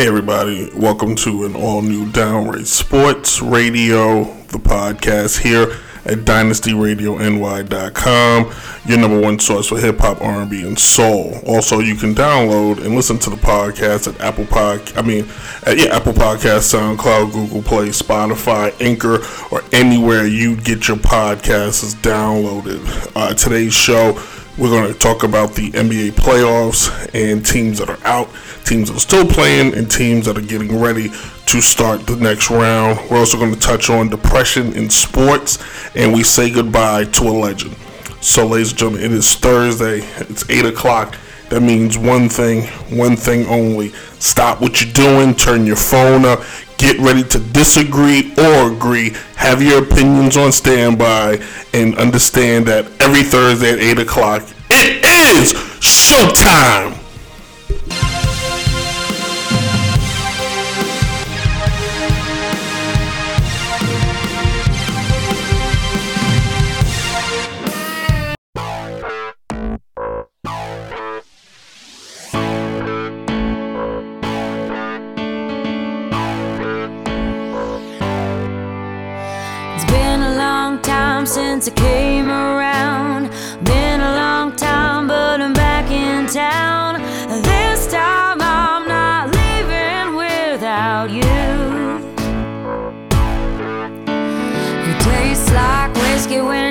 Hey, 0.00 0.08
everybody, 0.08 0.70
welcome 0.74 1.14
to 1.16 1.44
an 1.44 1.54
all 1.54 1.82
new 1.82 2.10
Downright 2.10 2.66
Sports 2.66 3.42
Radio, 3.42 4.24
the 4.46 4.56
podcast 4.56 5.40
here 5.40 5.76
at 6.06 6.24
DynastyRadioNY.com, 6.24 8.50
your 8.86 8.98
number 8.98 9.20
one 9.20 9.38
source 9.38 9.68
for 9.68 9.78
hip 9.78 9.98
hop, 9.98 10.22
R&B, 10.22 10.66
and 10.66 10.78
soul. 10.78 11.38
Also, 11.46 11.80
you 11.80 11.96
can 11.96 12.14
download 12.14 12.82
and 12.82 12.94
listen 12.94 13.18
to 13.18 13.28
the 13.28 13.36
podcast 13.36 14.10
at 14.10 14.18
Apple 14.22 14.46
Pod, 14.46 14.80
I 14.96 15.02
mean, 15.02 15.28
at, 15.66 15.76
yeah, 15.76 15.94
Apple 15.94 16.14
Podcast, 16.14 16.74
SoundCloud, 16.74 17.34
Google 17.34 17.60
Play, 17.60 17.88
Spotify, 17.88 18.72
Anchor, 18.80 19.18
or 19.54 19.62
anywhere 19.70 20.26
you 20.26 20.56
get 20.56 20.88
your 20.88 20.96
podcasts 20.96 21.94
downloaded. 21.96 22.80
Uh, 23.14 23.34
today's 23.34 23.74
show 23.74 24.18
we're 24.60 24.68
going 24.68 24.92
to 24.92 24.98
talk 24.98 25.22
about 25.22 25.54
the 25.54 25.70
NBA 25.70 26.10
playoffs 26.10 26.90
and 27.14 27.44
teams 27.44 27.78
that 27.78 27.88
are 27.88 27.98
out, 28.04 28.28
teams 28.64 28.88
that 28.88 28.96
are 28.96 29.00
still 29.00 29.26
playing, 29.26 29.74
and 29.74 29.90
teams 29.90 30.26
that 30.26 30.38
are 30.38 30.42
getting 30.42 30.80
ready 30.80 31.08
to 31.46 31.60
start 31.60 32.06
the 32.06 32.16
next 32.16 32.50
round. 32.50 32.98
We're 33.10 33.18
also 33.18 33.38
going 33.38 33.52
to 33.52 33.60
touch 33.60 33.90
on 33.90 34.08
depression 34.08 34.72
in 34.74 34.88
sports, 34.90 35.58
and 35.94 36.12
we 36.12 36.22
say 36.22 36.50
goodbye 36.50 37.04
to 37.04 37.24
a 37.24 37.34
legend. 37.34 37.76
So, 38.20 38.46
ladies 38.46 38.70
and 38.70 38.78
gentlemen, 38.78 39.04
it 39.04 39.12
is 39.12 39.34
Thursday. 39.34 40.00
It's 40.18 40.48
8 40.48 40.66
o'clock. 40.66 41.16
That 41.48 41.62
means 41.62 41.98
one 41.98 42.28
thing, 42.28 42.62
one 42.96 43.16
thing 43.16 43.46
only. 43.46 43.88
Stop 44.20 44.60
what 44.60 44.80
you're 44.80 44.92
doing, 44.92 45.34
turn 45.34 45.66
your 45.66 45.74
phone 45.74 46.24
up, 46.24 46.42
get 46.76 46.98
ready 46.98 47.24
to 47.24 47.38
disagree 47.38 48.32
or 48.38 48.72
agree, 48.72 49.16
have 49.34 49.60
your 49.60 49.82
opinions 49.82 50.36
on 50.36 50.52
standby, 50.52 51.40
and 51.74 51.98
understand 51.98 52.66
that 52.66 52.86
every 53.00 53.24
Thursday 53.24 53.72
at 53.72 53.78
8 53.80 53.98
o'clock, 53.98 54.42
it 54.70 55.04
is 55.04 55.52
showtime! 55.80 56.99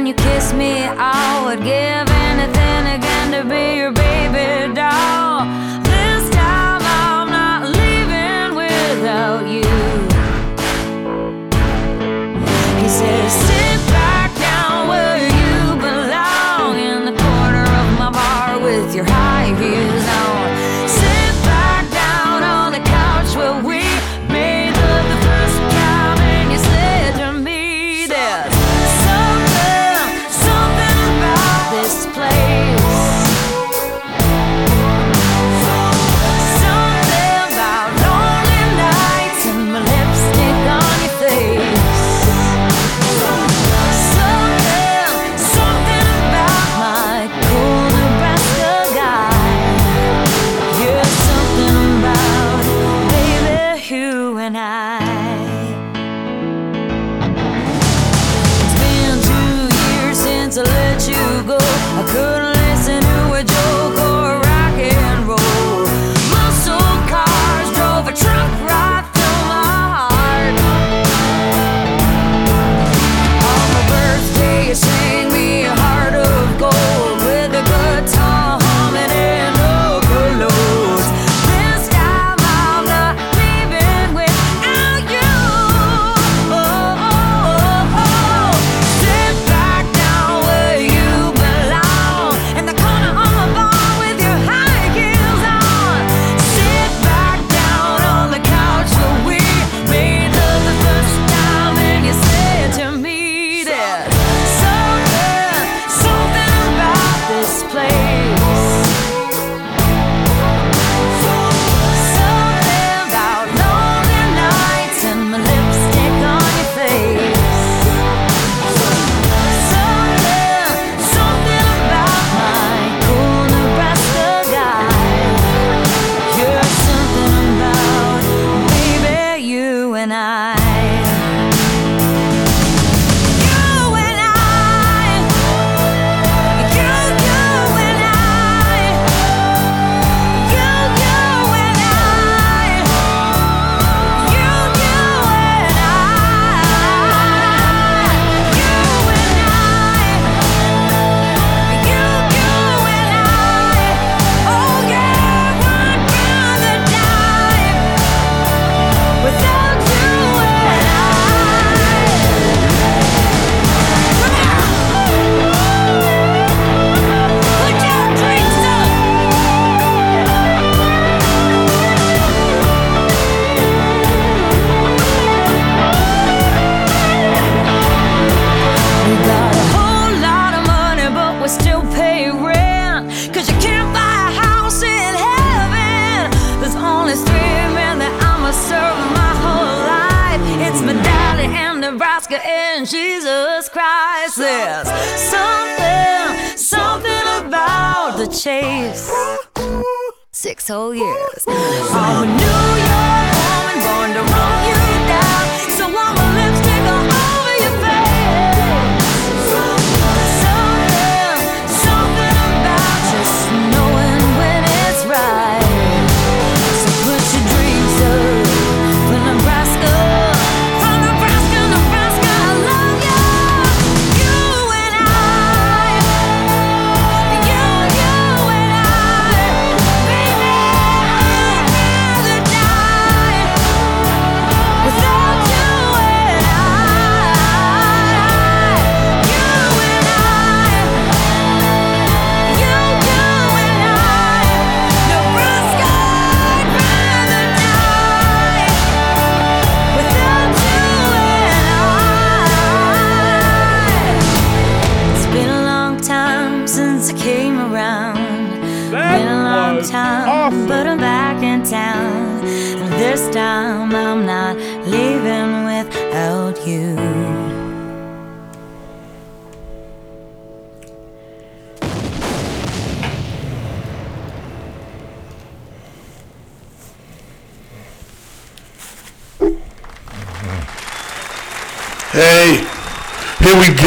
You 0.09 0.15
kiss 0.15 0.53
me. 0.53 0.73
I 0.81 1.45
would 1.45 1.63
give 1.63 1.98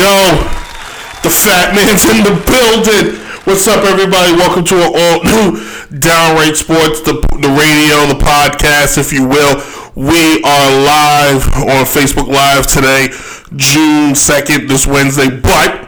go. 0.03 0.35
The 1.23 1.31
fat 1.31 1.79
man's 1.79 2.03
in 2.11 2.27
the 2.27 2.35
building. 2.43 3.23
What's 3.47 3.69
up, 3.71 3.87
everybody? 3.87 4.35
Welcome 4.35 4.67
to 4.67 4.77
an 4.83 4.91
all 4.91 5.23
new 5.23 5.63
Downright 5.95 6.57
Sports, 6.57 7.07
the, 7.07 7.23
the 7.39 7.51
radio, 7.55 8.11
the 8.11 8.19
podcast, 8.19 8.99
if 8.99 9.13
you 9.13 9.23
will. 9.23 9.63
We 9.95 10.43
are 10.43 10.69
live 10.83 11.47
on 11.55 11.87
Facebook 11.87 12.27
Live 12.27 12.67
today, 12.67 13.15
June 13.55 14.19
2nd, 14.19 14.67
this 14.67 14.89
Wednesday. 14.89 15.31
But 15.31 15.87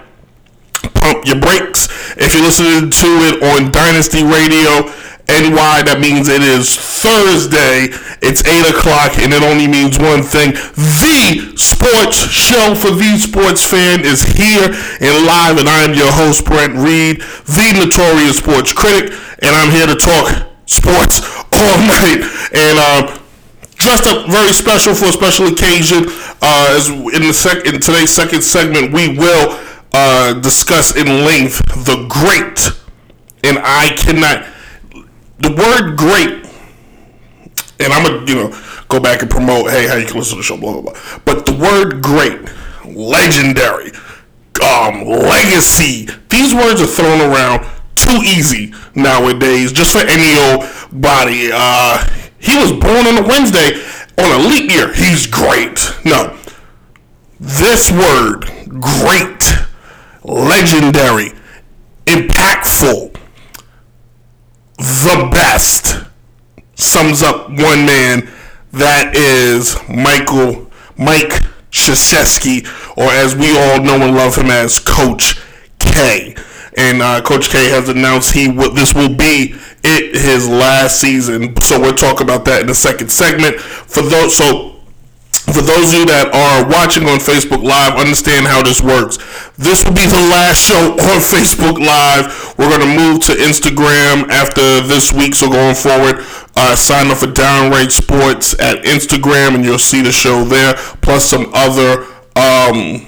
pump 0.95 1.27
your 1.27 1.41
brakes. 1.41 1.91
If 2.15 2.35
you're 2.35 2.47
listening 2.47 2.95
to 2.95 3.11
it 3.27 3.43
on 3.43 3.73
Dynasty 3.73 4.23
Radio 4.23 4.95
NY, 5.29 5.83
that 5.89 5.99
means 6.01 6.29
it 6.29 6.43
is 6.43 6.69
Thursday. 6.77 7.89
It's 8.21 8.45
8 8.45 8.77
o'clock, 8.77 9.17
and 9.19 9.33
it 9.33 9.43
only 9.43 9.67
means 9.67 9.99
one 9.99 10.23
thing. 10.23 10.53
The 10.77 11.57
sports 11.57 12.29
show 12.29 12.77
for 12.77 12.93
the 12.93 13.17
sports 13.17 13.65
fan 13.65 14.05
is 14.05 14.21
here 14.23 14.69
and 14.69 15.15
live, 15.25 15.57
and 15.57 15.69
I'm 15.69 15.97
your 15.97 16.13
host, 16.13 16.45
Brent 16.45 16.77
Reed, 16.77 17.25
the 17.49 17.69
notorious 17.73 18.39
sports 18.39 18.73
critic, 18.73 19.17
and 19.41 19.57
I'm 19.57 19.73
here 19.73 19.89
to 19.89 19.97
talk 19.97 20.29
sports 20.67 21.25
all 21.53 21.77
night. 21.89 22.21
And, 22.53 22.77
um, 22.79 23.25
dressed 23.77 24.07
up 24.07 24.29
very 24.31 24.53
special 24.53 24.95
for 24.95 25.07
a 25.07 25.13
special 25.13 25.49
occasion. 25.49 26.05
Uh, 26.41 26.77
as 26.77 26.89
in 26.89 27.25
the 27.25 27.33
sec- 27.35 27.67
in 27.67 27.81
today's 27.81 28.11
second 28.11 28.43
segment, 28.43 28.93
we 28.93 29.17
will 29.17 29.59
uh, 29.93 30.35
discuss 30.41 30.97
in 30.97 31.25
length 31.25 31.61
the 31.85 32.07
great, 32.09 32.73
and 33.43 33.59
I 33.63 33.95
cannot. 33.97 34.54
The 35.45 35.53
word 35.53 35.99
"great," 35.99 36.47
and 37.79 37.93
I'm 37.93 38.03
gonna 38.03 38.25
you 38.25 38.35
know 38.35 38.61
go 38.89 38.99
back 38.99 39.21
and 39.21 39.31
promote. 39.31 39.71
Hey, 39.71 39.87
how 39.87 39.97
you 39.97 40.07
can 40.07 40.17
listen 40.17 40.37
to 40.37 40.41
the 40.41 40.43
show, 40.43 40.57
blah 40.57 40.73
blah 40.73 40.81
blah. 40.81 41.21
But 41.27 41.45
the 41.45 41.53
word 41.53 42.01
"great," 42.03 42.41
legendary, 42.87 43.93
um, 44.65 45.05
legacy. 45.05 46.09
These 46.31 46.55
words 46.55 46.81
are 46.81 46.87
thrown 46.87 47.21
around 47.21 47.67
too 47.95 48.23
easy 48.25 48.73
nowadays, 48.95 49.71
just 49.71 49.93
for 49.93 50.07
any 50.07 50.35
old 50.49 50.65
body. 50.91 51.51
Uh, 51.53 52.09
he 52.39 52.57
was 52.57 52.73
born 52.73 53.07
on 53.07 53.19
a 53.23 53.27
Wednesday 53.29 53.83
on 54.17 54.41
a 54.41 54.49
leap 54.49 54.71
year. 54.71 54.95
He's 54.95 55.27
great. 55.27 55.79
No, 56.07 56.39
this 57.39 57.91
word, 57.91 58.51
great, 58.81 59.53
legendary, 60.23 61.33
impactful, 62.07 63.14
the 64.79 65.29
best, 65.33 66.05
sums 66.75 67.23
up 67.23 67.49
one 67.49 67.87
man. 67.87 68.31
That 68.73 69.15
is 69.15 69.77
Michael 69.89 70.71
Mike 70.97 71.43
Krzyzewski, 71.71 72.67
or 72.97 73.11
as 73.11 73.35
we 73.37 73.57
all 73.57 73.81
know 73.81 74.01
and 74.05 74.17
love 74.17 74.37
him 74.37 74.51
as 74.51 74.79
Coach 74.79 75.41
K. 75.79 76.35
And 76.77 77.03
uh, 77.03 77.21
Coach 77.23 77.51
K 77.51 77.69
has 77.69 77.89
announced 77.89 78.35
he 78.35 78.49
will, 78.49 78.73
this 78.73 78.95
will 78.95 79.15
be 79.15 79.55
it 79.85 80.17
his 80.17 80.49
last 80.49 81.01
season. 81.01 81.55
So 81.61 81.81
we'll 81.81 81.95
talk 81.95 82.21
about 82.21 82.45
that 82.47 82.63
in 82.63 82.67
the 82.67 82.75
second 82.75 83.11
segment. 83.11 83.61
For 83.61 84.03
those, 84.03 84.37
so 84.37 84.74
for 85.41 85.63
those 85.63 85.93
of 85.93 86.01
you 86.01 86.07
that 86.07 86.31
are 86.35 86.69
watching 86.69 87.05
on 87.05 87.19
Facebook 87.19 87.63
Live, 87.63 87.95
understand 87.99 88.47
how 88.47 88.63
this 88.63 88.83
works. 88.83 89.19
This 89.57 89.85
will 89.85 89.95
be 89.95 90.07
the 90.07 90.23
last 90.31 90.63
show 90.63 90.93
on 91.11 91.19
Facebook 91.19 91.79
Live. 91.79 92.55
We're 92.59 92.71
going 92.71 92.87
to 92.87 92.95
move 92.95 93.25
to 93.27 93.33
Instagram 93.33 94.31
after 94.31 94.81
this 94.87 95.13
week, 95.13 95.35
so 95.35 95.51
going 95.51 95.75
forward, 95.75 96.25
uh, 96.57 96.77
sign 96.77 97.11
up 97.11 97.19
for 97.19 97.27
Downright 97.27 97.91
Sports 97.91 98.55
at 98.61 98.85
Instagram, 98.85 99.55
and 99.55 99.65
you'll 99.65 99.79
see 99.79 100.03
the 100.03 100.13
show 100.13 100.45
there, 100.45 100.75
plus 101.03 101.25
some 101.25 101.51
other. 101.55 102.07
Um, 102.37 103.07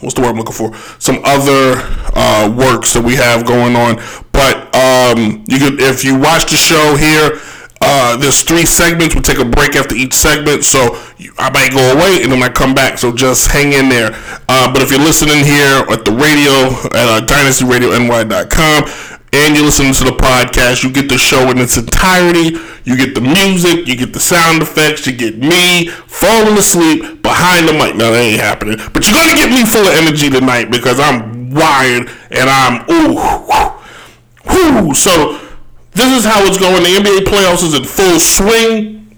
what's 0.00 0.14
the 0.14 0.20
word 0.20 0.30
I'm 0.30 0.36
looking 0.36 0.54
for? 0.54 0.74
Some 1.00 1.20
other 1.24 1.80
uh, 2.14 2.52
works 2.56 2.92
that 2.94 3.04
we 3.04 3.16
have 3.16 3.46
going 3.46 3.76
on. 3.76 3.96
But 4.32 4.74
um, 4.76 5.44
you 5.48 5.58
could, 5.58 5.80
if 5.80 6.04
you 6.04 6.18
watch 6.18 6.50
the 6.50 6.56
show 6.56 6.96
here, 6.96 7.40
uh, 7.80 8.16
there's 8.16 8.42
three 8.42 8.64
segments. 8.64 9.14
We 9.14 9.20
take 9.20 9.38
a 9.38 9.44
break 9.44 9.76
after 9.76 9.94
each 9.94 10.14
segment, 10.14 10.64
so 10.64 10.96
I 11.38 11.50
might 11.50 11.72
go 11.72 11.92
away 11.92 12.22
and 12.22 12.32
then 12.32 12.42
I 12.42 12.48
come 12.48 12.74
back. 12.74 12.98
So 12.98 13.12
just 13.12 13.50
hang 13.50 13.72
in 13.72 13.88
there. 13.88 14.10
Uh, 14.48 14.72
but 14.72 14.82
if 14.82 14.90
you're 14.90 15.00
listening 15.00 15.44
here 15.44 15.84
at 15.88 16.04
the 16.04 16.12
radio 16.12 16.72
at 16.96 17.08
uh, 17.08 17.26
DynastyRadioNY.com 17.26 19.16
and 19.32 19.54
you're 19.54 19.64
listening 19.64 19.92
to 19.94 20.04
the 20.04 20.16
podcast, 20.16 20.82
you 20.82 20.90
get 20.90 21.08
the 21.08 21.18
show 21.18 21.50
in 21.50 21.58
its 21.58 21.76
entirety. 21.76 22.56
You 22.84 22.96
get 22.96 23.14
the 23.14 23.20
music, 23.20 23.86
you 23.86 23.96
get 23.96 24.12
the 24.12 24.20
sound 24.20 24.62
effects, 24.62 25.06
you 25.06 25.12
get 25.12 25.36
me 25.38 25.88
falling 25.88 26.56
asleep 26.56 27.22
behind 27.22 27.68
the 27.68 27.72
mic. 27.72 27.96
Now 27.96 28.10
that 28.12 28.22
ain't 28.22 28.40
happening, 28.40 28.78
but 28.94 29.04
you're 29.04 29.18
gonna 29.18 29.34
get 29.34 29.50
me 29.50 29.66
full 29.66 29.86
of 29.86 29.94
energy 29.94 30.30
tonight 30.30 30.70
because 30.70 31.00
I'm 31.00 31.50
wired 31.50 32.08
and 32.30 32.48
I'm 32.48 32.88
ooh, 32.90 33.18
whoo. 34.46 34.94
So 34.94 35.45
this 35.96 36.12
is 36.18 36.24
how 36.24 36.44
it's 36.44 36.58
going. 36.58 36.82
The 36.82 37.00
NBA 37.00 37.24
playoffs 37.24 37.64
is 37.64 37.74
in 37.74 37.84
full 37.84 38.20
swing. 38.20 39.16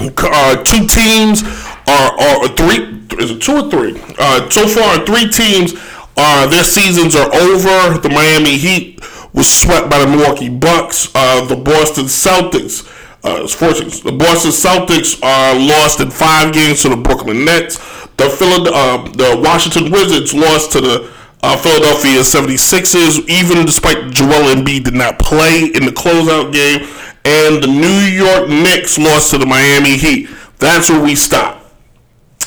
Uh, 0.00 0.56
two 0.64 0.86
teams 0.86 1.42
are, 1.86 2.12
are 2.18 2.48
three. 2.48 2.96
Is 3.22 3.30
it 3.30 3.40
two 3.42 3.56
or 3.64 3.70
three? 3.70 4.00
Uh, 4.18 4.48
so 4.50 4.66
far, 4.66 5.04
three 5.06 5.28
teams. 5.28 5.74
Uh, 6.16 6.46
their 6.46 6.64
seasons 6.64 7.14
are 7.14 7.32
over. 7.34 7.98
The 7.98 8.08
Miami 8.08 8.56
Heat 8.56 9.00
was 9.34 9.48
swept 9.48 9.90
by 9.90 9.98
the 9.98 10.06
Milwaukee 10.06 10.48
Bucks. 10.48 11.14
Uh, 11.14 11.44
the 11.44 11.56
Boston 11.56 12.06
Celtics. 12.06 12.88
Uh. 13.22 13.42
The 13.42 14.16
Boston 14.16 14.52
Celtics 14.52 15.22
are 15.22 15.54
lost 15.58 16.00
in 16.00 16.10
five 16.10 16.54
games 16.54 16.82
to 16.82 16.88
the 16.88 16.96
Brooklyn 16.96 17.44
Nets. 17.44 17.76
The 18.16 18.24
Philad- 18.24 18.72
uh, 18.72 19.02
the 19.12 19.40
Washington 19.42 19.90
Wizards 19.92 20.32
lost 20.32 20.72
to 20.72 20.80
the 20.80 21.12
uh, 21.42 21.56
Philadelphia 21.56 22.20
76ers, 22.20 23.28
even 23.28 23.66
despite 23.66 24.12
Joel 24.12 24.54
Embiid 24.54 24.84
did 24.84 24.94
not 24.94 25.18
play 25.18 25.70
in 25.74 25.84
the 25.84 25.92
closeout 25.92 26.52
game. 26.52 26.88
And 27.24 27.62
the 27.62 27.66
New 27.66 28.00
York 28.06 28.48
Knicks 28.48 28.98
lost 28.98 29.32
to 29.32 29.38
the 29.38 29.46
Miami 29.46 29.96
Heat. 29.96 30.28
That's 30.58 30.88
where 30.88 31.02
we 31.02 31.14
stop. 31.16 31.64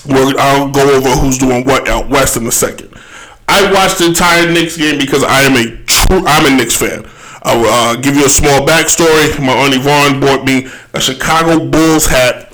I'll 0.09 0.71
go 0.71 0.95
over 0.95 1.09
who's 1.09 1.37
doing 1.37 1.65
what 1.65 1.87
out 1.87 2.09
west 2.09 2.37
in 2.37 2.47
a 2.47 2.51
second. 2.51 2.93
I 3.47 3.71
watched 3.73 3.97
the 3.97 4.05
entire 4.05 4.49
Knicks 4.51 4.77
game 4.77 4.97
because 4.97 5.23
I 5.23 5.41
am 5.41 5.55
a 5.55 5.83
true, 5.85 6.23
I'm 6.25 6.45
a 6.45 6.55
Knicks 6.55 6.77
fan. 6.77 7.05
I 7.41 7.55
will 7.57 7.65
uh, 7.65 7.95
give 7.95 8.15
you 8.15 8.25
a 8.25 8.29
small 8.29 8.65
backstory. 8.65 9.37
My 9.39 9.53
auntie 9.53 9.77
Yvonne 9.77 10.19
bought 10.19 10.45
me 10.45 10.67
a 10.93 11.01
Chicago 11.01 11.65
Bulls 11.65 12.07
hat 12.07 12.49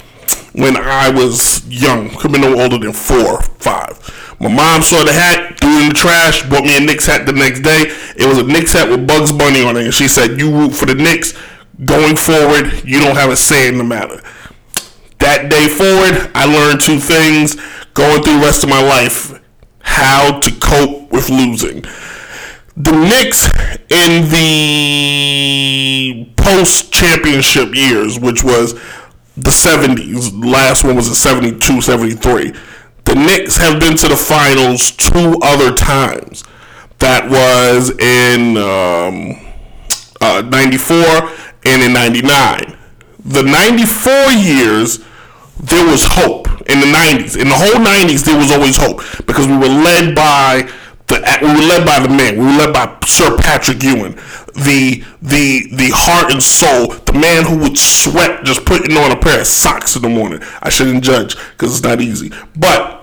when 0.54 0.78
I 0.78 1.10
was 1.10 1.66
young, 1.68 2.10
could 2.12 2.32
be 2.32 2.40
no 2.40 2.60
older 2.62 2.78
than 2.78 2.94
four, 2.94 3.42
five. 3.60 3.98
My 4.40 4.54
mom 4.54 4.82
saw 4.82 5.04
the 5.04 5.14
hat, 5.14 5.60
threw 5.60 5.78
it 5.78 5.82
in 5.84 5.90
the 5.90 5.96
trash, 5.96 6.48
bought 6.50 6.64
me 6.64 6.78
a 6.78 6.80
Knicks 6.80 7.06
hat 7.06 7.26
the 7.26 7.34
next 7.34 7.62
day. 7.62 7.86
It 8.18 8.28
was 8.28 8.38
a 8.38 8.44
Knicks 8.44 8.74
hat 8.74 8.90
with 8.90 9.08
Bugs 9.08 9.32
Bunny 9.32 9.64
on 9.64 9.78
it, 9.78 9.86
and 9.86 9.94
she 9.94 10.08
said, 10.08 10.40
"You 10.40 10.52
root 10.52 10.74
for 10.74 10.86
the 10.86 10.96
Knicks, 10.96 11.34
Going 11.84 12.16
forward, 12.16 12.84
you 12.86 13.02
don't 13.02 13.18
have 13.18 13.32
a 13.32 13.36
say 13.36 13.68
in 13.68 13.78
the 13.78 13.84
matter. 13.84 14.22
That 15.20 15.50
day 15.50 15.68
forward, 15.68 16.32
I 16.34 16.46
learned 16.46 16.80
two 16.80 17.00
things 17.00 17.56
going 17.94 18.24
through 18.24 18.40
the 18.40 18.46
rest 18.46 18.64
of 18.64 18.70
my 18.70 18.82
life 18.82 19.38
how 19.82 20.40
to 20.40 20.52
cope 20.62 21.12
with 21.12 21.28
losing. 21.30 21.82
The 22.78 22.94
Knicks 22.94 23.50
in 23.90 24.30
the 24.30 26.30
post 26.38 26.94
championship 26.94 27.76
years, 27.76 28.18
which 28.20 28.44
was 28.44 28.74
the 29.36 29.52
70s, 29.52 30.32
last 30.46 30.86
one 30.86 30.96
was 30.96 31.10
in 31.10 31.16
72 31.16 31.82
73. 31.82 32.54
Knicks 33.16 33.56
have 33.58 33.80
been 33.80 33.96
to 33.98 34.08
the 34.10 34.18
finals 34.18 34.92
two 34.92 35.40
other 35.42 35.74
times. 35.74 36.44
That 37.00 37.30
was 37.30 37.92
in 37.98 38.58
um, 38.58 39.40
uh, 40.20 40.42
94 40.42 41.32
and 41.66 41.82
in 41.82 41.94
99. 41.94 42.78
The 43.24 43.42
94 43.42 44.32
years, 44.34 45.00
there 45.60 45.86
was 45.90 46.06
hope. 46.06 46.48
In 46.70 46.80
the 46.82 46.88
90s, 46.88 47.40
in 47.40 47.48
the 47.48 47.56
whole 47.56 47.80
90s, 47.80 48.26
there 48.26 48.38
was 48.38 48.52
always 48.52 48.78
hope 48.78 49.02
because 49.26 49.48
we 49.48 49.56
were 49.56 49.68
led 49.68 50.14
by 50.16 50.70
the 51.08 51.22
we 51.42 51.48
were 51.48 51.68
led 51.68 51.86
by 51.86 52.00
the 52.00 52.10
man. 52.10 52.38
We 52.38 52.46
were 52.46 52.66
led 52.66 52.74
by 52.74 52.98
Sir 53.06 53.38
Patrick 53.38 53.82
Ewing, 53.84 54.16
the 54.54 55.04
the 55.22 55.68
the 55.72 55.92
heart 55.94 56.32
and 56.32 56.42
soul, 56.42 56.88
the 57.06 57.14
man 57.14 57.46
who 57.46 57.60
would 57.60 57.78
sweat 57.78 58.44
just 58.44 58.66
putting 58.66 58.98
on 58.98 59.12
a 59.12 59.20
pair 59.20 59.42
of 59.42 59.48
socks 59.48 59.96
in 59.96 60.02
the 60.02 60.10
morning. 60.10 60.42
I 60.62 60.70
shouldn't 60.70 61.04
judge 61.04 61.36
because 61.52 61.78
it's 61.78 61.84
not 61.84 62.02
easy. 62.02 62.32
But 62.56 62.95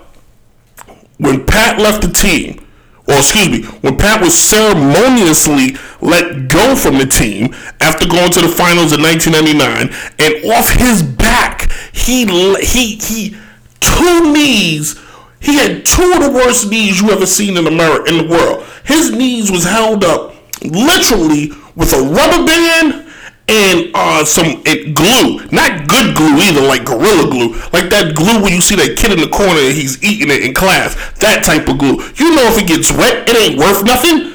when 1.17 1.45
Pat 1.45 1.79
left 1.79 2.01
the 2.01 2.11
team, 2.11 2.65
or 3.07 3.15
excuse 3.15 3.49
me, 3.49 3.63
when 3.81 3.97
Pat 3.97 4.21
was 4.21 4.37
ceremoniously 4.37 5.75
let 6.01 6.49
go 6.49 6.75
from 6.75 6.97
the 6.97 7.05
team 7.05 7.53
after 7.81 8.07
going 8.07 8.31
to 8.31 8.41
the 8.41 8.47
finals 8.47 8.93
in 8.93 9.01
1999, 9.01 9.93
and 10.19 10.51
off 10.51 10.69
his 10.71 11.03
back, 11.03 11.71
he 11.91 12.25
he 12.61 12.95
he 12.95 13.35
two 13.79 14.33
knees. 14.33 14.99
He 15.39 15.55
had 15.55 15.85
two 15.85 16.13
of 16.13 16.23
the 16.23 16.31
worst 16.31 16.69
knees 16.69 17.01
you 17.01 17.11
ever 17.11 17.25
seen 17.25 17.57
in 17.57 17.67
America 17.67 18.09
in 18.09 18.17
the 18.17 18.27
world. 18.31 18.65
His 18.85 19.11
knees 19.11 19.51
was 19.51 19.65
held 19.65 20.03
up 20.05 20.35
literally 20.61 21.51
with 21.75 21.93
a 21.93 22.01
rubber 22.01 22.45
band 22.45 23.12
and 23.47 23.91
uh, 23.93 24.23
some 24.23 24.63
it 24.65 24.95
glue, 24.95 25.43
not 25.51 25.87
good 25.87 26.15
glue 26.15 26.39
either, 26.39 26.61
like 26.61 26.85
gorilla 26.85 27.29
glue, 27.29 27.53
like 27.73 27.89
that 27.91 28.15
glue 28.15 28.41
when 28.41 28.53
you 28.53 28.61
see 28.61 28.75
that 28.75 28.97
kid 28.97 29.11
in 29.11 29.19
the 29.19 29.27
corner 29.27 29.59
and 29.59 29.75
he's 29.75 30.01
eating 30.03 30.31
it 30.31 30.43
in 30.43 30.53
class. 30.53 30.95
That 31.19 31.43
type 31.43 31.67
of 31.67 31.77
glue. 31.77 31.99
You 32.15 32.35
know, 32.35 32.47
if 32.47 32.57
it 32.57 32.67
gets 32.67 32.91
wet, 32.91 33.27
it 33.27 33.35
ain't 33.35 33.59
worth 33.59 33.83
nothing. 33.83 34.31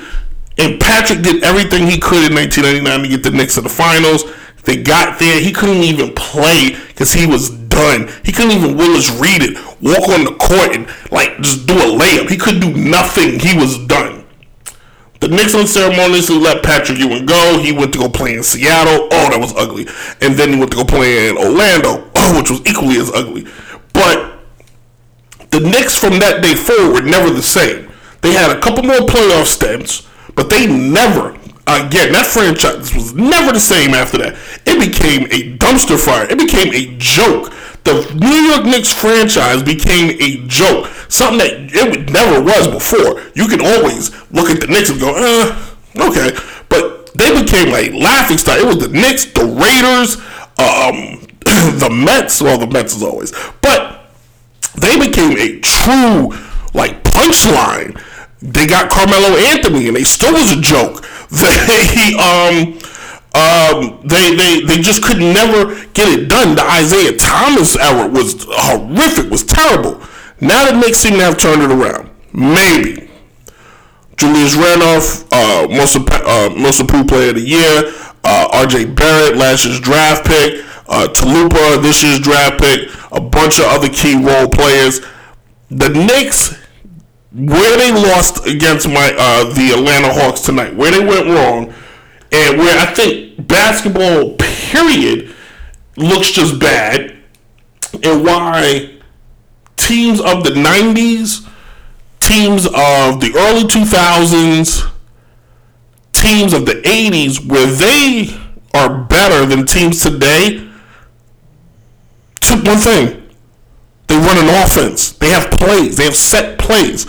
And 0.59 0.81
Patrick 0.81 1.23
did 1.23 1.45
everything 1.45 1.87
he 1.87 1.99
could 1.99 2.29
in 2.29 2.35
1999 2.35 3.03
to 3.03 3.09
get 3.09 3.23
the 3.23 3.31
Knicks 3.31 3.55
to 3.55 3.61
the 3.63 3.69
finals. 3.69 4.25
They 4.65 4.83
got 4.83 5.19
there. 5.19 5.41
He 5.41 5.53
couldn't 5.53 5.85
even 5.85 6.13
play 6.15 6.77
because 6.89 7.13
he 7.13 7.27
was 7.27 7.49
done. 7.49 8.11
He 8.25 8.33
couldn't 8.33 8.53
even 8.53 8.77
Willis 8.77 9.11
Reed 9.11 9.43
it, 9.43 9.57
walk 9.81 10.09
on 10.11 10.25
the 10.25 10.37
court 10.37 10.75
and 10.75 10.87
like 11.11 11.41
just 11.41 11.67
do 11.67 11.75
a 11.75 11.97
layup. 11.97 12.29
He 12.29 12.37
couldn't 12.37 12.61
do 12.61 12.75
nothing. 12.75 13.39
He 13.39 13.57
was 13.57 13.79
done. 13.87 14.18
The 15.21 15.29
Knicks 15.29 15.55
unceremoniously 15.55 16.39
let 16.39 16.63
Patrick 16.63 16.99
Ewing 16.99 17.27
go. 17.27 17.59
He 17.59 17.73
went 17.73 17.93
to 17.93 17.99
go 17.99 18.09
play 18.09 18.35
in 18.35 18.43
Seattle. 18.43 19.09
Oh, 19.11 19.31
that 19.31 19.41
was 19.41 19.55
ugly. 19.57 19.87
And 20.21 20.35
then 20.35 20.53
he 20.53 20.59
went 20.59 20.71
to 20.71 20.77
go 20.77 20.85
play 20.85 21.29
in 21.29 21.37
Orlando, 21.37 22.09
oh, 22.15 22.39
which 22.39 22.51
was 22.51 22.61
equally 22.67 22.99
as 22.99 23.11
ugly. 23.11 23.47
But 23.93 24.39
the 25.51 25.61
Knicks 25.61 25.99
from 25.99 26.19
that 26.21 26.43
day 26.43 26.55
forward 26.55 27.05
never 27.05 27.31
the 27.31 27.43
same. 27.43 27.91
They 28.21 28.33
had 28.33 28.57
a 28.57 28.61
couple 28.61 28.85
more 28.85 28.99
playoff 28.99 29.47
stints, 29.47 30.07
but 30.35 30.51
they 30.51 30.67
never, 30.67 31.31
again, 31.67 32.13
that 32.13 32.31
franchise 32.33 32.95
was 32.95 33.15
never 33.15 33.53
the 33.53 33.61
same 33.61 33.95
after 33.95 34.19
that. 34.19 34.37
It 34.67 34.79
became 34.79 35.25
a 35.27 35.57
dumpster 35.59 35.99
fire. 35.99 36.29
It 36.31 36.39
became 36.39 36.73
a 36.75 36.97
joke. 36.99 37.53
The 37.89 38.15
New 38.21 38.53
York 38.53 38.67
Knicks 38.67 38.93
franchise 38.93 39.63
became 39.63 40.11
a 40.21 40.47
joke. 40.47 40.89
Something 41.09 41.39
that 41.39 41.73
it 41.73 42.13
never 42.13 42.43
was 42.43 42.69
before. 42.69 43.25
You 43.35 43.49
can 43.49 43.65
always 43.65 44.13
look 44.31 44.51
at 44.51 44.61
the 44.61 44.67
Knicks 44.67 44.91
and 44.91 45.01
go, 45.01 45.17
uh, 45.17 45.57
okay. 45.97 46.37
But 46.69 47.15
they 47.17 47.33
became 47.41 47.73
a 47.73 47.97
laughing 47.99 48.37
stock. 48.37 48.59
It 48.59 48.67
was 48.67 48.77
the 48.77 48.89
Knicks, 48.89 49.25
the 49.33 49.49
Raiders, 49.49 50.21
um, 50.61 51.25
the 51.81 51.89
Mets. 51.89 52.43
Well, 52.43 52.59
the 52.59 52.67
Mets 52.67 52.95
is 52.95 53.03
always. 53.03 53.33
But 53.63 54.13
they 54.77 54.99
became 55.01 55.39
a 55.39 55.59
true 55.61 56.37
like 56.75 57.03
punchline. 57.05 57.97
They 58.43 58.67
got 58.67 58.91
Carmelo 58.91 59.35
Anthony, 59.49 59.87
and 59.87 59.97
they 59.97 60.05
still 60.05 60.35
was 60.35 60.53
a 60.53 60.61
joke. 60.61 61.07
They 61.31 62.15
um 62.17 62.79
um 63.35 64.01
they 64.05 64.35
they 64.35 64.61
they 64.63 64.79
just 64.81 65.03
could 65.03 65.19
never 65.19 65.75
get 65.93 66.09
it 66.09 66.29
done. 66.29 66.55
The 66.55 66.65
Isiah 66.81 67.17
Thomas 67.17 67.77
era 67.77 68.09
was 68.09 68.47
horrific, 68.49 69.31
was 69.31 69.45
terrible. 69.45 70.03
Now 70.41 70.71
the 70.71 70.79
Knicks 70.79 70.99
seem 70.99 71.15
to 71.15 71.25
have 71.25 71.39
turned 71.39 71.63
it 71.63 71.71
around. 71.71 72.11
Maybe. 72.33 73.09
Julius 74.17 74.57
Randolph, 74.57 75.33
uh, 75.33 75.69
most 75.71 75.97
uh, 75.97 76.51
most 76.57 76.81
improved 76.81 77.09
player 77.09 77.31
of 77.31 77.37
the 77.37 77.41
year. 77.41 77.93
Uh, 78.25 78.49
R.J. 78.53 78.87
Barrett, 78.87 79.37
last 79.37 79.65
year's 79.65 79.81
draft 79.81 80.27
pick. 80.27 80.65
Uh, 80.89 81.07
Talupa, 81.07 81.81
this 81.83 82.03
year's 82.03 82.19
draft 82.19 82.61
pick. 82.61 82.91
A 83.13 83.21
bunch 83.21 83.59
of 83.61 83.67
other 83.67 83.89
key 83.89 84.17
role 84.17 84.49
players. 84.49 85.01
The 85.71 85.91
Knicks, 85.91 86.57
where 87.33 87.77
they 87.77 87.93
lost 87.93 88.47
against 88.47 88.89
my 88.89 89.15
uh, 89.17 89.45
the 89.55 89.71
Atlanta 89.79 90.13
Hawks 90.13 90.41
tonight, 90.41 90.75
where 90.75 90.91
they 90.91 91.05
went 91.05 91.27
wrong, 91.27 91.73
and 92.33 92.59
where 92.59 92.79
I 92.79 92.87
think 92.95 93.47
basketball 93.47 94.35
period 94.35 95.35
looks 95.97 96.31
just 96.31 96.61
bad, 96.61 97.17
and 98.03 98.25
why 98.25 98.99
teams 99.77 100.21
of 100.21 100.45
the 100.45 100.51
90s, 100.51 101.49
teams 102.21 102.67
of 102.67 103.21
the 103.21 103.33
early 103.37 103.65
2000s, 103.65 104.91
teams 106.13 106.53
of 106.53 106.67
the 106.67 106.75
80s, 106.83 107.47
where 107.47 107.67
they 107.67 108.39
are 108.75 109.05
better 109.05 109.47
than 109.47 109.65
teams 109.65 110.03
today, 110.03 110.69
took 112.41 112.63
one 112.65 112.79
thing. 112.79 113.29
They 114.09 114.17
run 114.17 114.39
an 114.39 114.65
offense. 114.65 115.13
They 115.13 115.29
have 115.31 115.51
plays. 115.51 115.97
They 115.97 116.05
have 116.05 116.17
set 116.17 116.59
plays. 116.59 117.07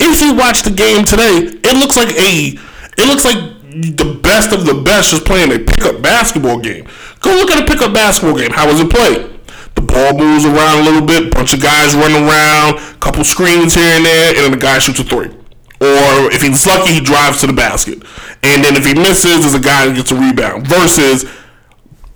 If 0.00 0.20
you 0.22 0.34
watch 0.34 0.62
the 0.62 0.70
game 0.70 1.04
today, 1.04 1.38
it 1.62 1.76
looks 1.76 1.96
like 1.96 2.14
a 2.16 2.58
it 2.96 3.06
looks 3.06 3.24
like 3.24 3.57
the 3.68 4.18
best 4.22 4.52
of 4.52 4.64
the 4.64 4.74
best 4.74 5.10
just 5.10 5.24
playing 5.24 5.52
a 5.52 5.58
pickup 5.58 6.00
basketball 6.00 6.58
game. 6.58 6.88
Go 7.20 7.30
look 7.36 7.50
at 7.50 7.62
a 7.62 7.66
pickup 7.66 7.92
basketball 7.92 8.38
game. 8.38 8.50
How 8.50 8.66
was 8.66 8.80
it 8.80 8.90
played? 8.90 9.38
The 9.74 9.82
ball 9.82 10.18
moves 10.18 10.44
around 10.44 10.80
a 10.80 10.82
little 10.82 11.06
bit, 11.06 11.32
bunch 11.32 11.54
of 11.54 11.62
guys 11.62 11.94
run 11.94 12.12
around, 12.12 12.78
couple 13.00 13.22
screens 13.24 13.74
here 13.74 13.96
and 13.96 14.04
there, 14.04 14.28
and 14.34 14.38
then 14.38 14.50
the 14.50 14.56
guy 14.56 14.78
shoots 14.78 14.98
a 15.00 15.04
three. 15.04 15.28
Or 15.80 16.32
if 16.32 16.42
he's 16.42 16.66
lucky, 16.66 16.94
he 16.94 17.00
drives 17.00 17.40
to 17.40 17.46
the 17.46 17.52
basket. 17.52 18.02
And 18.42 18.64
then 18.64 18.74
if 18.74 18.84
he 18.84 18.94
misses, 18.94 19.40
there's 19.40 19.54
a 19.54 19.60
guy 19.60 19.86
that 19.86 19.94
gets 19.94 20.10
a 20.10 20.16
rebound. 20.16 20.66
Versus 20.66 21.24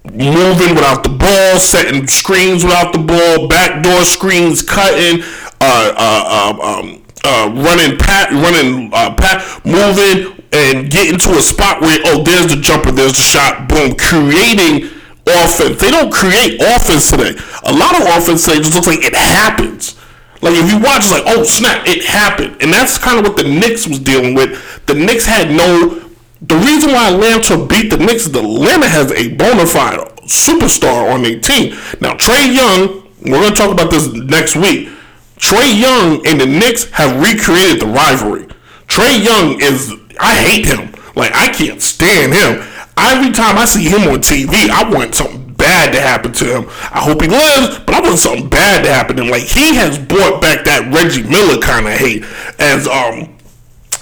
moving 0.04 0.75
without 0.75 1.04
the 1.04 1.11
ball, 1.11 1.61
setting 1.61 2.06
screens 2.09 2.64
without 2.64 2.92
the 2.92 2.99
ball, 2.99 3.47
backdoor 3.47 4.04
screens, 4.04 4.62
cutting, 4.62 5.23
uh, 5.61 5.94
uh, 5.94 6.25
uh, 6.26 6.80
um, 6.80 7.04
uh, 7.25 7.52
running 7.54 7.97
pat, 7.99 8.32
running 8.32 8.90
uh, 8.92 9.14
pat, 9.14 9.64
moving, 9.64 10.41
and 10.52 10.90
getting 10.90 11.18
to 11.18 11.30
a 11.37 11.42
spot 11.42 11.80
where 11.80 11.99
oh, 12.04 12.23
there's 12.23 12.54
the 12.54 12.61
jumper, 12.61 12.92
there's 12.92 13.12
the 13.12 13.23
shot, 13.23 13.68
boom, 13.68 13.97
creating 13.97 14.90
offense. 15.26 15.80
They 15.80 15.90
don't 15.90 16.12
create 16.12 16.61
offense 16.61 17.11
today. 17.11 17.35
A 17.64 17.73
lot 17.73 17.97
of 17.97 18.06
offense 18.06 18.44
today 18.44 18.59
just 18.59 18.75
looks 18.75 18.87
like 18.87 19.02
it 19.02 19.14
happens. 19.14 19.99
Like 20.42 20.54
if 20.54 20.71
you 20.71 20.78
watch, 20.78 21.02
it's 21.06 21.12
like, 21.12 21.23
oh 21.26 21.44
snap, 21.44 21.87
it 21.87 22.04
happened, 22.04 22.61
and 22.61 22.73
that's 22.73 22.99
kind 22.99 23.18
of 23.18 23.25
what 23.25 23.37
the 23.37 23.49
Knicks 23.49 23.87
was 23.87 24.00
dealing 24.00 24.35
with. 24.35 24.85
The 24.87 24.94
Knicks 24.94 25.25
had 25.25 25.50
no. 25.50 26.00
The 26.42 26.56
reason 26.56 26.90
why 26.90 27.12
Atlanta 27.12 27.64
beat 27.64 27.90
the 27.90 27.99
Knicks 27.99 28.26
is 28.26 28.32
the 28.32 28.40
Atlanta 28.40 28.88
has 28.88 29.12
a 29.12 29.28
bona 29.37 29.64
fide 29.64 30.00
superstar 30.26 31.12
on 31.12 31.23
their 31.23 31.38
team. 31.38 31.78
Now 32.00 32.14
Trae 32.14 32.52
Young, 32.52 33.09
we're 33.23 33.40
gonna 33.40 33.54
talk 33.54 33.71
about 33.71 33.92
this 33.92 34.12
next 34.12 34.56
week. 34.56 34.88
Trae 35.37 35.80
Young 35.80 36.26
and 36.26 36.40
the 36.40 36.47
Knicks 36.47 36.90
have 36.90 37.21
recreated 37.23 37.80
the 37.80 37.87
rivalry. 37.87 38.49
Trae 38.88 39.25
Young 39.25 39.61
is, 39.61 39.92
I 40.23 40.37
hate 40.37 40.67
him. 40.67 40.93
Like 41.14 41.33
I 41.35 41.52
can't 41.52 41.83
stand 41.83 42.33
him. 42.33 42.62
Every 42.97 43.33
time 43.33 43.59
I 43.59 43.64
see 43.64 43.88
him 43.88 44.02
on 44.09 44.21
TV, 44.21 44.71
I 44.71 44.88
want 44.88 45.14
something 45.14 45.55
bad 45.55 45.93
to 45.93 46.00
happen 46.00 46.33
to 46.33 46.45
him. 46.45 46.69
I 46.93 47.00
hope 47.00 47.23
he 47.23 47.29
lives, 47.29 47.79
but 47.81 47.95
I 47.95 48.00
want 48.00 48.19
something 48.19 48.49
bad 48.49 48.85
to 48.85 48.91
happen 48.91 49.17
to 49.17 49.23
him. 49.25 49.31
Like 49.31 49.43
he 49.43 49.75
has 49.75 49.99
brought 49.99 50.41
back 50.41 50.64
that 50.64 50.93
Reggie 50.93 51.23
Miller 51.23 51.61
kind 51.61 51.87
of 51.87 51.95
hate. 51.95 52.25
As 52.59 52.87
um, 52.87 53.37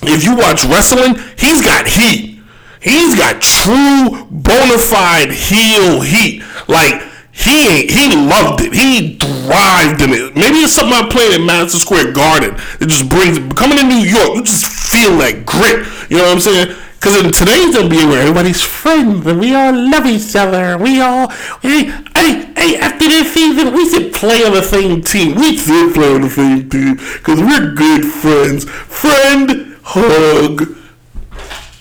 if 0.02 0.24
you 0.24 0.36
watch 0.36 0.64
wrestling, 0.64 1.16
he's 1.38 1.60
got 1.60 1.86
heat. 1.86 2.40
He's 2.80 3.14
got 3.14 3.42
true 3.42 4.26
bona 4.30 4.78
fide 4.78 5.30
heel 5.30 6.00
heat. 6.00 6.42
Like 6.68 7.09
he 7.40 7.86
he 7.86 8.14
loved 8.16 8.60
it. 8.60 8.72
He 8.72 9.16
thrived 9.16 10.02
in 10.02 10.10
it. 10.10 10.36
Maybe 10.36 10.60
it's 10.60 10.74
something 10.74 10.92
I 10.92 11.08
played 11.08 11.32
at 11.32 11.40
Madison 11.40 11.80
Square 11.80 12.12
Garden. 12.12 12.54
It 12.80 12.88
just 12.88 13.08
brings 13.08 13.38
coming 13.54 13.78
to 13.78 13.84
New 13.84 14.04
York. 14.04 14.36
You 14.36 14.42
just 14.42 14.66
feel 14.66 15.16
that 15.18 15.46
grit. 15.46 15.86
You 16.10 16.18
know 16.18 16.24
what 16.24 16.34
I'm 16.34 16.40
saying? 16.40 16.76
Because 17.00 17.24
in 17.24 17.32
today's 17.32 17.74
NBA, 17.74 18.08
where 18.10 18.20
everybody's 18.20 18.60
friends 18.60 19.26
and 19.26 19.40
we 19.40 19.54
all 19.54 19.72
love 19.72 20.04
each 20.04 20.36
other, 20.36 20.76
we 20.76 21.00
all, 21.00 21.28
hey, 21.62 21.84
hey, 22.14 22.52
hey, 22.54 22.76
after 22.76 23.08
this 23.08 23.32
season, 23.32 23.72
we 23.72 23.88
should 23.88 24.12
play 24.12 24.44
on 24.44 24.52
the 24.52 24.62
same 24.62 25.00
team. 25.00 25.34
We 25.34 25.56
should 25.56 25.94
play 25.94 26.14
on 26.14 26.20
the 26.20 26.28
same 26.28 26.68
team 26.68 26.96
because 26.96 27.40
we're 27.40 27.72
good 27.72 28.04
friends. 28.04 28.68
Friend, 28.68 29.78
hug. 29.82 30.76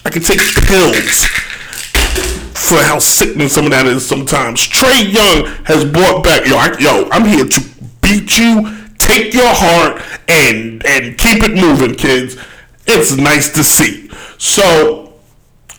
I 0.05 0.09
can 0.09 0.23
take 0.23 0.39
pills 0.65 1.27
for 2.69 2.83
how 2.83 2.99
sickening 2.99 3.49
some 3.49 3.65
of 3.65 3.71
that 3.71 3.87
is 3.87 4.05
sometimes. 4.05 4.61
Trae 4.67 5.11
Young 5.11 5.47
has 5.65 5.83
brought 5.83 6.23
back, 6.23 6.45
yo, 6.45 6.55
I, 6.55 6.77
yo, 6.77 7.09
I'm 7.11 7.25
here 7.25 7.45
to 7.45 7.61
beat 8.01 8.37
you, 8.37 8.77
take 8.97 9.33
your 9.33 9.49
heart, 9.49 10.01
and 10.27 10.85
and 10.85 11.17
keep 11.17 11.41
it 11.43 11.55
moving, 11.55 11.95
kids. 11.95 12.37
It's 12.85 13.15
nice 13.15 13.51
to 13.53 13.63
see. 13.63 14.09
So 14.37 15.13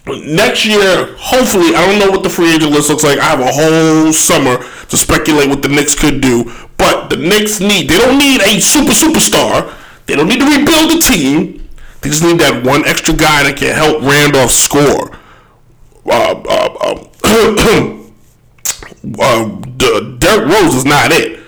next 0.07 0.67
year, 0.67 1.15
hopefully, 1.17 1.75
I 1.75 1.87
don't 1.87 1.99
know 1.99 2.11
what 2.11 2.23
the 2.23 2.31
free 2.31 2.55
agent 2.55 2.73
list 2.73 2.91
looks 2.91 3.05
like. 3.05 3.19
I 3.19 3.25
have 3.25 3.41
a 3.41 3.53
whole 3.53 4.13
summer 4.13 4.59
to 4.89 4.97
speculate 4.97 5.49
what 5.49 5.63
the 5.63 5.69
Knicks 5.69 5.95
could 5.95 6.21
do. 6.21 6.53
But 6.77 7.09
the 7.11 7.17
Knicks 7.17 7.61
need, 7.61 7.89
they 7.89 7.99
don't 7.99 8.19
need 8.19 8.41
a 8.43 8.61
super 8.61 8.93
superstar. 8.93 9.75
They 10.07 10.17
don't 10.17 10.29
need 10.29 10.41
to 10.41 10.47
rebuild 10.47 10.91
the 10.91 10.99
team. 10.99 11.69
They 12.01 12.11
just 12.11 12.25
need 12.25 12.41
that 12.41 12.65
one 12.65 12.85
extra 12.87 13.15
guy 13.15 13.45
that 13.45 13.57
can 13.59 13.75
help 13.75 14.03
Randolph 14.03 14.51
score. 14.51 15.20
Uh, 16.11 16.43
uh, 16.49 16.71
uh, 19.21 19.49
Derrick 20.19 20.49
Rose 20.49 20.75
is 20.75 20.85
not 20.85 21.13
it. 21.13 21.41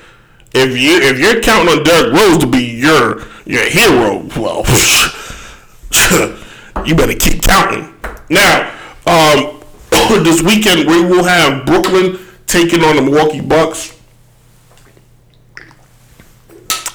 If 0.55 0.79
you 0.79 1.01
if 1.01 1.19
you're 1.19 1.41
counting 1.43 1.79
on 1.79 1.85
Derrick 1.85 2.13
Rose 2.13 2.39
to 2.39 2.47
be 2.47 2.65
your 2.65 3.23
your 3.45 3.69
hero, 3.69 4.25
well, 4.37 4.65
you 6.87 6.95
better 6.95 7.15
keep 7.15 7.43
counting. 7.43 7.93
Now, 8.31 8.73
um, 9.07 9.61
this 10.23 10.43
weekend 10.43 10.89
we 10.89 11.05
will 11.05 11.25
have 11.25 11.67
Brooklyn 11.67 12.19
taking 12.47 12.85
on 12.85 12.95
the 12.97 13.03
Milwaukee 13.03 13.41
Bucks. 13.41 13.99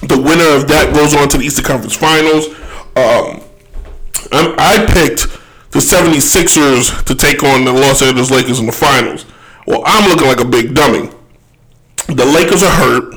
The 0.03 0.17
winner 0.17 0.55
of 0.55 0.67
that 0.69 0.93
goes 0.93 1.13
on 1.13 1.27
to 1.29 1.37
the 1.37 1.43
Eastern 1.43 1.65
Conference 1.65 1.95
Finals. 1.95 2.47
Um, 2.95 3.41
I 4.31 4.85
picked 4.89 5.36
the 5.77 5.83
76ers 5.83 7.03
to 7.05 7.13
take 7.13 7.43
on 7.43 7.63
the 7.63 7.71
Los 7.71 8.01
Angeles 8.01 8.31
Lakers 8.31 8.59
in 8.59 8.65
the 8.65 8.71
finals. 8.71 9.27
Well, 9.67 9.83
I'm 9.85 10.09
looking 10.09 10.25
like 10.25 10.39
a 10.39 10.45
big 10.45 10.73
dummy. 10.73 11.11
The 12.07 12.25
Lakers 12.25 12.63
are 12.63 12.71
hurt, 12.71 13.13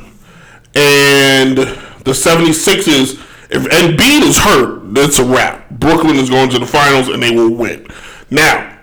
and 0.75 1.57
the 1.57 2.13
76ers, 2.13 3.15
if 3.51 3.63
Embiid 3.63 4.29
is 4.29 4.37
hurt, 4.37 4.93
that's 4.93 5.19
a 5.19 5.25
wrap. 5.25 5.71
Brooklyn 5.71 6.17
is 6.17 6.29
going 6.29 6.51
to 6.51 6.59
the 6.59 6.67
finals, 6.67 7.09
and 7.09 7.23
they 7.23 7.31
will 7.31 7.49
win. 7.49 7.87
Now, 8.31 8.79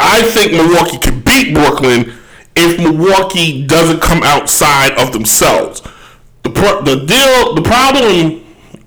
I 0.00 0.22
think 0.22 0.52
Milwaukee 0.52 0.96
can 0.96 1.20
beat 1.20 1.52
Brooklyn 1.52 2.14
if 2.56 2.78
Milwaukee 2.78 3.66
doesn't 3.66 4.00
come 4.00 4.22
outside 4.22 4.92
of 4.92 5.12
themselves. 5.12 5.82
The 6.42 6.50
pro- 6.50 6.80
the 6.80 7.04
deal, 7.04 7.54
the 7.54 7.60
problem 7.60 8.42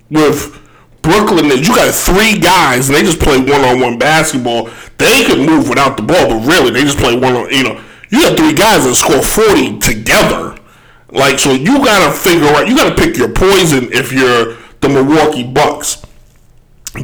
with 0.10 0.58
Brooklyn 1.01 1.46
you 1.46 1.75
got 1.75 1.94
three 1.94 2.38
guys 2.40 2.90
and 2.90 2.96
they 2.96 3.01
just 3.01 3.20
play 3.20 3.38
one 3.38 3.62
on 3.62 3.79
one 3.79 3.98
basketball. 3.98 4.70
They 4.98 5.24
can 5.24 5.46
move 5.46 5.70
without 5.70 5.98
the 5.98 6.03
ball, 6.03 6.27
but 6.27 6.46
really 6.46 6.72
they 6.72 6.83
just 6.83 6.98
play 6.98 7.18
one 7.18 7.33
on. 7.33 7.50
You 7.50 7.64
know, 7.64 7.81
you 8.09 8.20
got 8.22 8.38
three 8.38 8.53
guys 8.53 8.85
that 8.85 8.96
score 8.96 9.22
forty 9.22 9.79
together. 9.79 10.57
Like 11.12 11.40
so, 11.40 11.51
you 11.51 11.83
gotta 11.83 12.14
figure 12.14 12.48
out. 12.48 12.68
You 12.68 12.75
gotta 12.75 12.96
pick 12.96 13.18
your 13.18 13.29
poison 13.29 13.92
if 13.92 14.12
you're 14.12 14.57
the 14.81 14.90
Milwaukee 14.90 15.44
Bucks. 15.44 16.05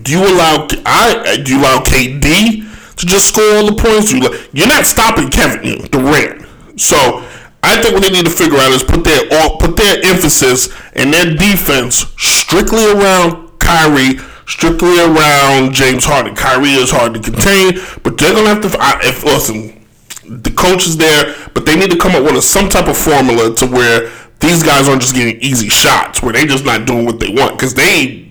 Do 0.02 0.12
you 0.12 0.20
allow 0.20 0.68
I 0.86 1.38
uh, 1.40 1.44
do 1.44 1.56
you 1.56 1.60
allow 1.62 1.80
KD 1.80 2.96
to 2.98 3.06
just 3.06 3.28
score 3.28 3.58
all 3.58 3.66
the 3.66 3.82
points? 3.82 4.12
You 4.12 4.22
you're 4.54 4.68
not 4.68 4.86
stopping 4.86 5.30
Kevin 5.30 5.86
Durant. 5.86 6.46
So 6.78 7.24
I 7.64 7.82
think 7.82 7.94
what 7.94 8.04
they 8.04 8.12
need 8.12 8.26
to 8.26 8.32
figure 8.32 8.58
out 8.60 8.72
is 8.72 8.84
put 8.84 9.04
their 9.04 9.28
put 9.58 9.76
their 9.78 9.98
emphasis 10.06 10.70
and 10.94 11.14
their 11.14 11.34
defense 11.36 12.06
strictly 12.18 12.86
around 12.92 13.45
Kyrie, 13.66 14.20
strictly 14.46 15.00
around 15.02 15.74
James 15.74 16.06
Harden. 16.06 16.36
Kyrie 16.36 16.78
is 16.78 16.92
hard 16.92 17.16
to 17.16 17.20
contain, 17.20 17.82
but 18.04 18.18
they're 18.18 18.34
gonna 18.34 18.50
have 18.50 18.62
to. 18.62 18.70
If 19.08 19.24
listen, 19.26 19.84
the 20.24 20.52
coach 20.52 20.86
is 20.86 20.98
there, 20.98 21.36
but 21.54 21.66
they 21.66 21.76
need 21.76 21.90
to 21.90 21.98
come 21.98 22.14
up 22.14 22.24
with 22.24 22.36
a, 22.36 22.42
some 22.42 22.70
type 22.70 22.88
of 22.88 22.96
formula 22.96 23.56
to 23.56 23.66
where 23.66 24.12
these 24.40 24.62
guys 24.62 24.88
aren't 24.88 25.02
just 25.02 25.16
getting 25.16 25.42
easy 25.42 25.70
shots, 25.70 26.22
where 26.22 26.34
they 26.34 26.46
just 26.46 26.64
not 26.64 26.86
doing 26.86 27.06
what 27.06 27.20
they 27.20 27.34
want 27.34 27.58
because 27.58 27.74
they. 27.74 28.24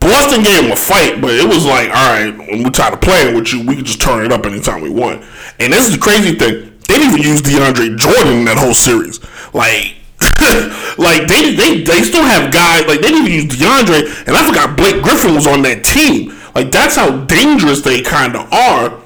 Boston 0.00 0.42
gave 0.42 0.62
them 0.62 0.72
a 0.72 0.76
fight, 0.76 1.20
but 1.20 1.30
it 1.30 1.46
was 1.46 1.64
like, 1.64 1.88
all 1.90 2.10
right, 2.10 2.36
when 2.36 2.64
we 2.64 2.70
tired 2.70 2.94
of 2.94 3.00
playing 3.00 3.36
with 3.36 3.52
you, 3.52 3.64
we 3.64 3.76
can 3.76 3.84
just 3.84 4.00
turn 4.00 4.24
it 4.24 4.32
up 4.32 4.44
anytime 4.46 4.80
we 4.80 4.90
want. 4.90 5.22
And 5.60 5.72
this 5.72 5.86
is 5.86 5.92
the 5.94 6.00
crazy 6.00 6.34
thing: 6.34 6.72
they 6.88 6.98
didn't 6.98 7.12
even 7.12 7.22
use 7.22 7.42
DeAndre 7.42 7.96
Jordan 7.98 8.38
in 8.38 8.44
that 8.46 8.56
whole 8.58 8.74
series. 8.74 9.20
Like, 9.54 10.01
like 10.98 11.28
they, 11.28 11.54
they 11.54 11.82
they 11.82 12.02
still 12.02 12.24
have 12.24 12.52
guys 12.52 12.86
like 12.86 13.00
they 13.00 13.08
didn't 13.08 13.26
even 13.26 13.48
use 13.48 13.56
DeAndre, 13.56 14.26
and 14.26 14.36
I 14.36 14.46
forgot 14.46 14.76
Blake 14.76 15.02
Griffin 15.02 15.34
was 15.34 15.46
on 15.46 15.62
that 15.62 15.84
team. 15.84 16.34
Like 16.54 16.70
that's 16.70 16.96
how 16.96 17.24
dangerous 17.24 17.80
they 17.82 18.02
kind 18.02 18.36
of 18.36 18.52
are. 18.52 19.00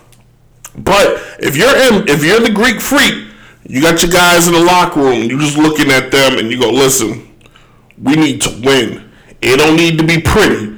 But 0.76 1.22
if 1.38 1.56
you're 1.56 1.76
in, 1.76 2.08
if 2.08 2.24
you're 2.24 2.40
the 2.40 2.52
Greek 2.52 2.80
freak, 2.80 3.26
you 3.64 3.80
got 3.80 4.02
your 4.02 4.12
guys 4.12 4.46
in 4.46 4.52
the 4.52 4.60
locker 4.60 5.00
room. 5.00 5.28
You're 5.28 5.40
just 5.40 5.56
looking 5.56 5.90
at 5.90 6.10
them 6.10 6.38
and 6.38 6.50
you 6.50 6.60
go, 6.60 6.70
listen, 6.70 7.34
we 8.00 8.14
need 8.14 8.40
to 8.42 8.50
win. 8.64 9.10
It 9.40 9.58
don't 9.58 9.76
need 9.76 9.98
to 9.98 10.04
be 10.04 10.20
pretty. 10.20 10.76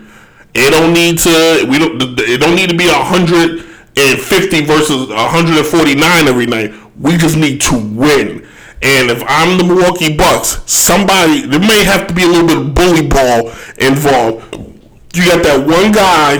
It 0.54 0.70
don't 0.70 0.92
need 0.92 1.18
to. 1.18 1.66
We 1.70 1.78
don't. 1.78 2.18
It 2.20 2.40
don't 2.40 2.54
need 2.54 2.70
to 2.70 2.76
be 2.76 2.88
hundred 2.88 3.64
and 3.96 4.20
fifty 4.20 4.64
versus 4.64 5.08
hundred 5.10 5.58
and 5.58 5.66
forty 5.66 5.94
nine 5.94 6.26
every 6.26 6.46
night. 6.46 6.72
We 6.98 7.16
just 7.16 7.36
need 7.36 7.60
to 7.62 7.76
win. 7.76 8.47
And 8.80 9.10
if 9.10 9.22
I'm 9.26 9.58
the 9.58 9.64
Milwaukee 9.64 10.16
Bucks, 10.16 10.62
somebody 10.70 11.42
there 11.46 11.60
may 11.60 11.84
have 11.84 12.06
to 12.06 12.14
be 12.14 12.22
a 12.22 12.26
little 12.26 12.46
bit 12.46 12.58
of 12.58 12.74
bully 12.74 13.06
ball 13.06 13.50
involved. 13.78 14.54
You 15.14 15.24
got 15.24 15.42
that 15.42 15.66
one 15.66 15.90
guy 15.90 16.38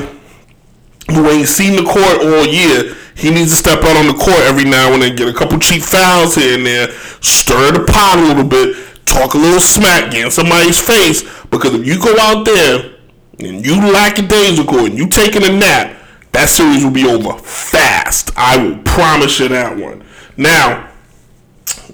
who 1.13 1.29
ain't 1.29 1.49
seen 1.49 1.77
the 1.77 1.83
court 1.83 2.23
all 2.23 2.47
year. 2.47 2.95
He 3.17 3.31
needs 3.31 3.51
to 3.51 3.57
step 3.57 3.83
out 3.83 3.97
on 3.97 4.07
the 4.07 4.15
court 4.15 4.39
every 4.47 4.65
now 4.65 4.93
and 4.93 5.03
then, 5.03 5.17
get 5.17 5.27
a 5.27 5.33
couple 5.33 5.59
cheap 5.59 5.83
fouls 5.83 6.37
here 6.37 6.57
and 6.57 6.65
there, 6.65 6.91
stir 7.21 7.73
the 7.73 7.85
pot 7.85 8.19
a 8.19 8.23
little 8.23 8.45
bit, 8.45 8.77
talk 9.05 9.35
a 9.35 9.39
little 9.39 9.61
smack, 9.61 10.15
in 10.15 10.31
somebody's 10.31 10.81
face. 10.81 11.23
Because 11.51 11.75
if 11.75 11.85
you 11.85 12.01
go 12.01 12.15
out 12.21 12.45
there 12.45 12.95
and 13.41 13.67
you 13.67 13.81
lackadaisical 13.91 14.85
and 14.85 14.97
you 14.97 15.09
taking 15.09 15.43
a 15.43 15.51
nap, 15.51 15.97
that 16.31 16.49
series 16.49 16.85
will 16.85 16.93
be 16.93 17.09
over 17.09 17.37
fast. 17.39 18.31
I 18.37 18.57
will 18.57 18.79
promise 18.85 19.41
you 19.41 19.49
that 19.49 19.77
one. 19.77 20.05
Now, 20.37 20.88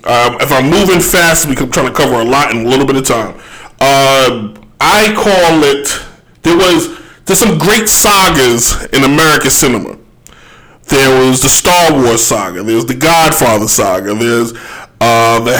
um, 0.04 0.36
if 0.40 0.52
I'm 0.52 0.68
moving 0.68 1.00
fast, 1.00 1.46
we 1.48 1.56
I'm 1.56 1.70
trying 1.70 1.86
to 1.86 1.92
cover 1.92 2.14
a 2.14 2.24
lot 2.24 2.50
in 2.50 2.66
a 2.66 2.68
little 2.68 2.86
bit 2.86 2.96
of 2.96 3.06
time. 3.06 3.40
Uh, 3.80 4.54
I 4.80 5.12
call 5.14 5.64
it. 5.64 5.88
There 6.42 6.56
was 6.56 6.98
there's 7.24 7.38
some 7.38 7.58
great 7.58 7.88
sagas 7.88 8.84
in 8.92 9.02
American 9.02 9.50
cinema. 9.50 9.96
There 10.88 11.26
was 11.26 11.40
the 11.40 11.48
Star 11.48 11.94
Wars 11.94 12.22
saga. 12.22 12.62
There's 12.62 12.84
the 12.84 12.94
Godfather 12.94 13.66
saga. 13.66 14.14
There's 14.14 14.52
uh, 15.00 15.40
the 15.40 15.54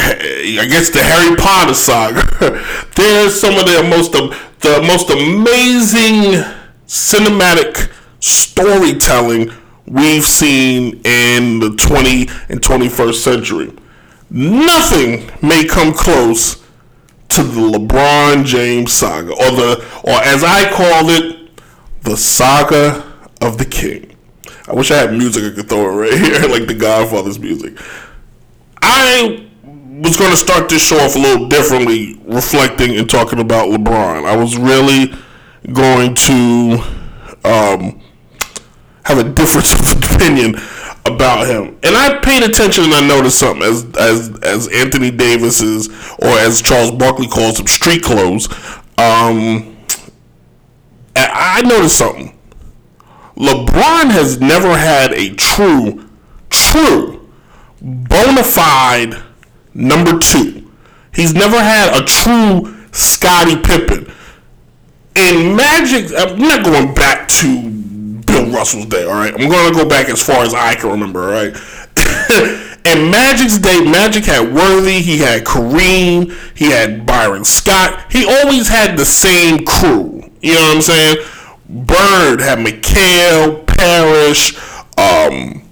I 0.60 0.66
guess 0.68 0.90
the 0.90 1.02
Harry 1.02 1.36
Potter 1.36 1.72
saga. 1.72 2.22
there's 2.96 3.40
some 3.40 3.58
of 3.58 3.64
the 3.64 3.82
most 3.88 4.12
the 4.12 4.82
most 4.82 5.08
amazing 5.08 6.44
cinematic 6.86 7.90
storytelling 8.20 9.50
we've 9.86 10.24
seen 10.24 11.00
in 11.04 11.60
the 11.60 11.74
20 11.76 12.28
and 12.48 12.60
21st 12.60 13.14
century. 13.14 13.72
Nothing 14.36 15.30
may 15.48 15.64
come 15.64 15.92
close 15.92 16.56
to 17.28 17.44
the 17.44 17.60
LeBron 17.60 18.44
James 18.44 18.92
saga, 18.92 19.30
or 19.30 19.50
the, 19.52 19.88
or 20.02 20.14
as 20.24 20.42
I 20.42 20.68
call 20.72 21.08
it, 21.08 21.50
the 22.02 22.16
saga 22.16 23.12
of 23.40 23.58
the 23.58 23.64
king. 23.64 24.16
I 24.66 24.72
wish 24.72 24.90
I 24.90 24.96
had 24.96 25.12
music 25.12 25.44
I 25.44 25.54
could 25.54 25.68
throw 25.68 25.82
it 25.82 26.10
right 26.10 26.18
here, 26.18 26.48
like 26.48 26.66
the 26.66 26.74
Godfather's 26.74 27.38
music. 27.38 27.78
I 28.82 29.46
was 29.62 30.16
going 30.16 30.32
to 30.32 30.36
start 30.36 30.68
this 30.68 30.84
show 30.84 30.98
off 30.98 31.14
a 31.14 31.18
little 31.20 31.48
differently, 31.48 32.20
reflecting 32.24 32.96
and 32.96 33.08
talking 33.08 33.38
about 33.38 33.68
LeBron. 33.68 34.26
I 34.26 34.34
was 34.34 34.56
really 34.56 35.14
going 35.72 36.16
to 36.16 36.82
um, 37.44 38.00
have 39.04 39.18
a 39.18 39.30
difference 39.30 39.72
of 39.94 40.02
opinion 40.02 40.56
about 41.06 41.46
him. 41.46 41.78
And 41.82 41.96
I 41.96 42.18
paid 42.20 42.42
attention 42.42 42.84
and 42.84 42.94
I 42.94 43.06
noticed 43.06 43.38
something 43.38 43.62
as 43.62 43.84
as 43.98 44.38
as 44.42 44.68
Anthony 44.68 45.10
Davis's 45.10 45.88
or 46.18 46.38
as 46.38 46.62
Charles 46.62 46.90
Barkley 46.92 47.28
calls 47.28 47.58
them 47.58 47.66
street 47.66 48.02
clothes. 48.02 48.48
Um, 48.98 49.76
I 51.16 51.58
I 51.58 51.62
noticed 51.62 51.98
something. 51.98 52.38
LeBron 53.36 54.10
has 54.10 54.40
never 54.40 54.76
had 54.76 55.12
a 55.12 55.34
true, 55.34 56.08
true, 56.50 57.28
bona 57.80 58.44
fide 58.44 59.16
number 59.74 60.18
two. 60.18 60.70
He's 61.12 61.34
never 61.34 61.58
had 61.60 62.00
a 62.00 62.04
true 62.04 62.74
Scottie 62.92 63.56
Pippen. 63.56 64.12
And 65.16 65.56
Magic, 65.56 66.10
I'm 66.16 66.38
not 66.38 66.64
going 66.64 66.94
back 66.94 67.28
to 67.28 67.83
Bill 68.44 68.54
Russell's 68.54 68.86
day. 68.86 69.04
All 69.04 69.12
right, 69.12 69.32
I'm 69.32 69.48
going 69.48 69.72
to 69.72 69.78
go 69.78 69.88
back 69.88 70.08
as 70.08 70.24
far 70.24 70.42
as 70.42 70.54
I 70.54 70.74
can 70.74 70.90
remember. 70.90 71.24
All 71.24 71.32
right. 71.32 71.54
and 72.86 73.10
Magic's 73.10 73.58
day, 73.58 73.84
Magic 73.84 74.24
had 74.24 74.52
Worthy, 74.52 75.00
he 75.00 75.18
had 75.18 75.44
Kareem, 75.44 76.32
he 76.56 76.70
had 76.70 77.06
Byron 77.06 77.44
Scott. 77.44 78.12
He 78.12 78.24
always 78.24 78.68
had 78.68 78.96
the 78.96 79.04
same 79.04 79.64
crew. 79.64 80.30
You 80.40 80.54
know 80.54 80.60
what 80.60 80.76
I'm 80.76 80.82
saying? 80.82 81.16
Bird 81.68 82.40
had 82.40 82.58
McHale, 82.58 83.66
Parish, 83.66 84.56
um, 84.96 85.62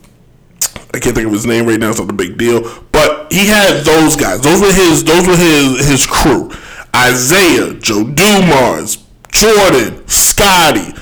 I 0.95 0.99
can't 0.99 1.15
think 1.15 1.27
of 1.27 1.33
his 1.33 1.47
name 1.47 1.67
right 1.67 1.79
now. 1.81 1.91
It's 1.91 2.01
not 2.01 2.11
a 2.11 2.13
big 2.13 2.37
deal, 2.37 2.85
but 2.93 3.33
he 3.33 3.47
had 3.47 3.83
those 3.83 4.15
guys. 4.15 4.43
Those 4.43 4.61
were 4.61 4.73
his. 4.73 5.05
Those 5.05 5.27
were 5.27 5.37
his 5.37 5.89
his 5.89 6.07
crew. 6.07 6.51
Isiah, 6.95 7.75
Joe 7.75 8.05
Dumars, 8.05 9.03
Jordan, 9.31 10.07
Scottie, 10.07 10.93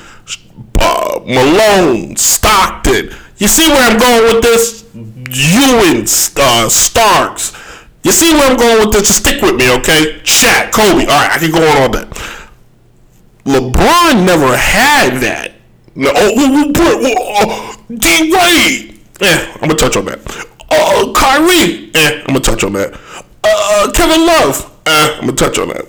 uh, 0.81 1.21
Malone, 1.27 2.17
Stockton. 2.17 3.11
You 3.39 3.49
see 3.49 3.69
where 3.71 3.91
I'm 3.91 3.99
going 3.99 4.35
with 4.35 4.43
this? 4.43 4.85
Ewing, 4.95 6.07
uh, 6.37 6.69
Starks. 6.69 7.57
You 8.03 8.13
see 8.13 8.35
where 8.35 8.51
I'm 8.51 8.57
going 8.57 8.81
with 8.81 8.93
this? 8.93 9.09
Just 9.09 9.21
stick 9.21 9.43
with 9.43 9.57
me, 9.57 9.71
okay? 9.79 10.21
Shaq, 10.25 10.73
Kobe. 10.73 11.03
All 11.03 11.07
right, 11.07 11.31
I 11.33 11.39
can 11.39 11.51
go 11.51 11.59
on 11.59 11.83
all 11.83 11.89
that. 11.91 12.11
LeBron 13.45 14.25
never 14.27 14.57
had 14.57 15.21
that. 15.21 15.53
No, 15.95 16.11
oh, 16.15 16.33
oh, 16.37 16.73
oh, 16.77 17.15
oh, 17.41 17.85
D 17.89 18.33
Wade. 18.33 19.01
Eh, 19.21 19.53
I'm 19.55 19.61
gonna 19.69 19.75
touch 19.75 19.97
on 19.97 20.05
that. 20.07 20.21
Uh, 20.71 21.13
Kyrie. 21.13 21.91
Eh, 21.95 22.21
I'm 22.21 22.27
gonna 22.27 22.41
touch 22.41 22.65
on 22.65 22.73
that. 22.75 22.99
Uh, 23.45 23.91
Kevin 23.93 24.27
Love. 24.27 24.81
Eh, 24.87 25.17
I'm 25.17 25.21
gonna 25.21 25.33
touch 25.33 25.59
on 25.59 25.69
that. 25.69 25.87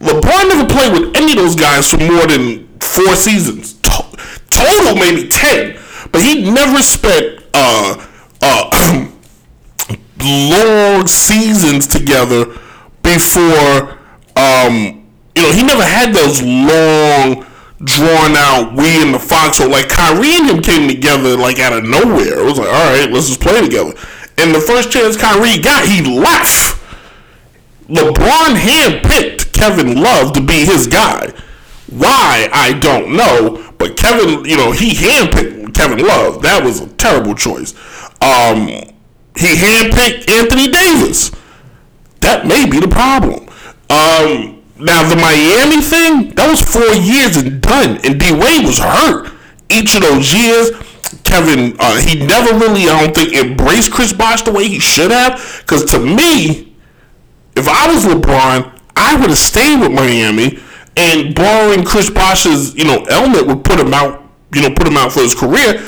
LeBron 0.00 0.48
never 0.48 0.66
played 0.66 0.92
with 0.92 1.16
any 1.16 1.32
of 1.32 1.38
those 1.38 1.56
guys 1.56 1.90
for 1.90 1.98
more 1.98 2.26
than 2.26 2.67
four 2.80 3.16
seasons. 3.16 3.74
To- 3.74 4.16
total, 4.50 4.96
maybe 4.96 5.28
ten. 5.28 5.78
But 6.12 6.22
he 6.22 6.50
never 6.50 6.82
spent 6.82 7.42
uh, 7.54 8.06
uh, 8.40 9.08
long 10.20 11.06
seasons 11.06 11.86
together 11.86 12.46
before 13.02 13.98
um, 14.38 14.98
you 15.34 15.42
know, 15.42 15.52
he 15.52 15.62
never 15.62 15.84
had 15.84 16.12
those 16.12 16.42
long, 16.42 17.46
drawn 17.84 18.36
out 18.36 18.74
we 18.74 19.02
in 19.02 19.12
the 19.12 19.18
foxhole. 19.18 19.68
Like 19.68 19.88
Kyrie 19.88 20.34
and 20.34 20.50
him 20.50 20.62
came 20.62 20.88
together 20.88 21.36
like 21.36 21.58
out 21.58 21.72
of 21.72 21.84
nowhere. 21.84 22.40
It 22.40 22.44
was 22.44 22.58
like, 22.58 22.68
all 22.68 22.92
right, 22.92 23.10
let's 23.10 23.28
just 23.28 23.40
play 23.40 23.60
together. 23.60 23.94
And 24.38 24.54
the 24.54 24.60
first 24.60 24.90
chance 24.90 25.16
Kyrie 25.16 25.58
got, 25.58 25.84
he 25.84 26.02
left. 26.02 26.76
LeBron 27.88 28.54
handpicked 28.54 29.52
Kevin 29.52 30.00
Love 30.00 30.32
to 30.34 30.40
be 30.40 30.64
his 30.64 30.86
guy. 30.86 31.32
Why 31.90 32.48
I 32.52 32.78
don't 32.78 33.16
know, 33.16 33.72
but 33.78 33.96
Kevin, 33.96 34.44
you 34.44 34.56
know, 34.56 34.72
he 34.72 34.94
handpicked 34.94 35.74
Kevin 35.74 36.06
Love. 36.06 36.42
That 36.42 36.62
was 36.62 36.80
a 36.80 36.88
terrible 36.94 37.34
choice. 37.34 37.72
Um, 38.20 38.66
he 39.36 39.54
handpicked 39.54 40.28
Anthony 40.28 40.68
Davis. 40.68 41.30
That 42.20 42.46
may 42.46 42.68
be 42.68 42.80
the 42.80 42.88
problem. 42.88 43.48
Um, 43.88 44.62
now 44.78 45.08
the 45.08 45.16
Miami 45.16 45.80
thing, 45.80 46.34
that 46.34 46.48
was 46.50 46.60
four 46.60 46.92
years 46.94 47.36
and 47.36 47.62
done, 47.62 47.98
and 48.04 48.20
D 48.20 48.32
Wade 48.32 48.66
was 48.66 48.78
hurt 48.78 49.32
each 49.70 49.94
of 49.94 50.02
those 50.02 50.34
years. 50.34 50.70
Kevin, 51.24 51.76
uh, 51.78 52.00
he 52.00 52.18
never 52.26 52.58
really, 52.58 52.88
I 52.88 53.04
don't 53.04 53.14
think, 53.14 53.32
embraced 53.32 53.92
Chris 53.92 54.12
Bosh 54.12 54.42
the 54.42 54.52
way 54.52 54.68
he 54.68 54.78
should 54.78 55.10
have. 55.10 55.62
Because 55.62 55.84
to 55.86 55.98
me, 55.98 56.76
if 57.56 57.66
I 57.66 57.92
was 57.92 58.04
LeBron, 58.04 58.78
I 58.96 59.16
would 59.18 59.30
have 59.30 59.38
stayed 59.38 59.80
with 59.80 59.92
Miami, 59.92 60.58
and 60.98 61.34
borrowing 61.34 61.84
Chris 61.84 62.10
Bosh's, 62.10 62.74
you 62.74 62.84
know, 62.84 63.04
element 63.04 63.46
would 63.46 63.62
put 63.62 63.78
him 63.78 63.94
out, 63.94 64.24
you 64.52 64.62
know, 64.62 64.74
put 64.74 64.86
him 64.86 64.96
out 64.96 65.12
for 65.12 65.20
his 65.20 65.34
career. 65.34 65.80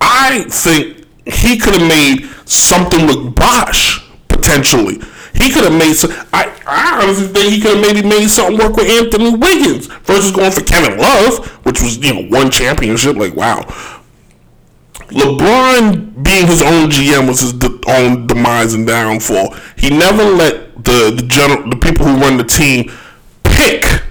I 0.00 0.44
think 0.50 1.06
he 1.24 1.58
could 1.58 1.74
have 1.74 1.88
made 1.88 2.28
something 2.44 3.06
with 3.06 3.34
Bosh 3.34 4.06
potentially. 4.28 5.00
He 5.34 5.50
could 5.50 5.64
have 5.64 5.72
made. 5.72 5.94
Some, 5.94 6.10
I, 6.32 6.54
I 6.66 7.02
honestly 7.02 7.28
think 7.28 7.52
he 7.52 7.60
could 7.60 7.76
have 7.76 7.80
maybe 7.80 8.06
made 8.06 8.28
something 8.28 8.58
work 8.58 8.76
with 8.76 8.88
Anthony 8.88 9.34
Wiggins 9.34 9.86
versus 9.86 10.32
going 10.32 10.50
for 10.50 10.62
Kevin 10.62 10.98
Love, 10.98 11.46
which 11.64 11.80
was 11.80 11.98
you 11.98 12.14
know 12.14 12.28
one 12.28 12.50
championship. 12.50 13.16
Like 13.16 13.34
wow, 13.34 13.60
LeBron 15.10 16.22
being 16.24 16.46
his 16.46 16.60
own 16.60 16.90
GM 16.90 17.28
was 17.28 17.40
his 17.40 17.52
de- 17.52 17.78
own 17.86 18.26
demise 18.26 18.74
and 18.74 18.86
downfall. 18.86 19.54
He 19.76 19.90
never 19.90 20.24
let 20.24 20.84
the 20.84 21.14
the 21.14 21.24
general 21.28 21.70
the 21.70 21.76
people 21.76 22.06
who 22.06 22.18
run 22.18 22.36
the 22.36 22.44
team 22.44 22.90
pick 23.44 24.02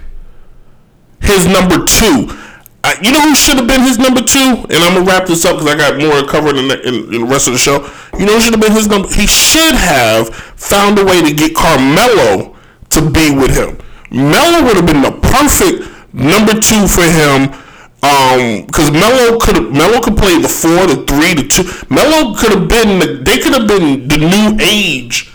his 1.20 1.46
number 1.46 1.84
two. 1.84 2.28
Uh, 2.84 2.94
you 3.02 3.10
know 3.10 3.20
who 3.20 3.34
should 3.34 3.56
have 3.56 3.66
been 3.66 3.82
his 3.82 3.98
number 3.98 4.22
two? 4.22 4.64
And 4.70 4.82
I'm 4.84 4.94
gonna 4.94 5.04
wrap 5.04 5.26
this 5.26 5.44
up 5.44 5.58
because 5.58 5.66
I 5.66 5.76
got 5.76 5.98
more 5.98 6.26
covered 6.26 6.56
in 6.56 6.68
the, 6.68 6.80
in, 6.86 7.14
in 7.14 7.20
the 7.22 7.26
rest 7.26 7.48
of 7.48 7.52
the 7.52 7.58
show. 7.58 7.90
You 8.18 8.26
know 8.26 8.34
who 8.34 8.40
should 8.40 8.54
have 8.54 8.62
been 8.62 8.72
his 8.72 8.88
number? 8.88 9.08
He 9.08 9.26
should 9.26 9.74
have 9.74 10.28
found 10.30 10.98
a 10.98 11.04
way 11.04 11.20
to 11.22 11.34
get 11.34 11.54
Carmelo 11.54 12.56
to 12.90 13.10
be 13.10 13.34
with 13.34 13.54
him. 13.54 13.78
Melo 14.10 14.64
would 14.64 14.76
have 14.76 14.86
been 14.86 15.02
the 15.02 15.12
perfect 15.20 15.84
number 16.14 16.54
two 16.54 16.86
for 16.88 17.04
him. 17.04 17.52
Um, 18.00 18.64
because 18.64 18.92
Melo 18.92 19.38
could 19.40 19.72
Melo 19.72 20.00
could 20.00 20.16
play 20.16 20.38
the 20.38 20.48
four, 20.48 20.86
the 20.86 21.04
three, 21.04 21.34
the 21.34 21.48
two. 21.48 21.64
Melo 21.92 22.32
could 22.34 22.52
have 22.52 22.68
been 22.68 23.00
the, 23.00 23.22
they 23.24 23.38
could 23.38 23.52
have 23.52 23.66
been 23.66 24.06
the 24.06 24.18
new 24.18 24.56
age 24.62 25.34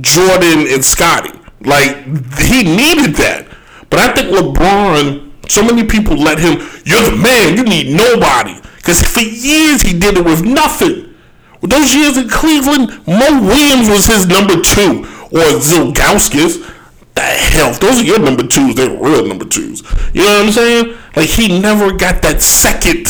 Jordan 0.00 0.66
and 0.70 0.84
Scottie. 0.84 1.36
Like 1.60 2.06
he 2.38 2.62
needed 2.62 3.16
that. 3.16 3.47
But 3.90 4.00
I 4.00 4.12
think 4.12 4.28
LeBron, 4.28 5.50
so 5.50 5.62
many 5.62 5.84
people 5.84 6.16
let 6.16 6.38
him, 6.38 6.58
you're 6.84 7.02
the 7.02 7.16
man, 7.16 7.56
you 7.56 7.64
need 7.64 7.94
nobody. 7.94 8.60
Because 8.76 9.02
for 9.02 9.20
years 9.20 9.82
he 9.82 9.98
did 9.98 10.18
it 10.18 10.24
with 10.24 10.44
nothing. 10.44 11.14
Those 11.60 11.94
years 11.94 12.16
in 12.16 12.28
Cleveland, 12.28 12.90
Mo 13.06 13.42
Williams 13.42 13.88
was 13.88 14.06
his 14.06 14.26
number 14.26 14.60
two. 14.60 15.04
Or 15.30 15.58
Zilgauskas. 15.60 16.76
The 17.14 17.20
hell, 17.20 17.72
those 17.74 18.00
are 18.00 18.04
your 18.04 18.20
number 18.20 18.46
twos, 18.46 18.76
they're 18.76 18.90
real 18.90 19.26
number 19.26 19.44
twos. 19.44 19.82
You 20.14 20.22
know 20.22 20.38
what 20.38 20.46
I'm 20.46 20.52
saying? 20.52 20.96
Like 21.16 21.28
he 21.28 21.60
never 21.60 21.92
got 21.92 22.22
that 22.22 22.40
second 22.40 23.08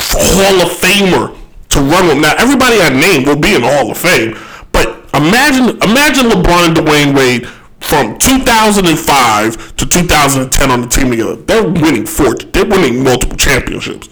Hall 0.00 0.62
of 0.62 0.72
Famer 0.72 1.36
to 1.70 1.80
run 1.80 2.08
with. 2.08 2.18
Now 2.18 2.34
everybody 2.38 2.80
I 2.80 2.88
named 2.88 3.26
will 3.26 3.36
be 3.36 3.54
in 3.54 3.62
the 3.62 3.68
Hall 3.68 3.90
of 3.90 3.98
Fame, 3.98 4.38
but 4.72 4.86
imagine 5.12 5.76
imagine 5.82 6.30
LeBron 6.30 6.68
and 6.68 6.76
Dwyane 6.76 7.14
Wade 7.14 7.48
from 7.88 8.18
2005 8.18 9.76
to 9.76 9.86
2010 9.86 10.70
on 10.70 10.80
the 10.80 10.86
team 10.88 11.10
together. 11.10 11.36
They're 11.36 11.68
winning 11.68 12.06
four. 12.06 12.34
They're 12.34 12.64
winning 12.64 13.02
multiple 13.02 13.36
championships. 13.36 14.08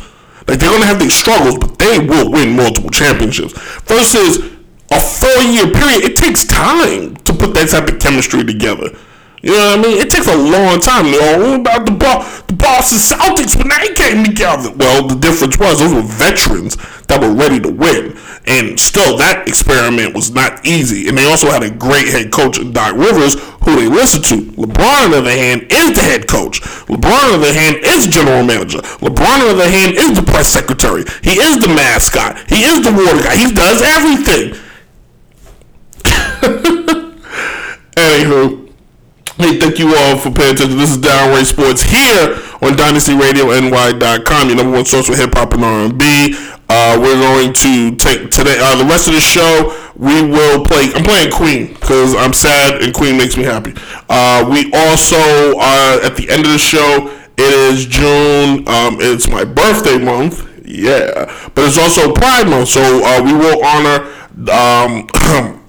Like 0.47 0.59
they're 0.59 0.71
gonna 0.71 0.87
have 0.87 0.99
these 1.01 1.15
struggles, 1.15 1.59
but 1.59 1.79
they 1.79 1.99
will 1.99 2.31
win 2.31 2.57
multiple 2.57 2.91
championships. 2.91 3.53
Versus 3.87 4.39
a 4.91 5.01
four-year 5.01 5.73
period, 5.73 6.05
it 6.05 6.17
takes 6.17 6.45
time 6.45 7.17
to 7.17 7.33
put 7.33 7.55
that 7.55 7.71
type 7.71 7.89
of 7.89 7.99
chemistry 7.99 8.45
together. 8.45 8.91
You 9.43 9.51
know 9.51 9.77
what 9.77 9.79
I 9.79 9.83
mean? 9.83 9.99
It 9.99 10.09
takes 10.09 10.29
a 10.29 10.37
long 10.37 10.79
time. 10.79 11.07
You 11.07 11.21
know, 11.21 11.55
about 11.61 11.85
the 11.85 11.91
Bo- 11.91 12.23
the 12.47 12.55
Boston 12.55 12.99
Celtics 13.03 13.59
when 13.59 13.69
they 13.75 13.93
came 13.93 14.25
together? 14.25 14.71
Well, 14.71 15.09
the 15.09 15.17
difference 15.17 15.59
was 15.59 15.81
those 15.81 15.93
were 15.93 16.07
veterans 16.07 16.77
that 17.11 17.21
were 17.21 17.35
ready 17.35 17.59
to 17.59 17.69
win, 17.69 18.17
and 18.47 18.79
still 18.79 19.19
that 19.19 19.49
experiment 19.49 20.15
was 20.15 20.31
not 20.31 20.65
easy. 20.65 21.09
And 21.09 21.19
they 21.19 21.27
also 21.27 21.51
had 21.51 21.65
a 21.65 21.71
great 21.71 22.07
head 22.07 22.31
coach 22.31 22.63
Doc 22.73 22.95
Rivers, 22.95 23.35
who 23.67 23.75
they 23.75 23.89
listened 23.91 24.25
to. 24.31 24.37
LeBron, 24.55 25.11
on 25.11 25.11
the 25.11 25.19
other 25.19 25.35
hand, 25.35 25.67
is 25.69 25.91
the 25.91 26.03
head 26.03 26.29
coach. 26.29 26.63
LeBron, 26.87 27.35
on 27.35 27.41
the 27.41 27.51
other 27.51 27.53
hand, 27.53 27.83
is 27.83 28.07
general 28.07 28.47
manager. 28.47 28.79
LeBron, 29.03 29.43
on 29.43 29.59
the 29.59 29.67
other 29.67 29.71
hand, 29.71 29.99
is 29.99 30.15
the 30.15 30.23
press 30.23 30.47
secretary. 30.47 31.03
He 31.27 31.35
is 31.43 31.59
the 31.59 31.67
mascot. 31.67 32.39
He 32.47 32.63
is 32.63 32.79
the 32.87 32.95
water 32.95 33.19
guy. 33.27 33.35
He 33.43 33.51
does 33.51 33.83
everything. 33.83 34.55
Anywho. 37.99 38.62
Hey, 39.43 39.59
thank 39.59 39.81
you 39.81 39.93
all 39.97 40.17
for 40.17 40.31
paying 40.31 40.55
attention. 40.55 40.79
This 40.79 40.91
is 40.91 40.99
Downright 40.99 41.47
Sports 41.47 41.83
here 41.83 42.39
on 42.63 42.79
DynastyRadioNY.com, 42.79 44.47
your 44.47 44.57
number 44.57 44.71
one 44.71 44.85
source 44.85 45.09
for 45.09 45.17
hip 45.17 45.35
hop 45.35 45.53
and 45.55 45.65
R&B. 45.65 46.37
Uh, 46.69 46.97
we're 47.03 47.19
going 47.19 47.53
to 47.53 47.97
take 47.97 48.31
today. 48.31 48.57
Uh, 48.61 48.77
the 48.77 48.85
rest 48.85 49.09
of 49.09 49.15
the 49.15 49.21
show, 49.21 49.77
we 49.97 50.23
will 50.23 50.65
play. 50.65 50.93
I'm 50.95 51.03
playing 51.03 51.33
Queen 51.33 51.75
because 51.75 52.15
I'm 52.15 52.33
sad 52.33 52.83
and 52.85 52.95
Queen 52.95 53.17
makes 53.17 53.37
me 53.37 53.43
happy. 53.43 53.75
Uh, 54.09 54.49
we 54.49 54.71
also 54.73 55.19
at 55.19 56.15
the 56.15 56.29
end 56.31 56.47
of 56.47 56.53
the 56.53 56.59
show. 56.59 57.11
It 57.37 57.53
is 57.53 57.87
June. 57.87 58.69
Um, 58.69 58.99
it's 59.01 59.29
my 59.29 59.43
birthday 59.43 59.99
month. 59.99 60.49
Yeah, 60.65 61.25
but 61.57 61.65
it's 61.65 61.79
also 61.79 62.13
Pride 62.13 62.47
Month, 62.49 62.69
so 62.69 62.81
uh, 62.81 63.21
we 63.25 63.33
will 63.33 63.65
honor. 63.65 64.07
Um, 64.53 65.59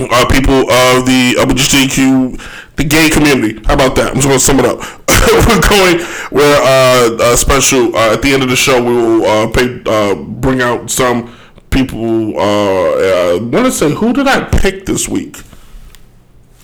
uh, 0.00 0.26
people 0.30 0.60
of 0.70 1.06
the 1.06 1.34
LGBTQ, 1.38 2.40
the 2.78 2.84
gay 2.84 3.10
community. 3.10 3.60
How 3.66 3.74
about 3.74 3.96
that? 3.96 4.10
I'm 4.10 4.14
just 4.14 4.28
going 4.28 4.38
to 4.38 4.44
sum 4.44 4.60
it 4.60 4.64
up. 4.64 4.78
We're 5.28 5.68
going, 5.68 5.98
we're 6.30 6.60
uh, 6.62 7.32
a 7.32 7.36
special, 7.36 7.94
uh, 7.94 8.14
at 8.14 8.22
the 8.22 8.32
end 8.32 8.42
of 8.42 8.48
the 8.48 8.56
show, 8.56 8.82
we 8.82 8.94
will 8.94 9.24
uh, 9.26 9.50
pay, 9.50 9.82
uh, 9.84 10.14
bring 10.14 10.62
out 10.62 10.88
some 10.90 11.36
people. 11.70 12.38
Uh, 12.38 13.34
uh, 13.34 13.38
want 13.42 13.66
to 13.66 13.72
say, 13.72 13.92
who 13.92 14.14
did 14.14 14.26
I 14.26 14.44
pick 14.44 14.86
this 14.86 15.06
week? 15.06 15.36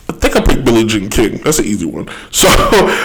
I 0.09 0.13
think 0.13 0.37
I 0.37 0.41
picked 0.41 0.65
Billie 0.65 0.87
Jean 0.87 1.11
King. 1.11 1.39
That's 1.43 1.59
an 1.59 1.67
easy 1.67 1.85
one. 1.85 2.09
So 2.31 2.49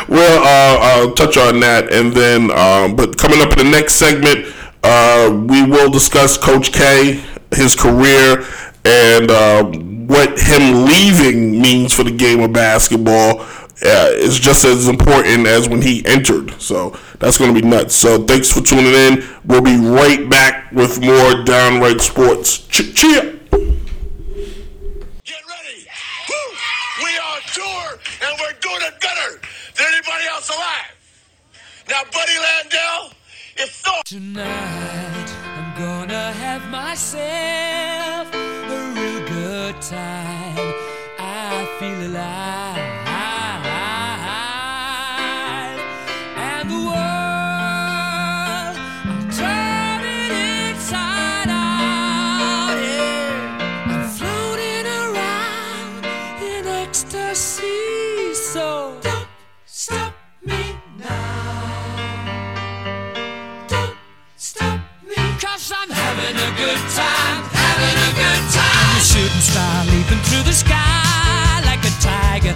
we'll 0.07 0.39
uh, 0.39 0.77
uh, 0.79 1.13
touch 1.15 1.35
on 1.35 1.59
that, 1.61 1.91
and 1.91 2.13
then, 2.13 2.51
um, 2.51 2.95
but 2.95 3.17
coming 3.17 3.41
up 3.41 3.51
in 3.57 3.57
the 3.57 3.71
next 3.71 3.95
segment, 3.95 4.53
uh, 4.83 5.29
we 5.47 5.65
will 5.65 5.89
discuss 5.89 6.37
Coach 6.37 6.71
K, 6.71 7.21
his 7.53 7.75
career, 7.75 8.45
and 8.85 9.31
uh, 9.31 9.71
what 10.09 10.37
him 10.39 10.85
leaving 10.85 11.61
means 11.61 11.93
for 11.93 12.03
the 12.03 12.11
game 12.11 12.41
of 12.41 12.51
basketball. 12.51 13.45
Uh, 13.81 14.09
is 14.11 14.37
just 14.37 14.65
as 14.65 14.89
important 14.89 15.47
as 15.47 15.69
when 15.69 15.81
he 15.81 16.05
entered. 16.05 16.51
So 16.59 16.97
that's 17.19 17.37
going 17.37 17.55
to 17.55 17.61
be 17.61 17.65
nuts. 17.65 17.95
So 17.95 18.21
thanks 18.25 18.51
for 18.51 18.59
tuning 18.59 18.93
in. 18.93 19.23
We'll 19.45 19.61
be 19.61 19.77
right 19.77 20.27
back 20.29 20.69
with 20.73 20.99
more 20.99 21.45
Downright 21.45 22.01
Sports. 22.01 22.57
Ch- 22.67 22.93
cheer! 22.93 23.21
Get 23.21 23.39
ready. 25.47 25.87
Woo! 26.27 26.35
We 27.05 27.15
are 27.15 27.35
on 27.35 27.41
tour, 27.53 27.99
and 28.21 28.37
we're 28.41 28.51
doing 28.59 28.81
it 28.81 28.99
better 28.99 29.39
than 29.77 29.87
anybody 29.93 30.25
else 30.29 30.49
alive. 30.49 30.93
Now, 31.89 32.03
Buddy 32.11 32.33
Landel, 32.33 33.13
it's 33.55 33.75
so. 33.75 33.91
Tonight, 34.03 35.29
I'm 35.55 35.73
gonna 35.79 36.33
have 36.33 36.67
myself 36.69 38.33
a 38.33 38.37
real 38.37 38.41
good 38.41 38.58
time. 39.81 40.38
Shooting 69.19 69.41
star 69.41 69.85
leaping 69.85 70.21
through 70.27 70.43
the 70.43 70.53
sky 70.53 71.61
like 71.65 71.83
a 71.83 71.93
tiger, 71.99 72.55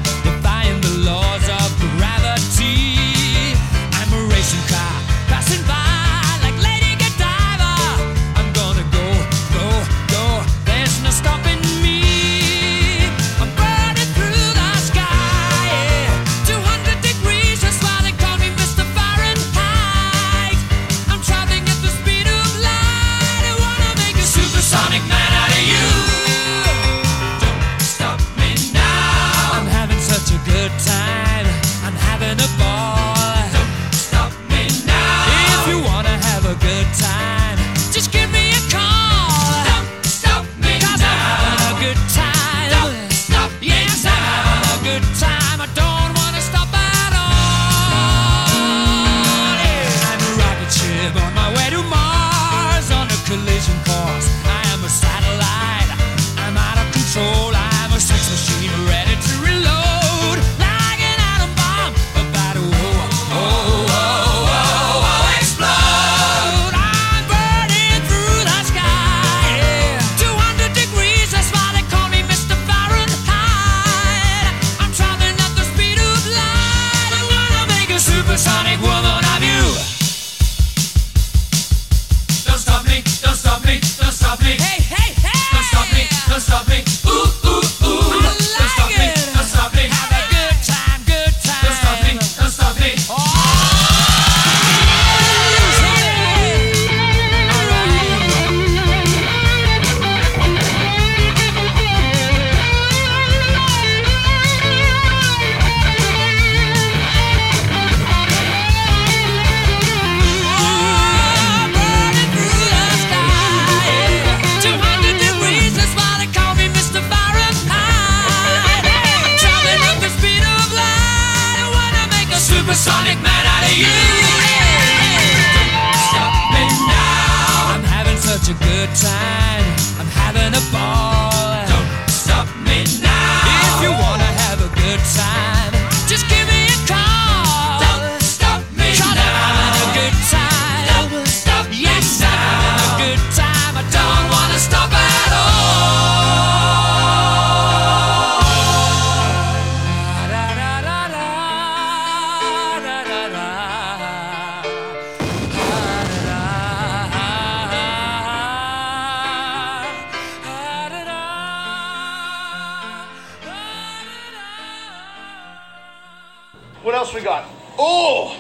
else 167.13 167.21
we 167.21 167.23
got? 167.23 167.49
Oh, 167.78 168.39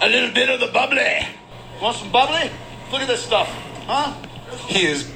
a 0.00 0.08
little 0.08 0.32
bit 0.32 0.48
of 0.48 0.60
the 0.60 0.68
bubbly. 0.68 1.26
Want 1.80 1.96
some 1.96 2.12
bubbly? 2.12 2.50
Look 2.90 3.02
at 3.02 3.08
this 3.08 3.24
stuff, 3.24 3.48
huh? 3.86 4.14
He 4.68 4.86
is 4.86 5.10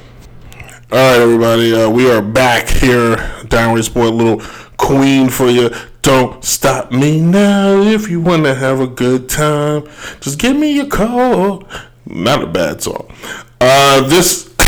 All 0.91 0.99
right, 0.99 1.21
everybody. 1.21 1.75
Uh, 1.75 1.91
we 1.91 2.11
are 2.11 2.23
back 2.23 2.69
here. 2.69 3.17
Downright 3.49 3.85
Sport, 3.85 4.15
little 4.15 4.41
queen 4.77 5.29
for 5.29 5.49
you. 5.49 5.71
Don't 6.03 6.43
stop 6.45 6.91
me 6.93 7.21
now 7.21 7.81
if 7.81 8.09
you 8.09 8.21
want 8.21 8.45
to 8.45 8.55
have 8.55 8.81
a 8.81 8.87
good 8.87 9.29
time. 9.29 9.85
Just 10.21 10.39
give 10.39 10.57
me 10.57 10.81
a 10.81 10.87
call. 10.87 11.65
Not 12.07 12.43
a 12.43 12.47
bad 12.47 12.83
song. 12.83 13.13
Uh, 13.61 14.07
this, 14.09 14.55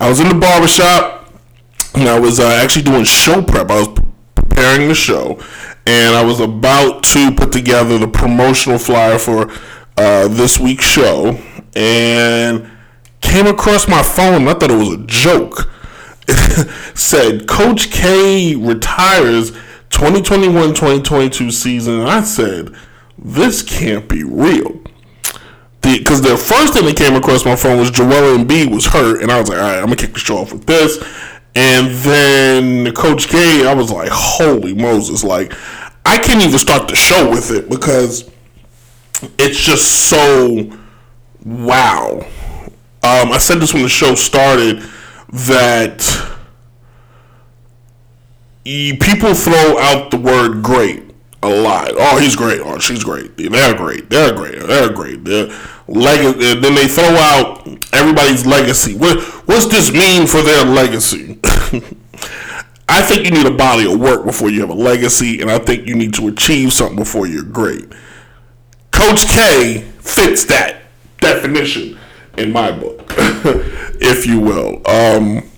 I 0.00 0.08
was 0.08 0.20
in 0.20 0.28
the 0.28 0.34
barbershop 0.34 1.32
and 1.94 2.08
I 2.08 2.18
was 2.18 2.40
uh, 2.40 2.48
actually 2.48 2.82
doing 2.82 3.04
show 3.04 3.42
prep. 3.42 3.70
I 3.70 3.80
was 3.80 3.88
preparing 4.34 4.88
the 4.88 4.94
show 4.94 5.40
and 5.86 6.14
I 6.14 6.24
was 6.24 6.40
about 6.40 7.04
to 7.04 7.32
put 7.32 7.52
together 7.52 7.98
the 7.98 8.08
promotional 8.08 8.78
flyer 8.78 9.18
for 9.18 9.50
uh, 9.96 10.28
this 10.28 10.58
week's 10.58 10.84
show 10.84 11.38
and 11.74 12.70
came 13.20 13.46
across 13.46 13.88
my 13.88 14.02
phone. 14.02 14.48
I 14.48 14.54
thought 14.54 14.70
it 14.70 14.78
was 14.78 14.92
a 14.92 15.04
joke. 15.06 15.70
said 16.94 17.48
Coach 17.48 17.90
K 17.90 18.54
retires 18.54 19.52
2021-2022 19.90 21.52
season. 21.52 22.00
And 22.00 22.08
I 22.08 22.22
said, 22.22 22.74
this 23.18 23.62
can't 23.62 24.08
be 24.08 24.24
real. 24.24 24.80
Because 25.82 26.20
the, 26.22 26.36
first 26.36 26.74
thing 26.74 26.84
that 26.84 26.96
came 26.96 27.16
across 27.16 27.44
my 27.44 27.56
phone 27.56 27.78
was 27.78 27.90
Joel 27.90 28.38
Embiid 28.38 28.72
was 28.72 28.86
hurt, 28.86 29.22
and 29.22 29.32
I 29.32 29.40
was 29.40 29.48
like, 29.48 29.58
all 29.58 29.64
right, 29.64 29.78
I'm 29.78 29.84
gonna 29.84 29.96
kick 29.96 30.12
the 30.12 30.18
show 30.18 30.38
off 30.38 30.52
with 30.52 30.66
this. 30.66 30.98
And 31.54 31.90
then 31.90 32.92
Coach 32.94 33.28
K, 33.28 33.66
I 33.66 33.74
was 33.74 33.90
like, 33.90 34.08
holy 34.12 34.72
Moses! 34.72 35.24
Like, 35.24 35.52
I 36.06 36.18
can't 36.18 36.42
even 36.42 36.58
start 36.58 36.88
the 36.88 36.96
show 36.96 37.28
with 37.28 37.50
it 37.50 37.68
because 37.68 38.30
it's 39.38 39.60
just 39.60 40.08
so 40.08 40.70
wow. 41.44 42.20
Um, 43.02 43.32
I 43.32 43.38
said 43.38 43.58
this 43.58 43.72
when 43.72 43.82
the 43.82 43.88
show 43.88 44.14
started 44.14 44.82
that 45.32 45.98
people 48.64 49.34
throw 49.34 49.78
out 49.78 50.10
the 50.10 50.18
word 50.18 50.62
great 50.62 51.10
a 51.42 51.48
lot. 51.48 51.92
Oh, 51.96 52.18
he's 52.18 52.36
great. 52.36 52.60
Oh, 52.60 52.78
she's 52.78 53.02
great. 53.02 53.36
They're 53.36 53.74
great. 53.74 54.10
They're 54.10 54.34
great. 54.34 54.60
They're 54.60 54.92
great. 54.92 55.24
They're 55.24 55.48
leg- 55.90 56.40
and 56.40 56.64
then 56.64 56.74
they 56.74 56.88
throw 56.88 57.04
out 57.04 57.66
everybody's 57.92 58.46
legacy. 58.46 58.94
What 58.94 59.20
What's 59.46 59.66
this 59.66 59.92
mean 59.92 60.26
for 60.26 60.42
their 60.42 60.64
legacy? 60.64 61.38
I 62.88 63.02
think 63.02 63.24
you 63.24 63.30
need 63.30 63.46
a 63.46 63.52
body 63.52 63.92
of 63.92 64.00
work 64.00 64.24
before 64.24 64.50
you 64.50 64.60
have 64.60 64.70
a 64.70 64.74
legacy, 64.74 65.40
and 65.40 65.50
I 65.50 65.58
think 65.58 65.86
you 65.86 65.94
need 65.94 66.12
to 66.14 66.26
achieve 66.28 66.72
something 66.72 66.96
before 66.96 67.26
you're 67.26 67.44
great. 67.44 67.84
Coach 68.90 69.28
K 69.28 69.82
fits 70.00 70.44
that 70.46 70.82
definition 71.20 71.98
in 72.36 72.52
my 72.52 72.72
book, 72.72 73.04
if 73.16 74.26
you 74.26 74.40
will. 74.40 74.86
Um, 74.88 75.48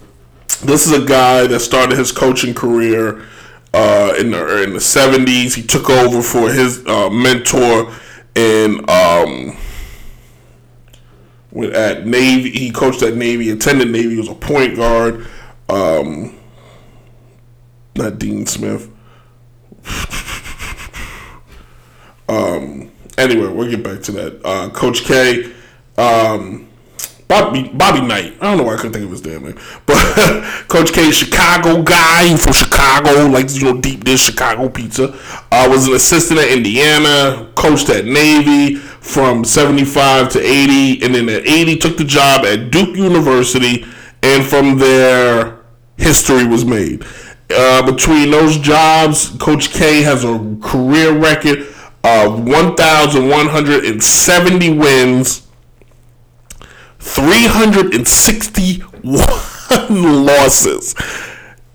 this 0.63 0.87
is 0.87 0.93
a 0.93 1.05
guy 1.05 1.47
that 1.47 1.61
started 1.61 1.99
his 1.99 2.13
coaching 2.13 2.55
career 2.55 3.25
uh, 3.73 4.15
in 4.19 4.31
the 4.31 4.63
in 4.63 4.75
the 4.75 4.81
seventies. 4.81 5.55
He 5.55 5.63
took 5.63 5.89
over 5.89 6.23
for 6.23 6.53
his 6.53 6.87
uh, 6.87 7.09
mentor 7.09 7.93
in 8.35 8.85
um, 8.91 9.57
with 11.53 11.75
at 11.75 12.07
Navy. 12.07 12.51
He 12.51 12.71
coached 12.71 13.03
at 13.03 13.15
Navy, 13.15 13.51
attended 13.51 13.91
Navy. 13.91 14.17
Was 14.17 14.29
a 14.29 14.35
point 14.35 14.77
guard. 14.77 15.27
Um, 15.69 16.39
not 17.95 18.19
Dean 18.19 18.47
Smith. 18.47 18.91
um. 22.29 22.91
Anyway, 23.19 23.47
we'll 23.47 23.71
get 23.71 23.83
back 23.83 24.01
to 24.03 24.13
that. 24.13 24.41
Uh, 24.45 24.71
Coach 24.71 25.05
K. 25.05 25.53
Um, 25.99 26.69
Bobby 27.33 27.71
Bobby 27.73 28.03
Knight. 28.03 28.37
I 28.43 28.45
don't 28.45 28.59
know 28.59 28.65
why 28.65 28.75
I 28.75 28.77
couldn't 28.77 28.93
think 28.93 29.07
of 29.07 29.11
his 29.11 29.23
damn 29.23 29.43
name. 29.43 29.59
But 29.87 29.97
Coach 30.69 30.93
K, 30.93 31.11
Chicago 31.11 31.83
guy 31.83 32.37
from 32.37 32.53
Chicago, 32.53 33.27
like 33.27 33.51
you 33.55 33.65
know 33.65 33.81
deep 33.81 34.05
dish 34.05 34.21
Chicago 34.21 34.69
pizza. 34.69 35.19
Uh, 35.51 35.67
was 35.71 35.89
an 35.89 35.95
assistant 35.95 36.41
at 36.41 36.51
Indiana, 36.51 37.51
coached 37.55 37.89
at 37.89 38.05
Navy 38.05 38.77
from 38.77 39.47
seventy 39.47 39.85
five 39.85 40.29
to 40.33 40.41
eighty, 40.41 41.03
and 41.03 41.15
then 41.15 41.31
at 41.31 41.47
eighty 41.47 41.79
took 41.79 41.97
the 41.97 42.05
job 42.05 42.45
at 42.45 42.71
Duke 42.71 42.95
University, 42.97 43.87
and 44.23 44.45
from 44.45 44.77
there 44.77 45.63
history 45.97 46.45
was 46.45 46.67
made. 46.67 47.03
Uh, 47.49 47.81
between 47.91 48.31
those 48.31 48.59
jobs, 48.59 49.31
Coach 49.39 49.71
K 49.71 50.03
has 50.03 50.23
a 50.25 50.39
career 50.61 51.17
record 51.17 51.67
of 52.05 52.47
1,170 52.47 54.77
wins, 54.77 55.47
361 57.03 58.87
losses. 60.27 60.95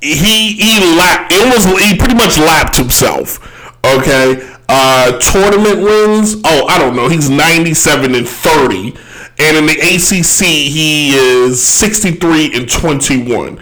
He 0.02 0.54
he 0.54 0.80
lapped. 0.96 1.34
It 1.34 1.54
was 1.54 1.66
he 1.88 1.98
pretty 1.98 2.16
much 2.16 2.38
lapped 2.38 2.78
himself. 2.78 3.40
Okay. 3.86 4.54
Uh, 4.70 5.18
tournament 5.20 5.82
wins. 5.82 6.36
Oh, 6.44 6.66
I 6.68 6.78
don't 6.78 6.96
know. 6.96 7.08
He's 7.08 7.30
97 7.30 8.16
and 8.16 8.28
30, 8.28 8.94
and 9.40 9.58
in 9.58 9.66
the 9.66 9.80
ACC 9.80 10.46
he 10.46 11.16
is 11.16 11.66
63 11.66 12.54
and 12.54 12.70
21 12.70 13.62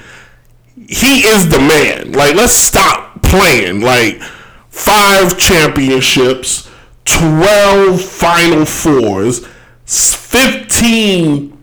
he 0.87 1.25
is 1.25 1.49
the 1.49 1.59
man. 1.59 2.11
Like, 2.11 2.35
let's 2.35 2.53
stop 2.53 3.21
playing. 3.23 3.81
Like, 3.81 4.21
five 4.69 5.37
championships, 5.37 6.69
12 7.05 8.01
Final 8.01 8.65
Fours, 8.65 9.45
15, 9.85 11.54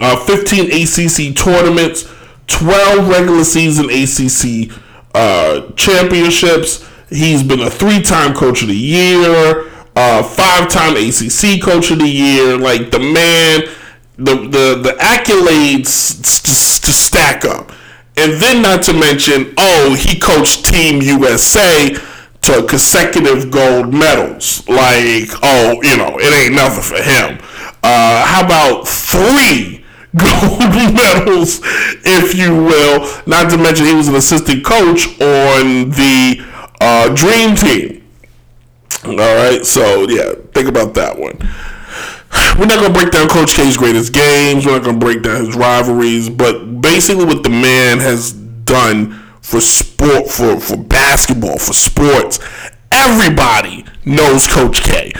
uh, 0.00 0.16
15 0.24 0.66
ACC 0.66 1.36
tournaments, 1.36 2.08
12 2.46 3.08
regular 3.08 3.44
season 3.44 3.86
ACC 3.90 4.76
uh, 5.14 5.70
championships. 5.72 6.86
He's 7.08 7.42
been 7.42 7.60
a 7.60 7.70
three 7.70 8.02
time 8.02 8.34
coach 8.34 8.62
of 8.62 8.68
the 8.68 8.76
year, 8.76 9.70
uh, 9.96 10.22
five 10.22 10.68
time 10.68 10.96
ACC 10.96 11.60
coach 11.62 11.90
of 11.90 11.98
the 11.98 12.08
year. 12.08 12.56
Like, 12.56 12.90
the 12.90 12.98
man, 13.00 13.68
the, 14.16 14.34
the, 14.34 14.80
the 14.82 14.96
accolades 15.00 16.14
to, 16.44 16.92
stack 16.92 17.44
up. 17.44 17.72
And 18.16 18.40
then, 18.40 18.62
not 18.62 18.82
to 18.84 18.92
mention, 18.92 19.54
oh, 19.56 19.94
he 19.98 20.18
coached 20.18 20.66
Team 20.66 21.00
USA 21.00 21.96
to 22.42 22.66
consecutive 22.66 23.50
gold 23.50 23.92
medals. 23.92 24.66
Like, 24.68 25.30
oh, 25.42 25.80
you 25.82 25.96
know, 25.96 26.18
it 26.18 26.32
ain't 26.32 26.54
nothing 26.54 26.82
for 26.82 27.02
him. 27.02 27.38
Uh, 27.82 28.24
how 28.26 28.44
about 28.44 28.86
three 28.86 29.79
gold 30.16 30.60
medals, 30.94 31.60
if 32.04 32.34
you 32.34 32.54
will? 32.54 33.06
Not 33.26 33.50
to 33.50 33.56
mention, 33.56 33.86
he 33.86 33.94
was 33.94 34.08
an 34.08 34.16
assistant 34.16 34.64
coach 34.64 35.06
on 35.20 35.90
the 35.90 36.44
uh, 36.80 37.14
Dream 37.14 37.54
Team. 37.54 38.04
All 39.04 39.14
right, 39.14 39.64
so 39.64 40.08
yeah, 40.08 40.34
think 40.52 40.68
about 40.68 40.94
that 40.94 41.18
one. 41.18 41.38
We're 42.58 42.66
not 42.66 42.80
gonna 42.80 42.92
break 42.92 43.12
down 43.12 43.28
Coach 43.28 43.54
K's 43.54 43.76
greatest 43.76 44.12
games. 44.12 44.66
We're 44.66 44.72
not 44.72 44.84
gonna 44.84 44.98
break 44.98 45.22
down 45.22 45.44
his 45.44 45.56
rivalries, 45.56 46.28
but 46.28 46.80
basically, 46.80 47.24
what 47.24 47.42
the 47.42 47.50
man 47.50 47.98
has 47.98 48.32
done 48.32 49.12
for 49.40 49.60
sport, 49.60 50.28
for 50.28 50.60
for 50.60 50.76
basketball, 50.76 51.58
for 51.58 51.72
sports, 51.72 52.38
everybody 52.92 53.84
knows 54.04 54.46
Coach 54.46 54.82
K. 54.82 55.12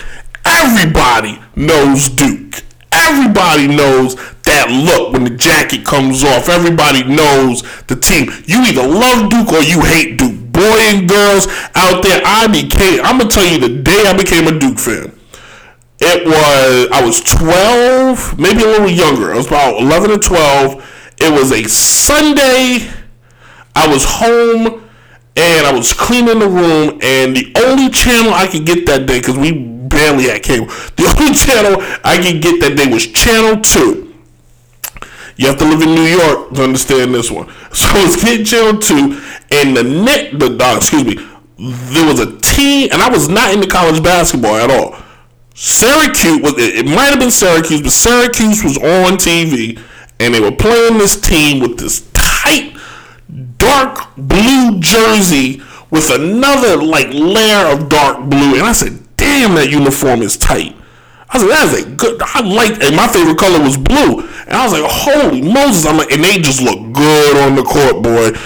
Everybody 0.44 1.40
knows 1.56 2.08
Duke. 2.08 2.62
Everybody 2.92 3.68
knows 3.68 4.14
that 4.50 4.66
look 4.70 5.12
when 5.12 5.24
the 5.24 5.30
jacket 5.30 5.86
comes 5.86 6.24
off. 6.24 6.48
Everybody 6.48 7.04
knows 7.04 7.62
the 7.86 7.96
team. 7.96 8.26
You 8.46 8.66
either 8.66 8.86
love 8.86 9.30
Duke 9.30 9.54
or 9.54 9.62
you 9.62 9.80
hate 9.80 10.18
Duke. 10.18 10.38
Boy 10.50 10.78
and 10.92 11.08
girls 11.08 11.46
out 11.74 12.02
there, 12.02 12.20
I 12.26 12.46
became. 12.50 13.00
I'm 13.06 13.18
gonna 13.18 13.30
tell 13.30 13.46
you 13.46 13.58
the 13.58 13.80
day 13.82 14.04
I 14.04 14.16
became 14.16 14.46
a 14.46 14.58
Duke 14.58 14.78
fan. 14.78 15.16
It 16.00 16.26
was 16.26 16.88
I 16.92 17.04
was 17.04 17.20
12, 17.20 18.38
maybe 18.38 18.62
a 18.62 18.66
little 18.66 18.90
younger. 18.90 19.32
I 19.32 19.36
was 19.36 19.46
about 19.46 19.80
11 19.80 20.10
or 20.10 20.18
12. 20.18 21.14
It 21.22 21.32
was 21.32 21.52
a 21.52 21.62
Sunday. 21.68 22.90
I 23.76 23.86
was 23.86 24.04
home 24.04 24.90
and 25.36 25.66
I 25.66 25.72
was 25.72 25.92
cleaning 25.92 26.40
the 26.40 26.48
room, 26.48 26.98
and 27.02 27.36
the 27.36 27.52
only 27.64 27.88
channel 27.88 28.34
I 28.34 28.46
could 28.46 28.66
get 28.66 28.84
that 28.86 29.06
day 29.06 29.20
because 29.20 29.38
we 29.38 29.52
barely 29.52 30.24
had 30.24 30.42
cable. 30.42 30.66
The 30.96 31.06
only 31.06 31.32
channel 31.32 31.76
I 32.04 32.18
could 32.20 32.42
get 32.42 32.60
that 32.60 32.76
day 32.76 32.92
was 32.92 33.06
Channel 33.06 33.62
Two. 33.62 34.09
You 35.40 35.46
have 35.46 35.56
to 35.58 35.64
live 35.64 35.80
in 35.80 35.94
New 35.94 36.02
York 36.02 36.52
to 36.52 36.62
understand 36.62 37.14
this 37.14 37.30
one. 37.30 37.46
So 37.72 37.86
I 37.88 38.04
was 38.04 38.16
getting 38.22 38.44
Channel 38.44 38.78
Two, 38.78 39.18
and 39.50 39.74
the 39.74 39.82
net, 39.82 40.38
the 40.38 40.50
dog, 40.50 40.78
excuse 40.78 41.04
me, 41.04 41.14
there 41.56 42.06
was 42.06 42.20
a 42.20 42.36
team, 42.40 42.90
and 42.92 43.00
I 43.00 43.08
was 43.08 43.30
not 43.30 43.54
into 43.54 43.66
college 43.66 44.02
basketball 44.02 44.56
at 44.56 44.70
all. 44.70 45.00
Syracuse 45.54 46.42
was 46.42 46.58
it, 46.58 46.84
it 46.84 46.86
might 46.86 47.08
have 47.08 47.18
been 47.18 47.30
Syracuse, 47.30 47.80
but 47.80 47.90
Syracuse 47.90 48.62
was 48.62 48.76
on 48.76 49.16
TV 49.16 49.80
and 50.18 50.34
they 50.34 50.40
were 50.40 50.52
playing 50.52 50.98
this 50.98 51.18
team 51.18 51.60
with 51.60 51.78
this 51.78 52.06
tight 52.12 52.76
dark 53.56 54.14
blue 54.16 54.78
jersey 54.80 55.62
with 55.90 56.10
another 56.10 56.82
like 56.82 57.08
layer 57.12 57.66
of 57.72 57.88
dark 57.88 58.28
blue. 58.28 58.56
And 58.56 58.64
I 58.64 58.72
said, 58.72 58.98
damn 59.16 59.54
that 59.54 59.70
uniform 59.70 60.20
is 60.20 60.36
tight. 60.36 60.76
I 61.28 61.38
said, 61.38 61.48
that 61.48 61.72
is 61.72 61.86
a 61.86 61.90
good 61.90 62.20
I 62.22 62.40
like 62.40 62.82
and 62.82 62.96
my 62.96 63.06
favorite 63.08 63.38
color 63.38 63.62
was 63.62 63.76
blue. 63.76 64.28
And 64.50 64.58
I 64.58 64.64
was 64.64 64.72
like, 64.72 64.90
holy 64.90 65.42
Moses, 65.42 65.86
I'm 65.86 65.96
like, 65.96 66.10
and 66.10 66.24
they 66.24 66.38
just 66.38 66.60
look 66.60 66.92
good 66.92 67.36
on 67.36 67.54
the 67.54 67.62
court, 67.62 68.02
boy. 68.02 68.32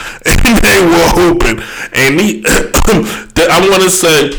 And 0.47 0.59
they 0.59 0.85
were 0.85 1.09
hoping. 1.09 1.65
And 1.95 2.21
he 2.21 2.45
I 2.47 3.67
wanna 3.71 3.89
say 3.89 4.39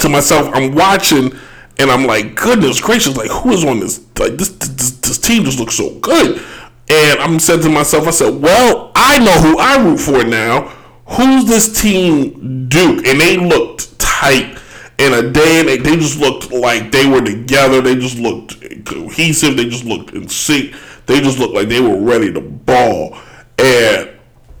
to 0.00 0.08
myself, 0.08 0.50
I'm 0.52 0.74
watching 0.74 1.32
and 1.78 1.90
I'm 1.90 2.06
like, 2.06 2.34
goodness 2.34 2.80
gracious, 2.80 3.16
like 3.16 3.30
who 3.30 3.52
is 3.52 3.64
on 3.64 3.78
this? 3.78 4.00
Like 4.18 4.36
this, 4.36 4.50
this, 4.50 4.90
this 4.92 5.18
team 5.18 5.44
just 5.44 5.60
looks 5.60 5.76
so 5.76 5.90
good. 6.00 6.42
And 6.90 7.20
I'm 7.20 7.38
saying 7.38 7.62
to 7.62 7.68
myself, 7.68 8.08
I 8.08 8.10
said, 8.10 8.40
well, 8.40 8.90
I 8.96 9.18
know 9.18 9.32
who 9.40 9.58
I 9.58 9.76
root 9.82 9.98
for 9.98 10.24
now. 10.24 10.68
Who's 11.06 11.44
this 11.44 11.80
team 11.80 12.68
Duke? 12.68 13.06
And 13.06 13.20
they 13.20 13.36
looked 13.36 13.98
tight 14.00 14.58
in 14.98 15.12
a 15.12 15.30
day, 15.30 15.60
and 15.60 15.68
they, 15.68 15.96
just 15.96 16.18
looked 16.18 16.50
like 16.50 16.90
they 16.90 17.06
were 17.06 17.20
together. 17.20 17.80
They 17.80 17.96
just 17.96 18.18
looked 18.18 18.84
cohesive. 18.84 19.56
They 19.56 19.68
just 19.68 19.84
looked 19.84 20.12
in 20.12 20.28
sync. 20.28 20.74
They 21.06 21.20
just 21.20 21.38
looked 21.38 21.54
like 21.54 21.68
they 21.68 21.80
were 21.80 22.00
ready 22.00 22.32
to 22.32 22.40
ball. 22.40 23.16
And 23.58 24.10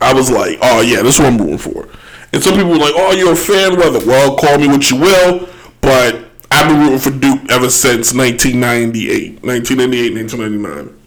I 0.00 0.12
was 0.12 0.30
like, 0.30 0.58
oh 0.62 0.80
yeah, 0.82 1.02
this 1.02 1.14
is 1.14 1.20
what 1.20 1.32
I'm 1.32 1.38
rooting 1.38 1.58
for. 1.58 1.88
And 2.32 2.42
some 2.42 2.54
people 2.54 2.70
were 2.70 2.78
like, 2.78 2.94
oh, 2.94 3.12
you're 3.12 3.32
a 3.32 3.36
fan, 3.36 3.76
whether 3.76 4.04
well, 4.06 4.36
call 4.36 4.58
me 4.58 4.68
what 4.68 4.90
you 4.90 5.00
will, 5.00 5.48
but 5.80 6.26
I've 6.50 6.68
been 6.68 6.80
rooting 6.80 6.98
for 6.98 7.10
Duke 7.10 7.50
ever 7.50 7.70
since 7.70 8.12
1998, 8.14 9.42
1998, 9.42 10.14
1999. 10.14 11.02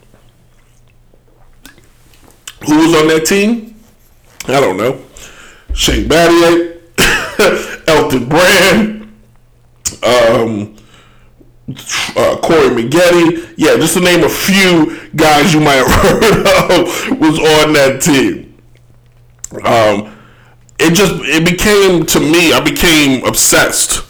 Who 2.67 2.77
was 2.77 3.01
on 3.01 3.07
that 3.07 3.25
team? 3.25 3.75
I 4.47 4.59
don't 4.59 4.77
know. 4.77 5.01
Shane 5.73 6.09
Battier, 6.09 6.78
Elton 7.87 8.27
Brand, 8.27 9.01
um, 10.03 10.75
uh, 12.17 12.37
Corey 12.41 12.69
Maggette. 12.69 13.53
Yeah, 13.55 13.77
just 13.77 13.93
to 13.93 14.01
name 14.01 14.23
a 14.23 14.29
few 14.29 14.99
guys 15.15 15.53
you 15.53 15.61
might 15.61 15.75
have 15.87 15.91
heard 15.91 16.39
of 16.71 17.19
was 17.19 17.39
on 17.39 17.73
that 17.73 18.01
team. 18.01 18.57
Um, 19.63 20.15
it 20.79 20.93
just 20.93 21.13
it 21.23 21.45
became 21.45 22.05
to 22.07 22.19
me. 22.19 22.51
I 22.51 22.59
became 22.59 23.25
obsessed 23.25 24.05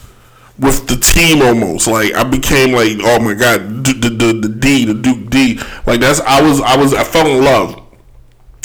with 0.58 0.88
the 0.88 0.96
team 0.96 1.44
almost. 1.44 1.88
Like 1.88 2.14
I 2.14 2.24
became 2.24 2.74
like, 2.74 2.98
oh 3.02 3.20
my 3.20 3.36
god, 3.36 3.84
the 3.86 3.94
the, 3.94 4.10
the, 4.10 4.48
the 4.48 4.50
D, 4.50 4.86
the 4.86 4.94
Duke 4.96 5.30
D. 5.30 5.60
Like 5.86 6.00
that's 6.00 6.20
I 6.22 6.42
was 6.42 6.62
I 6.62 6.76
was 6.78 6.96
I 6.96 7.04
fell 7.04 7.28
in 7.28 7.44
love. 7.44 7.76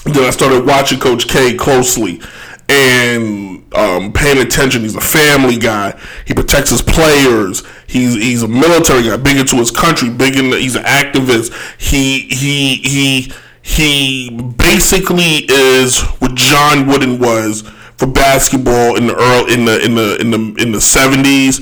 Then 0.04 0.24
I 0.24 0.30
started 0.30 0.66
watching 0.66 1.00
Coach 1.00 1.28
K 1.28 1.54
closely 1.54 2.20
and 2.68 3.53
um, 3.74 4.12
paying 4.12 4.38
attention. 4.38 4.82
He's 4.82 4.96
a 4.96 5.00
family 5.00 5.58
guy. 5.58 5.98
He 6.26 6.34
protects 6.34 6.70
his 6.70 6.82
players. 6.82 7.62
He's 7.86 8.14
he's 8.14 8.42
a 8.42 8.48
military 8.48 9.02
guy, 9.02 9.16
big 9.16 9.36
into 9.36 9.56
his 9.56 9.70
country, 9.70 10.10
big 10.10 10.36
in. 10.36 10.50
The, 10.50 10.58
he's 10.58 10.76
an 10.76 10.84
activist. 10.84 11.52
He 11.80 12.20
he 12.20 12.76
he 12.76 13.32
he 13.62 14.30
basically 14.56 15.46
is 15.48 16.00
what 16.18 16.34
John 16.34 16.86
Wooden 16.86 17.18
was 17.18 17.62
for 17.96 18.06
basketball 18.06 18.96
in 18.96 19.06
the 19.06 19.14
early 19.14 19.54
in 19.54 19.64
the 19.64 19.84
in 19.84 19.94
the 19.94 20.16
in 20.20 20.30
the 20.30 20.62
in 20.62 20.72
the 20.72 20.80
seventies. 20.80 21.60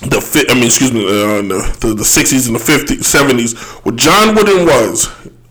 The 0.00 0.46
I 0.50 0.54
mean, 0.54 0.64
excuse 0.64 0.92
me, 0.92 1.06
uh, 1.06 1.42
the, 1.42 1.76
the 1.80 1.94
the 1.94 2.04
sixties 2.04 2.46
and 2.46 2.56
the 2.56 2.60
fifties, 2.60 3.06
seventies. 3.06 3.58
What 3.84 3.96
John 3.96 4.34
Wooden 4.34 4.66
was 4.66 5.06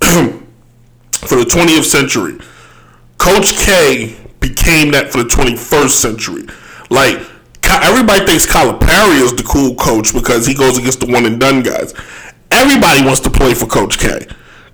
for 1.25 1.35
the 1.35 1.45
twentieth 1.49 1.85
century. 1.85 2.37
Coach 3.17 3.55
K 3.55 4.17
became 4.41 4.91
that 4.91 5.11
for 5.11 5.23
the 5.23 5.29
21st 5.29 5.89
century. 5.91 6.43
Like 6.89 7.21
everybody 7.63 8.25
thinks 8.25 8.45
Calipari 8.45 9.21
is 9.21 9.33
the 9.33 9.43
cool 9.43 9.75
coach 9.75 10.13
because 10.13 10.45
he 10.45 10.53
goes 10.53 10.77
against 10.77 10.99
the 10.99 11.07
one 11.07 11.25
and 11.25 11.39
done 11.39 11.63
guys. 11.63 11.93
Everybody 12.51 13.05
wants 13.05 13.21
to 13.21 13.29
play 13.29 13.53
for 13.53 13.65
Coach 13.65 13.97
K. 13.97 14.27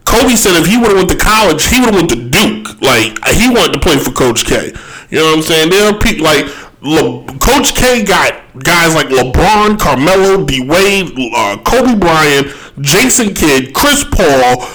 Kobe 0.05 0.34
said 0.36 0.57
if 0.57 0.65
he 0.65 0.78
would 0.78 0.88
have 0.88 0.97
went 0.97 1.11
to 1.11 1.18
college, 1.18 1.68
he 1.68 1.80
would 1.80 1.93
have 1.93 1.95
went 1.95 2.09
to 2.09 2.18
Duke. 2.18 2.82
Like 2.82 3.20
he 3.38 3.49
wanted 3.51 3.74
to 3.74 3.80
play 3.80 3.99
for 3.99 4.09
Coach 4.11 4.45
K. 4.45 4.74
You 5.11 5.20
know 5.20 5.26
what 5.26 5.38
I'm 5.38 5.41
saying? 5.43 5.70
There 5.70 5.93
are 5.93 5.99
people 5.99 6.26
like 6.26 6.47
Le- 6.82 7.26
Coach 7.39 7.76
K 7.76 8.03
got 8.03 8.34
guys 8.63 8.95
like 8.95 9.07
LeBron, 9.07 9.78
Carmelo, 9.80 10.45
D 10.45 10.65
Wade, 10.65 11.11
uh, 11.36 11.57
Kobe 11.63 11.95
Bryant, 11.99 12.47
Jason 12.82 13.34
Kidd, 13.34 13.74
Chris 13.74 14.03
Paul, 14.03 14.65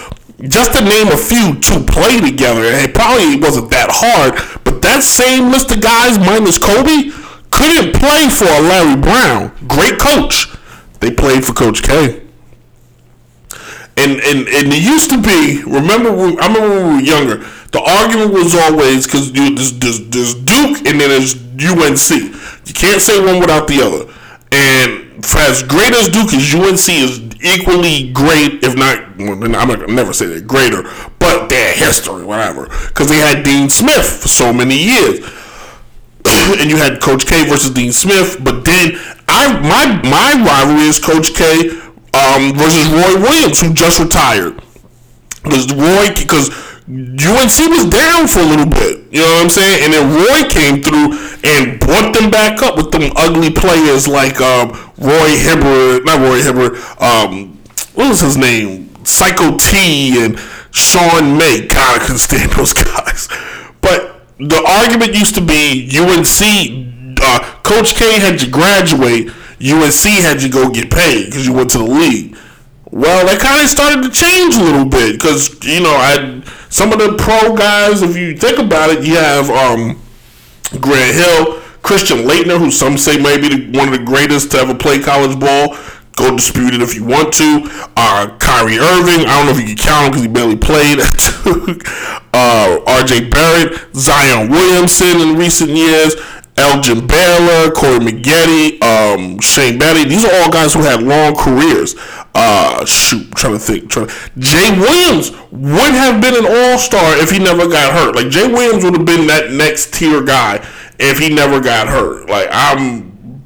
just 0.48 0.72
to 0.74 0.84
name 0.84 1.08
a 1.08 1.16
few 1.16 1.54
to 1.54 1.84
play 1.84 2.20
together. 2.20 2.62
It 2.64 2.94
probably 2.94 3.38
wasn't 3.38 3.70
that 3.70 3.88
hard, 3.90 4.34
but 4.64 4.82
that 4.82 5.02
same 5.02 5.50
list 5.50 5.70
of 5.70 5.80
guys 5.80 6.18
minus 6.18 6.58
Kobe 6.58 7.10
couldn't 7.50 7.94
play 7.94 8.28
for 8.28 8.46
a 8.46 8.60
Larry 8.60 9.00
Brown. 9.00 9.52
Great 9.68 9.98
coach. 9.98 10.48
They 11.00 11.10
played 11.10 11.44
for 11.44 11.52
Coach 11.52 11.82
K. 11.82 12.22
And, 13.94 14.12
and 14.24 14.48
and 14.48 14.72
it 14.72 14.82
used 14.82 15.10
to 15.10 15.20
be. 15.20 15.62
Remember, 15.64 16.10
I 16.10 16.46
remember 16.48 16.68
when 16.70 16.88
we 16.88 16.94
were 16.94 17.00
younger. 17.00 17.36
The 17.72 17.80
argument 17.80 18.32
was 18.32 18.54
always 18.54 19.06
because 19.06 19.32
there's, 19.32 19.78
there's, 19.78 20.08
there's 20.08 20.34
Duke 20.34 20.78
and 20.84 21.00
then 21.00 21.08
there's 21.08 21.36
UNC. 21.36 22.10
You 22.66 22.74
can't 22.74 23.00
say 23.00 23.20
one 23.24 23.40
without 23.40 23.68
the 23.68 23.80
other. 23.80 24.12
And 24.52 25.24
for 25.24 25.38
as 25.38 25.62
great 25.62 25.92
as 25.92 26.08
Duke 26.08 26.32
is, 26.34 26.54
UNC 26.54 26.88
is 26.88 27.18
equally 27.44 28.12
great, 28.12 28.64
if 28.64 28.76
not, 28.76 28.98
I'm 29.20 29.50
not 29.50 29.80
gonna 29.80 29.92
never 29.92 30.12
say 30.12 30.26
they're 30.26 30.40
greater, 30.40 30.82
but 31.18 31.48
their 31.48 31.74
history, 31.74 32.24
whatever. 32.24 32.66
Because 32.88 33.08
they 33.08 33.18
had 33.18 33.44
Dean 33.44 33.68
Smith 33.68 34.04
for 34.22 34.28
so 34.28 34.52
many 34.52 34.76
years 34.76 35.20
and 36.60 36.70
you 36.70 36.76
had 36.76 37.00
Coach 37.00 37.26
K 37.26 37.48
versus 37.48 37.70
Dean 37.70 37.92
Smith. 37.92 38.38
But 38.42 38.64
then 38.64 38.92
I 39.28 39.58
my 39.60 40.00
my 40.08 40.44
rivalry 40.44 40.86
is 40.86 40.98
Coach 40.98 41.34
K 41.34 41.70
um, 42.14 42.54
versus 42.54 42.86
Roy 42.88 43.20
Williams, 43.20 43.60
who 43.60 43.72
just 43.72 43.98
retired. 43.98 44.60
Because 45.42 45.72
Roy, 45.72 46.14
because 46.14 46.50
UNC 46.88 47.58
was 47.70 47.86
down 47.86 48.26
for 48.26 48.40
a 48.40 48.44
little 48.44 48.66
bit, 48.66 49.06
you 49.12 49.20
know 49.20 49.26
what 49.26 49.42
I'm 49.42 49.50
saying, 49.50 49.84
and 49.84 49.92
then 49.92 50.18
Roy 50.18 50.48
came 50.50 50.82
through 50.82 51.14
and 51.44 51.78
brought 51.78 52.12
them 52.12 52.28
back 52.28 52.60
up 52.60 52.76
with 52.76 52.90
them 52.90 53.12
ugly 53.14 53.50
players 53.50 54.08
like 54.08 54.40
um, 54.40 54.70
Roy 54.98 55.38
Hibbert, 55.38 56.04
not 56.04 56.20
Roy 56.20 56.42
Hibbert, 56.42 56.74
um, 57.00 57.56
what 57.94 58.08
was 58.08 58.20
his 58.20 58.36
name, 58.36 58.92
Psycho 59.04 59.58
T 59.58 60.24
and 60.24 60.36
Sean 60.72 61.38
May. 61.38 61.66
God, 61.68 62.00
I 62.00 62.04
couldn't 62.04 62.18
stand 62.18 62.50
those 62.56 62.72
guys. 62.72 63.28
But 63.80 64.20
the 64.38 64.62
argument 64.66 65.14
used 65.14 65.36
to 65.36 65.40
be 65.40 65.86
UNC, 65.86 67.18
uh, 67.22 67.60
Coach 67.62 67.94
K 67.94 68.18
had 68.18 68.42
you 68.42 68.50
graduate, 68.50 69.28
UNC 69.62 70.02
had 70.22 70.42
you 70.42 70.50
go 70.50 70.68
get 70.68 70.90
paid 70.90 71.26
because 71.26 71.46
you 71.46 71.52
went 71.52 71.70
to 71.70 71.78
the 71.78 71.84
league. 71.84 72.36
Well, 72.92 73.24
that 73.24 73.40
kind 73.40 73.64
of 73.64 73.72
started 73.72 74.04
to 74.04 74.10
change 74.12 74.54
a 74.56 74.62
little 74.62 74.84
bit 74.84 75.16
because 75.16 75.48
you 75.64 75.80
know 75.80 75.96
I 75.96 76.44
some 76.68 76.92
of 76.92 76.98
the 76.98 77.16
pro 77.16 77.56
guys. 77.56 78.02
If 78.02 78.16
you 78.18 78.36
think 78.36 78.58
about 78.58 78.90
it, 78.90 79.02
you 79.02 79.16
have 79.16 79.48
um, 79.48 79.98
Grant 80.78 81.16
Hill, 81.16 81.62
Christian 81.80 82.28
Laettner, 82.28 82.58
who 82.58 82.70
some 82.70 82.98
say 82.98 83.16
may 83.16 83.40
be 83.40 83.48
the, 83.48 83.78
one 83.78 83.88
of 83.88 83.98
the 83.98 84.04
greatest 84.04 84.52
to 84.52 84.58
ever 84.58 84.74
play 84.74 85.00
college 85.00 85.40
ball. 85.40 85.74
Go 86.16 86.36
dispute 86.36 86.74
it 86.74 86.82
if 86.82 86.94
you 86.94 87.04
want 87.04 87.32
to. 87.40 87.64
Uh, 87.96 88.36
Kyrie 88.36 88.76
Irving, 88.76 89.24
I 89.24 89.40
don't 89.40 89.46
know 89.46 89.52
if 89.52 89.66
you 89.66 89.74
can 89.74 89.80
count 89.80 90.04
him 90.04 90.10
because 90.10 90.22
he 90.22 90.28
barely 90.28 90.60
played. 90.60 91.00
uh, 92.36 92.76
R.J. 92.86 93.30
Barrett, 93.30 93.96
Zion 93.96 94.50
Williamson 94.50 95.16
in 95.16 95.38
recent 95.38 95.70
years, 95.70 96.14
Elgin 96.56 97.06
Baylor, 97.06 97.70
Corey 97.70 97.98
Maggette, 97.98 98.82
um, 98.82 99.40
Shane 99.40 99.78
Battier. 99.78 100.08
These 100.08 100.24
are 100.24 100.42
all 100.42 100.50
guys 100.50 100.74
who 100.74 100.80
had 100.80 101.02
long 101.02 101.34
careers. 101.34 101.94
Uh, 102.34 102.84
shoot, 102.84 103.26
I'm 103.26 103.32
trying 103.32 103.52
to 103.54 103.58
think. 103.58 103.90
Trying 103.90 104.08
to, 104.08 104.14
Jay 104.38 104.70
Williams 104.78 105.30
would 105.50 105.94
have 105.94 106.20
been 106.20 106.34
an 106.34 106.46
all 106.46 106.78
star 106.78 107.16
if 107.18 107.30
he 107.30 107.38
never 107.38 107.68
got 107.68 107.92
hurt. 107.92 108.16
Like 108.16 108.28
Jay 108.28 108.46
Williams 108.46 108.84
would 108.84 108.96
have 108.96 109.06
been 109.06 109.26
that 109.28 109.50
next 109.52 109.94
tier 109.94 110.22
guy 110.22 110.66
if 110.98 111.18
he 111.18 111.34
never 111.34 111.60
got 111.60 111.88
hurt. 111.88 112.28
Like 112.28 112.48
I'm 112.50 113.42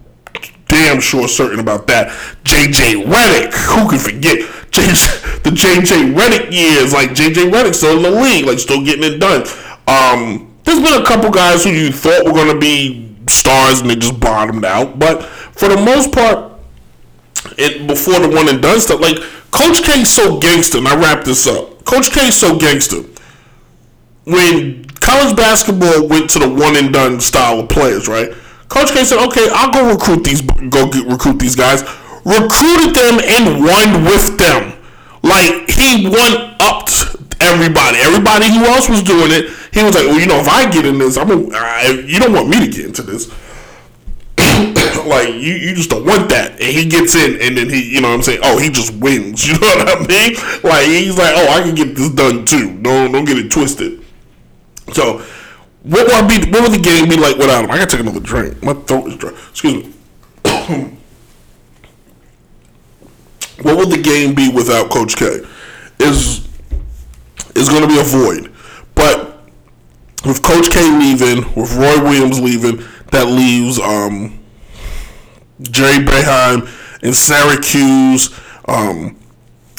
damn 0.66 1.00
sure 1.00 1.28
certain 1.28 1.60
about 1.60 1.86
that. 1.86 2.08
JJ 2.44 3.04
Redick, 3.06 3.52
who 3.54 3.88
can 3.88 3.98
forget 3.98 4.38
JJ, 4.70 5.42
the 5.42 5.50
JJ 5.50 6.14
Redick 6.14 6.52
years? 6.52 6.92
Like 6.92 7.10
JJ 7.10 7.50
Redick 7.50 7.74
still 7.74 7.96
in 7.96 8.02
the 8.02 8.10
league, 8.10 8.46
like 8.46 8.58
still 8.58 8.84
getting 8.84 9.04
it 9.04 9.18
done. 9.18 9.46
Um, 9.88 10.55
there's 10.66 10.80
been 10.80 11.00
a 11.00 11.04
couple 11.04 11.30
guys 11.30 11.64
who 11.64 11.70
you 11.70 11.90
thought 11.90 12.24
were 12.24 12.32
going 12.32 12.52
to 12.52 12.58
be 12.58 13.16
stars 13.28 13.80
and 13.80 13.88
they 13.88 13.96
just 13.96 14.20
bottomed 14.20 14.64
out, 14.64 14.98
but 14.98 15.22
for 15.22 15.68
the 15.68 15.76
most 15.76 16.12
part, 16.12 16.52
it 17.56 17.86
before 17.86 18.18
the 18.18 18.28
one 18.28 18.48
and 18.48 18.60
done 18.60 18.80
stuff. 18.80 19.00
Like 19.00 19.18
Coach 19.50 19.82
K's 19.84 20.10
so 20.10 20.38
gangster, 20.38 20.78
and 20.78 20.88
I 20.88 21.00
wrap 21.00 21.24
this 21.24 21.46
up. 21.46 21.84
Coach 21.84 22.10
K's 22.12 22.36
so 22.36 22.58
gangster. 22.58 23.02
When 24.24 24.84
college 25.00 25.36
basketball 25.36 26.08
went 26.08 26.30
to 26.30 26.40
the 26.40 26.48
one 26.48 26.76
and 26.76 26.92
done 26.92 27.20
style 27.20 27.60
of 27.60 27.68
players, 27.68 28.08
right? 28.08 28.30
Coach 28.68 28.92
K 28.92 29.04
said, 29.04 29.24
"Okay, 29.26 29.46
I'll 29.52 29.70
go 29.70 29.88
recruit 29.88 30.24
these, 30.24 30.42
go 30.42 30.90
get, 30.90 31.06
recruit 31.06 31.38
these 31.38 31.54
guys." 31.54 31.82
Recruited 32.24 32.92
them 32.92 33.20
and 33.22 33.62
won 33.62 34.02
with 34.02 34.36
them. 34.36 34.74
Like 35.22 35.70
he 35.70 36.08
won 36.08 36.56
up 36.58 36.88
everybody. 37.40 37.98
Everybody 37.98 38.50
who 38.50 38.64
else 38.64 38.88
was 38.88 39.02
doing 39.02 39.30
it, 39.30 39.50
he 39.76 39.84
was 39.84 39.94
like, 39.94 40.06
"Well, 40.06 40.18
you 40.18 40.26
know, 40.26 40.40
if 40.40 40.48
I 40.48 40.70
get 40.70 40.86
in 40.86 40.98
this, 40.98 41.16
I'm. 41.16 41.30
A, 41.30 41.54
I, 41.54 42.04
you 42.06 42.18
don't 42.18 42.32
want 42.32 42.48
me 42.48 42.60
to 42.60 42.70
get 42.70 42.86
into 42.86 43.02
this." 43.02 43.28
like 45.06 45.28
you, 45.28 45.54
you 45.54 45.74
just 45.74 45.90
don't 45.90 46.04
want 46.04 46.28
that. 46.30 46.52
And 46.52 46.62
he 46.62 46.88
gets 46.88 47.14
in, 47.14 47.40
and 47.40 47.56
then 47.56 47.68
he, 47.68 47.94
you 47.94 48.00
know, 48.00 48.08
what 48.08 48.14
I'm 48.14 48.22
saying, 48.22 48.40
oh, 48.42 48.58
he 48.58 48.70
just 48.70 48.94
wins. 48.94 49.46
You 49.46 49.52
know 49.54 49.66
what 49.66 49.88
I 49.88 49.98
mean? 50.06 50.34
Like 50.62 50.86
he's 50.86 51.16
like, 51.16 51.34
oh, 51.36 51.48
I 51.48 51.62
can 51.62 51.74
get 51.74 51.94
this 51.94 52.10
done 52.10 52.44
too. 52.44 52.80
Don't 52.80 53.12
don't 53.12 53.24
get 53.24 53.38
it 53.38 53.50
twisted. 53.50 54.02
So, 54.92 55.22
what 55.82 56.06
would 56.06 56.28
be? 56.28 56.50
What 56.50 56.62
would 56.62 56.72
the 56.72 56.82
game 56.82 57.08
be 57.08 57.16
like 57.16 57.36
without 57.36 57.64
him? 57.64 57.70
I 57.70 57.78
gotta 57.78 57.90
take 57.90 58.00
another 58.00 58.20
drink. 58.20 58.62
My 58.62 58.74
throat 58.74 59.08
is 59.08 59.16
dry. 59.16 59.30
Excuse 59.50 59.74
me. 59.74 59.92
what 63.62 63.76
would 63.76 63.90
the 63.90 64.00
game 64.02 64.34
be 64.34 64.50
without 64.50 64.90
Coach 64.90 65.16
K? 65.16 65.40
Is 65.98 66.46
is 67.56 67.68
going 67.68 67.82
to 67.82 67.88
be 67.88 67.98
a 67.98 68.04
void. 68.04 68.52
But 68.94 69.35
with 70.26 70.42
Coach 70.42 70.70
K 70.70 70.80
leaving, 70.98 71.44
with 71.54 71.74
Roy 71.74 72.02
Williams 72.02 72.40
leaving, 72.40 72.84
that 73.12 73.26
leaves 73.28 73.78
um, 73.78 74.38
Jerry 75.62 76.04
Boeheim 76.04 76.68
in 77.02 77.14
Syracuse. 77.14 78.38
Um, 78.66 79.18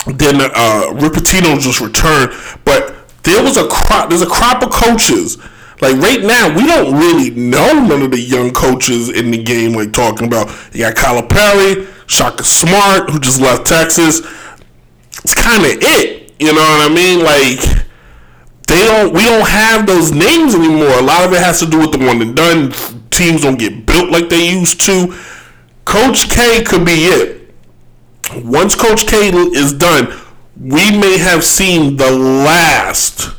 then 0.05 0.39
uh, 0.55 0.93
Rick 0.93 1.15
just 1.23 1.81
returned, 1.81 2.31
but 2.63 2.95
there 3.23 3.43
was 3.43 3.57
a 3.57 3.67
crop. 3.67 4.09
There's 4.09 4.21
a 4.21 4.27
crop 4.27 4.63
of 4.63 4.69
coaches. 4.71 5.37
Like 5.81 5.97
right 5.97 6.21
now, 6.21 6.55
we 6.55 6.65
don't 6.65 6.97
really 6.97 7.29
know 7.31 7.85
none 7.85 8.01
of 8.01 8.11
the 8.11 8.19
young 8.19 8.51
coaches 8.51 9.09
in 9.09 9.29
the 9.31 9.43
game. 9.43 9.73
Like 9.73 9.91
talking 9.91 10.27
about, 10.27 10.47
you 10.73 10.79
got 10.79 10.95
Calipari, 10.95 11.87
Shaka 12.07 12.43
Smart, 12.43 13.09
who 13.09 13.19
just 13.19 13.41
left 13.41 13.67
Texas. 13.67 14.21
It's 15.23 15.35
kind 15.35 15.63
of 15.63 15.71
it. 15.81 16.33
You 16.39 16.53
know 16.53 16.61
what 16.61 16.89
I 16.89 16.93
mean? 16.93 17.23
Like 17.23 17.86
they 18.67 18.85
don't. 18.85 19.13
We 19.13 19.23
don't 19.23 19.47
have 19.47 19.87
those 19.87 20.11
names 20.11 20.53
anymore. 20.53 20.99
A 20.99 21.01
lot 21.01 21.25
of 21.25 21.33
it 21.33 21.39
has 21.39 21.59
to 21.61 21.65
do 21.65 21.79
with 21.79 21.91
the 21.91 21.99
one 21.99 22.21
and 22.21 22.35
done. 22.35 22.71
Teams 23.09 23.41
don't 23.41 23.57
get 23.57 23.85
built 23.85 24.11
like 24.11 24.29
they 24.29 24.49
used 24.49 24.81
to. 24.81 25.17
Coach 25.85 26.29
K 26.29 26.63
could 26.63 26.85
be 26.85 27.05
it. 27.05 27.55
Once 28.35 28.75
Coach 28.75 29.07
K 29.07 29.29
is 29.29 29.73
done, 29.73 30.13
we 30.59 30.91
may 30.97 31.17
have 31.17 31.43
seen 31.43 31.95
the 31.95 32.11
last 32.11 33.37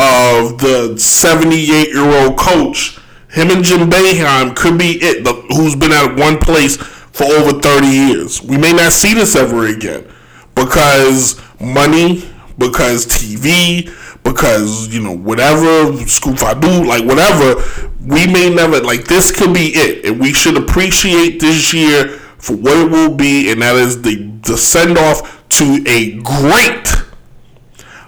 of 0.00 0.58
the 0.58 0.98
78 0.98 1.88
year 1.88 2.24
old 2.24 2.36
coach. 2.36 2.98
Him 3.28 3.50
and 3.50 3.62
Jim 3.62 3.88
Boeheim 3.88 4.56
could 4.56 4.76
be 4.76 4.98
it, 5.00 5.22
the, 5.22 5.32
who's 5.54 5.76
been 5.76 5.92
at 5.92 6.16
one 6.16 6.38
place 6.38 6.76
for 6.76 7.24
over 7.24 7.60
30 7.60 7.86
years. 7.86 8.42
We 8.42 8.58
may 8.58 8.72
not 8.72 8.92
see 8.92 9.14
this 9.14 9.36
ever 9.36 9.66
again 9.66 10.10
because 10.54 11.40
money, 11.60 12.28
because 12.58 13.06
TV, 13.06 13.88
because, 14.24 14.88
you 14.88 15.02
know, 15.02 15.16
whatever, 15.16 15.96
Scoop 16.06 16.42
I 16.42 16.54
do, 16.54 16.84
like 16.84 17.04
whatever, 17.04 17.62
we 18.00 18.26
may 18.26 18.52
never, 18.52 18.80
like 18.80 19.04
this 19.04 19.30
could 19.30 19.54
be 19.54 19.72
it. 19.74 20.04
And 20.04 20.20
we 20.20 20.32
should 20.32 20.56
appreciate 20.56 21.40
this 21.40 21.72
year 21.72 22.08
for 22.38 22.56
what 22.56 22.76
it 22.76 22.90
will 22.90 23.14
be, 23.14 23.50
and 23.50 23.62
that 23.62 23.76
is 23.76 24.02
the, 24.02 24.16
the 24.42 24.56
send 24.56 24.96
off 24.98 25.46
to 25.50 25.84
a 25.86 26.12
great 26.20 26.88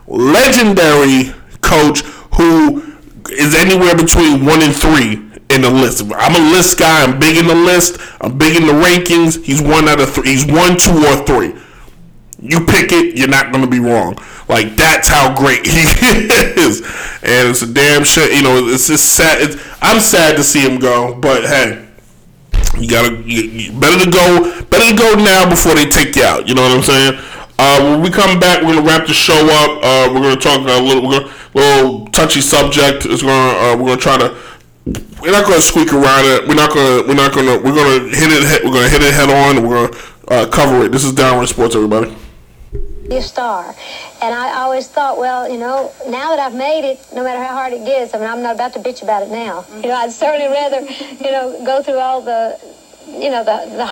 legendary 0.06 1.32
coach 1.60 2.00
who 2.36 2.82
is 3.30 3.54
anywhere 3.54 3.96
between 3.96 4.44
one 4.44 4.62
and 4.62 4.74
three 4.74 5.12
in 5.50 5.62
the 5.62 5.70
list. 5.70 6.04
I'm 6.14 6.34
a 6.34 6.50
list 6.50 6.78
guy. 6.78 7.02
I'm 7.04 7.18
big 7.18 7.36
in 7.36 7.46
the 7.46 7.54
list. 7.54 7.98
I'm 8.20 8.38
big 8.38 8.56
in 8.56 8.66
the 8.66 8.72
rankings. 8.72 9.42
He's 9.44 9.62
one 9.62 9.88
out 9.88 10.00
of 10.00 10.12
three. 10.12 10.28
He's 10.28 10.46
one, 10.46 10.76
two, 10.76 10.96
or 11.06 11.24
three. 11.26 11.54
You 12.40 12.64
pick 12.66 12.92
it, 12.92 13.16
you're 13.16 13.28
not 13.28 13.52
going 13.52 13.64
to 13.64 13.70
be 13.70 13.78
wrong. 13.78 14.16
Like 14.48 14.76
that's 14.76 15.08
how 15.08 15.34
great 15.36 15.66
he 15.66 15.80
is, 16.60 16.80
and 17.22 17.48
it's 17.48 17.62
a 17.62 17.72
damn 17.72 18.04
shit. 18.04 18.34
You 18.34 18.42
know, 18.42 18.66
it's 18.68 18.88
just 18.88 19.14
sad. 19.14 19.40
It's, 19.40 19.56
I'm 19.80 20.00
sad 20.00 20.36
to 20.36 20.44
see 20.44 20.60
him 20.60 20.78
go, 20.78 21.14
but 21.14 21.44
hey. 21.44 21.88
You 22.78 22.88
gotta 22.88 23.14
you, 23.28 23.42
you- 23.42 23.72
better 23.78 24.02
to 24.04 24.10
go 24.10 24.62
better 24.70 24.90
to 24.90 24.96
go 24.96 25.14
now 25.22 25.48
before 25.48 25.74
they 25.74 25.84
take 25.84 26.16
you 26.16 26.22
out. 26.24 26.48
You 26.48 26.54
know 26.54 26.62
what 26.62 26.72
I'm 26.72 26.82
saying? 26.82 27.20
Uh, 27.58 27.90
when 27.92 28.00
we 28.00 28.08
come 28.10 28.40
back, 28.40 28.62
we're 28.62 28.74
gonna 28.74 28.86
wrap 28.86 29.06
the 29.06 29.12
show 29.12 29.34
up. 29.36 29.78
Uh, 29.84 30.10
we're 30.12 30.22
gonna 30.22 30.36
talk 30.40 30.60
about 30.62 30.80
a 30.80 30.84
little 30.84 31.02
gonna, 31.02 31.30
little 31.54 32.06
touchy 32.08 32.40
subject. 32.40 33.04
It's 33.04 33.20
gonna 33.22 33.58
uh, 33.58 33.76
we're 33.76 33.88
gonna 33.90 34.00
try 34.00 34.16
to 34.16 34.34
we're 35.20 35.32
not 35.32 35.44
gonna 35.44 35.60
squeak 35.60 35.92
around 35.92 36.24
it. 36.24 36.48
We're 36.48 36.54
not 36.54 36.72
gonna 36.72 37.06
we're 37.06 37.14
not 37.14 37.34
gonna 37.34 37.56
we're 37.58 37.74
gonna 37.76 38.08
hit 38.08 38.30
it 38.32 38.64
we're 38.64 38.72
gonna 38.72 38.88
hit 38.88 39.02
it 39.02 39.12
head 39.12 39.28
on. 39.28 39.62
We're 39.68 39.88
gonna 39.88 40.02
uh, 40.28 40.46
cover 40.50 40.86
it. 40.86 40.92
This 40.92 41.04
is 41.04 41.12
Downright 41.12 41.48
Sports, 41.48 41.74
everybody. 41.76 42.16
Be 43.08 43.16
a 43.16 43.22
star. 43.22 43.74
And 44.22 44.34
I 44.34 44.60
always 44.60 44.88
thought, 44.88 45.18
well, 45.18 45.48
you 45.48 45.58
know, 45.58 45.92
now 46.08 46.30
that 46.30 46.38
I've 46.38 46.54
made 46.54 46.90
it, 46.90 47.04
no 47.14 47.22
matter 47.22 47.42
how 47.42 47.54
hard 47.54 47.72
it 47.72 47.84
gets, 47.84 48.14
I 48.14 48.18
mean, 48.18 48.28
I'm 48.28 48.42
not 48.42 48.54
about 48.54 48.72
to 48.74 48.80
bitch 48.80 49.02
about 49.02 49.22
it 49.22 49.30
now. 49.30 49.64
You 49.76 49.88
know, 49.88 49.94
I'd 49.94 50.12
certainly 50.12 50.48
rather, 50.48 50.80
you 50.80 51.30
know, 51.30 51.64
go 51.64 51.82
through 51.82 51.98
all 51.98 52.22
the, 52.22 52.58
you 53.06 53.30
know, 53.30 53.44
the, 53.44 53.76
the 53.76 53.91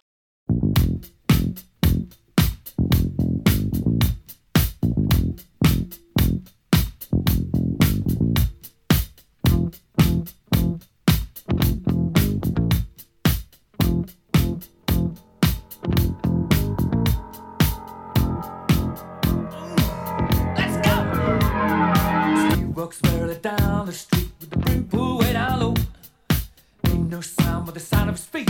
the 27.74 27.80
sound 27.80 28.08
of 28.08 28.16
his 28.16 28.24
feet. 28.24 28.49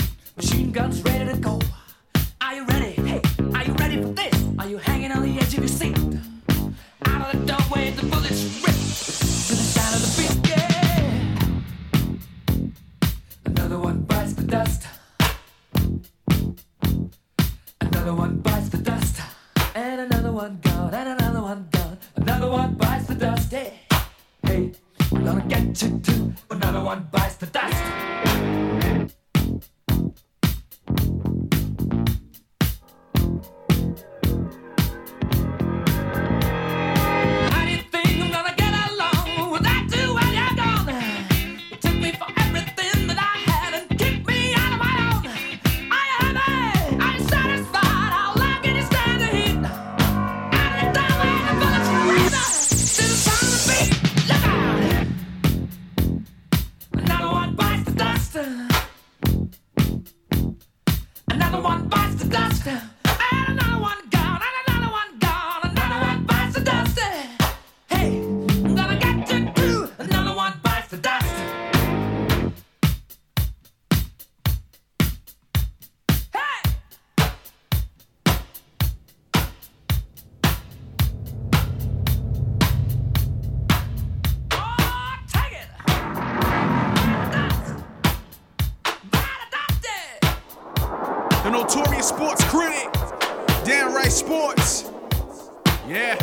Sports 92.03 92.43
critic, 92.45 92.93
Downright 93.65 94.11
Sports. 94.11 94.91
Yeah. 95.87 96.17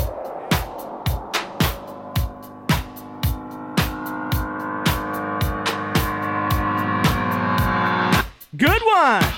Good 8.56 8.82
one. 8.82 9.37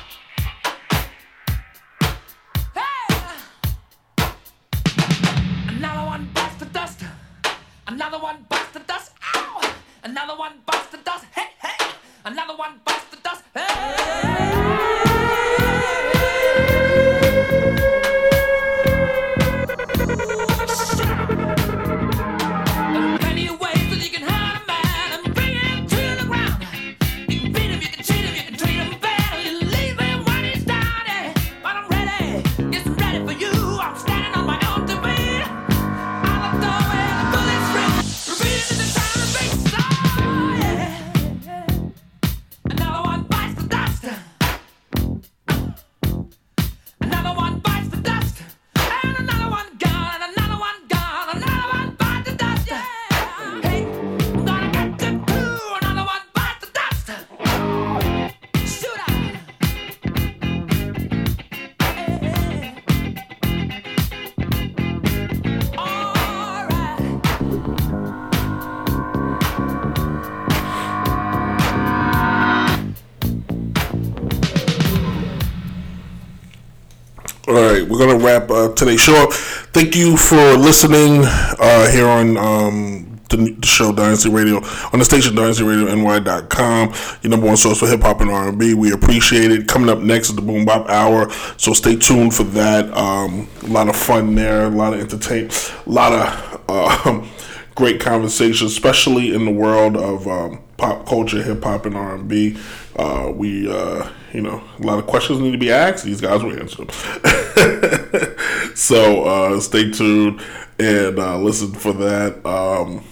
We're 78.00 78.08
gonna 78.08 78.24
wrap 78.24 78.50
uh, 78.50 78.74
today's 78.74 79.02
show 79.02 79.16
up. 79.16 79.34
Thank 79.34 79.96
you 79.96 80.16
for 80.16 80.56
listening 80.56 81.24
uh, 81.26 81.92
here 81.92 82.08
on 82.08 82.38
um, 82.38 83.20
the, 83.30 83.56
the 83.60 83.68
show 83.68 83.92
Dynasty 83.92 84.30
Radio 84.30 84.58
on 84.94 85.00
the 85.00 85.06
station 85.06 85.36
Dynasty 85.36 85.64
Radio 85.64 85.86
DynastyRadioNY.com, 85.86 86.94
your 87.22 87.30
number 87.30 87.48
one 87.48 87.58
source 87.58 87.80
for 87.80 87.88
hip 87.88 88.02
hop 88.02 88.22
and 88.22 88.32
R 88.32 88.50
and 88.50 88.58
B. 88.58 88.74
We 88.74 88.94
appreciate 88.94 89.52
it. 89.52 89.68
Coming 89.68 89.90
up 89.90 90.00
next 90.00 90.30
is 90.30 90.36
the 90.36 90.42
Boom 90.42 90.64
Bop 90.64 90.88
Hour, 90.88 91.30
so 91.58 91.74
stay 91.74 91.98
tuned 91.98 92.34
for 92.34 92.44
that. 92.44 92.90
Um, 92.96 93.50
a 93.64 93.68
lot 93.68 93.90
of 93.90 93.98
fun 93.98 94.34
there, 94.34 94.66
a 94.66 94.70
lot 94.70 94.94
of 94.94 95.02
entertainment, 95.02 95.74
a 95.86 95.90
lot 95.90 96.14
of. 96.14 96.62
Uh, 96.70 97.28
great 97.80 98.02
conversation, 98.02 98.68
especially 98.68 99.34
in 99.34 99.46
the 99.46 99.52
world 99.52 99.96
of 99.96 100.28
um, 100.28 100.62
pop 100.76 101.06
culture, 101.06 101.42
hip 101.42 101.64
hop, 101.64 101.86
and 101.86 101.96
R 101.96 102.16
and 102.16 102.28
B. 102.28 102.58
Uh, 102.98 103.32
we, 103.34 103.72
uh, 103.72 104.10
you 104.34 104.42
know, 104.42 104.62
a 104.78 104.84
lot 104.84 105.00
of 105.00 105.08
questions 105.08 105.40
need 105.40 105.54
to 105.54 105.58
be 105.58 105.72
asked. 105.72 106.04
These 106.04 106.20
guys 106.20 106.44
will 106.44 106.60
answer 106.60 106.84
them. 106.84 108.36
so 108.76 109.24
uh, 109.24 109.60
stay 109.62 109.90
tuned 109.92 110.42
and 110.78 111.18
uh, 111.18 111.38
listen 111.38 111.72
for 111.72 111.94
that. 111.94 112.46
Um, 112.46 113.06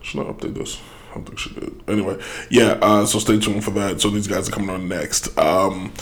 should 0.00 0.20
I 0.20 0.30
update 0.30 0.54
this? 0.54 0.80
I 1.10 1.14
don't 1.14 1.24
think 1.24 1.38
she 1.40 1.50
did. 1.54 1.82
Anyway, 1.88 2.22
yeah. 2.48 2.78
Uh, 2.80 3.04
so 3.06 3.18
stay 3.18 3.40
tuned 3.40 3.64
for 3.64 3.72
that. 3.72 4.00
So 4.00 4.08
these 4.10 4.28
guys 4.28 4.48
are 4.48 4.52
coming 4.52 4.70
on 4.70 4.86
next. 4.86 5.36
Um, 5.36 5.92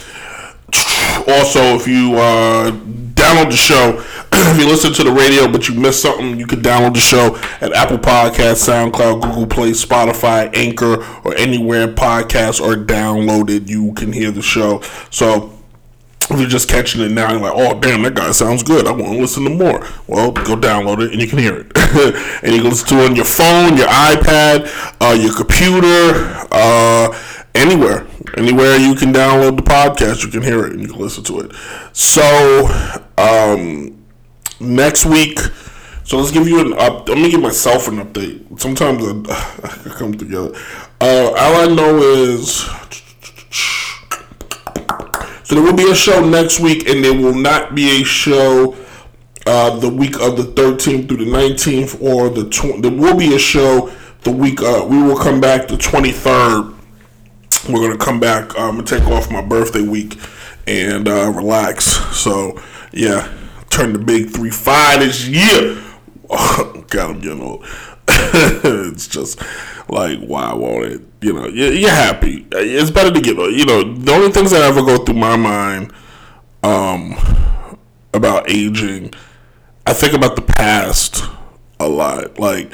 also, 0.72 1.76
if 1.76 1.86
you 1.86 2.16
uh, 2.16 2.70
download 2.70 3.50
the 3.50 3.56
show, 3.56 4.02
if 4.32 4.58
you 4.58 4.66
listen 4.66 4.92
to 4.94 5.04
the 5.04 5.12
radio 5.12 5.50
but 5.50 5.68
you 5.68 5.74
missed 5.74 6.02
something, 6.02 6.38
you 6.38 6.46
can 6.46 6.60
download 6.60 6.94
the 6.94 7.00
show 7.00 7.36
at 7.60 7.72
Apple 7.72 7.98
Podcasts, 7.98 8.68
SoundCloud, 8.68 9.22
Google 9.22 9.46
Play, 9.46 9.70
Spotify, 9.70 10.54
Anchor, 10.54 11.04
or 11.24 11.36
anywhere 11.36 11.88
podcasts 11.88 12.60
are 12.60 12.76
downloaded. 12.76 13.68
You 13.68 13.92
can 13.94 14.12
hear 14.12 14.30
the 14.30 14.42
show. 14.42 14.82
So 15.10 15.52
if 16.28 16.40
you're 16.40 16.48
just 16.48 16.68
catching 16.68 17.02
it 17.02 17.12
now, 17.12 17.30
you're 17.30 17.40
like, 17.40 17.52
oh, 17.54 17.78
damn, 17.78 18.02
that 18.02 18.14
guy 18.14 18.32
sounds 18.32 18.62
good. 18.64 18.86
I 18.86 18.90
want 18.90 19.12
to 19.12 19.18
listen 19.20 19.44
to 19.44 19.50
more. 19.50 19.86
Well, 20.08 20.32
go 20.32 20.56
download 20.56 21.04
it 21.06 21.12
and 21.12 21.20
you 21.20 21.28
can 21.28 21.38
hear 21.38 21.56
it. 21.58 21.72
and 22.42 22.52
you 22.52 22.62
can 22.62 22.70
listen 22.70 22.88
to 22.88 23.04
it 23.04 23.10
on 23.10 23.16
your 23.16 23.24
phone, 23.24 23.76
your 23.76 23.86
iPad, 23.86 24.66
uh, 25.00 25.14
your 25.14 25.34
computer, 25.34 26.46
uh, 26.50 27.16
anywhere. 27.56 28.06
Anywhere 28.36 28.76
you 28.76 28.94
can 28.94 29.12
download 29.12 29.56
the 29.56 29.62
podcast, 29.62 30.24
you 30.24 30.30
can 30.30 30.42
hear 30.42 30.66
it 30.66 30.72
and 30.72 30.80
you 30.80 30.88
can 30.88 30.98
listen 30.98 31.24
to 31.24 31.40
it. 31.40 31.52
So, 31.92 32.68
um, 33.18 34.04
next 34.60 35.06
week, 35.06 35.38
so 36.04 36.18
let's 36.18 36.30
give 36.30 36.46
you 36.46 36.60
an 36.60 36.72
up. 36.78 37.08
Let 37.08 37.18
me 37.18 37.30
give 37.30 37.40
myself 37.40 37.88
an 37.88 37.96
update. 37.96 38.60
Sometimes 38.60 39.02
I, 39.02 39.90
I 39.90 39.94
come 39.94 40.14
together. 40.16 40.54
Uh, 41.00 41.32
all 41.36 41.56
I 41.56 41.66
know 41.74 41.98
is 41.98 42.64
so 45.46 45.54
there 45.54 45.62
will 45.62 45.76
be 45.76 45.88
a 45.88 45.94
show 45.94 46.28
next 46.28 46.58
week, 46.58 46.88
and 46.88 47.04
there 47.04 47.14
will 47.14 47.34
not 47.34 47.74
be 47.74 48.02
a 48.02 48.04
show 48.04 48.76
uh, 49.46 49.78
the 49.78 49.88
week 49.88 50.20
of 50.20 50.36
the 50.36 50.42
13th 50.42 51.06
through 51.06 51.18
the 51.18 51.30
19th, 51.30 52.02
or 52.02 52.28
the 52.28 52.48
tw- 52.50 52.82
there 52.82 52.90
will 52.90 53.16
be 53.16 53.34
a 53.34 53.38
show 53.38 53.92
the 54.22 54.32
week. 54.32 54.60
Uh, 54.60 54.84
we 54.88 55.00
will 55.00 55.16
come 55.16 55.40
back 55.40 55.68
the 55.68 55.76
23rd. 55.76 56.75
We're 57.68 57.86
gonna 57.86 57.98
come 57.98 58.20
back. 58.20 58.58
I'm 58.58 58.76
gonna 58.76 58.84
take 58.84 59.04
off 59.04 59.30
my 59.30 59.42
birthday 59.42 59.82
week 59.82 60.18
and 60.66 61.08
uh, 61.08 61.32
relax. 61.34 61.84
So 62.16 62.60
yeah, 62.92 63.32
turn 63.70 63.92
the 63.92 63.98
big 63.98 64.30
three 64.30 64.50
five 64.50 65.00
this 65.00 65.26
year. 65.26 65.82
God, 66.28 67.10
I'm 67.10 67.20
getting 67.20 67.42
old. 67.42 67.64
it's 68.08 69.08
just 69.08 69.40
like 69.88 70.20
why 70.20 70.54
won't 70.54 70.84
it? 70.86 71.02
You 71.20 71.32
know, 71.32 71.46
you're, 71.46 71.72
you're 71.72 71.90
happy. 71.90 72.46
It's 72.52 72.90
better 72.90 73.12
to 73.12 73.20
get. 73.20 73.36
You 73.36 73.66
know, 73.66 73.94
the 73.94 74.12
only 74.12 74.30
things 74.30 74.52
that 74.52 74.62
ever 74.62 74.82
go 74.82 75.04
through 75.04 75.16
my 75.16 75.36
mind 75.36 75.92
um, 76.62 77.16
about 78.12 78.50
aging, 78.50 79.12
I 79.86 79.92
think 79.92 80.14
about 80.14 80.36
the 80.36 80.42
past 80.42 81.24
a 81.80 81.88
lot. 81.88 82.38
Like, 82.38 82.72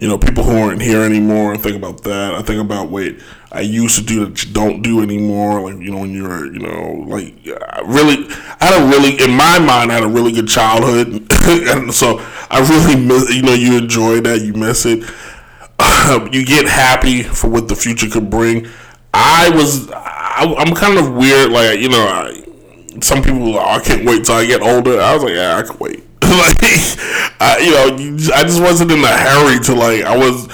you 0.00 0.06
know, 0.06 0.16
people 0.16 0.44
who 0.44 0.56
aren't 0.56 0.80
here 0.80 1.02
anymore. 1.02 1.52
I 1.52 1.56
think 1.56 1.76
about 1.76 2.04
that. 2.04 2.34
I 2.34 2.42
think 2.42 2.60
about 2.60 2.88
wait, 2.88 3.20
I 3.50 3.60
used 3.60 3.98
to 3.98 4.04
do 4.04 4.24
that 4.24 4.44
you 4.44 4.52
don't 4.52 4.80
do 4.80 5.02
anymore. 5.02 5.60
Like, 5.60 5.82
you 5.82 5.90
know, 5.90 5.98
when 5.98 6.12
you're, 6.12 6.52
you 6.52 6.60
know, 6.60 7.04
like, 7.06 7.34
I 7.46 7.80
really, 7.84 8.26
I 8.60 8.66
had 8.66 8.82
a 8.82 8.88
really, 8.88 9.20
in 9.22 9.30
my 9.36 9.58
mind, 9.58 9.90
I 9.90 9.94
had 9.94 10.04
a 10.04 10.08
really 10.08 10.32
good 10.32 10.46
childhood, 10.46 11.08
and 11.42 11.92
so 11.92 12.18
I 12.48 12.60
really 12.60 13.04
miss. 13.04 13.34
You 13.34 13.42
know, 13.42 13.54
you 13.54 13.76
enjoy 13.76 14.20
that, 14.20 14.40
you 14.42 14.52
miss 14.52 14.86
it. 14.86 15.00
you 16.32 16.44
get 16.44 16.66
happy 16.66 17.22
for 17.24 17.48
what 17.48 17.66
the 17.68 17.74
future 17.74 18.08
could 18.08 18.30
bring. 18.30 18.68
I 19.12 19.50
was, 19.50 19.90
I, 19.90 20.54
I'm 20.58 20.74
kind 20.74 20.98
of 20.98 21.14
weird. 21.14 21.50
Like, 21.50 21.80
you 21.80 21.88
know, 21.88 22.06
I, 22.06 22.44
some 23.00 23.22
people, 23.22 23.56
oh, 23.56 23.58
I 23.58 23.80
can't 23.80 24.04
wait 24.04 24.24
till 24.24 24.36
I 24.36 24.46
get 24.46 24.62
older. 24.62 25.00
I 25.00 25.14
was 25.14 25.24
like, 25.24 25.34
yeah, 25.34 25.56
I 25.56 25.62
can 25.62 25.76
wait. 25.78 26.04
like, 26.36 26.58
I, 27.40 27.58
you 27.60 27.70
know, 27.72 28.34
I 28.34 28.42
just 28.42 28.60
wasn't 28.60 28.92
in 28.92 29.02
a 29.02 29.06
hurry 29.06 29.58
to 29.60 29.74
like. 29.74 30.02
I 30.04 30.16
was, 30.16 30.46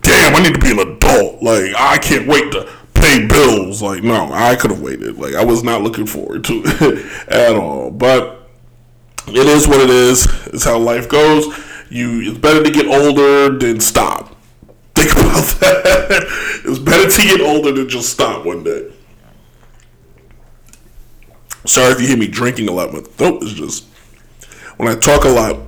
damn, 0.00 0.34
I 0.34 0.42
need 0.42 0.54
to 0.54 0.60
be 0.60 0.70
an 0.70 0.78
adult. 0.78 1.42
Like, 1.42 1.74
I 1.76 1.98
can't 1.98 2.26
wait 2.26 2.50
to 2.52 2.68
pay 2.94 3.26
bills. 3.26 3.82
Like, 3.82 4.02
no, 4.02 4.30
I 4.32 4.56
could 4.56 4.70
have 4.70 4.80
waited. 4.80 5.18
Like, 5.18 5.34
I 5.34 5.44
was 5.44 5.62
not 5.62 5.82
looking 5.82 6.06
forward 6.06 6.44
to 6.44 6.62
it 6.64 7.28
at 7.28 7.56
all. 7.56 7.90
But 7.90 8.48
it 9.26 9.46
is 9.46 9.68
what 9.68 9.80
it 9.80 9.90
is. 9.90 10.26
It's 10.46 10.64
how 10.64 10.78
life 10.78 11.08
goes. 11.08 11.46
You, 11.90 12.22
it's 12.22 12.38
better 12.38 12.62
to 12.62 12.70
get 12.70 12.86
older 12.86 13.56
than 13.58 13.80
stop. 13.80 14.34
Think 14.94 15.12
about 15.12 15.44
that. 15.60 16.62
it's 16.64 16.78
better 16.78 17.10
to 17.10 17.22
get 17.22 17.40
older 17.40 17.72
than 17.72 17.88
just 17.88 18.10
stop 18.10 18.46
one 18.46 18.64
day. 18.64 18.92
Sorry 21.66 21.92
if 21.92 22.00
you 22.00 22.06
hear 22.06 22.16
me 22.16 22.28
drinking 22.28 22.68
a 22.68 22.72
lot, 22.72 22.92
but 22.92 23.20
nope, 23.20 23.42
it's 23.42 23.52
just 23.52 23.87
when 24.78 24.88
I 24.88 24.94
talk 24.98 25.24
a 25.24 25.28
lot, 25.28 25.60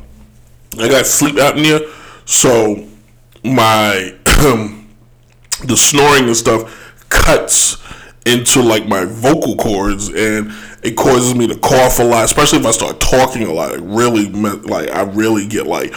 I 0.78 0.88
got 0.88 1.04
sleep 1.04 1.36
apnea, 1.36 1.88
so 2.26 2.86
my 3.44 4.14
the 5.64 5.76
snoring 5.76 6.24
and 6.24 6.36
stuff 6.36 7.04
cuts 7.08 7.76
into 8.24 8.62
like 8.62 8.86
my 8.86 9.04
vocal 9.04 9.56
cords, 9.56 10.08
and 10.08 10.52
it 10.82 10.96
causes 10.96 11.34
me 11.34 11.46
to 11.48 11.56
cough 11.58 11.98
a 11.98 12.04
lot, 12.04 12.24
especially 12.24 12.60
if 12.60 12.66
I 12.66 12.70
start 12.70 13.00
talking 13.00 13.42
a 13.42 13.52
lot. 13.52 13.72
It 13.72 13.82
really, 13.82 14.30
like 14.30 14.90
I 14.90 15.02
really 15.02 15.46
get 15.46 15.66
like 15.66 15.92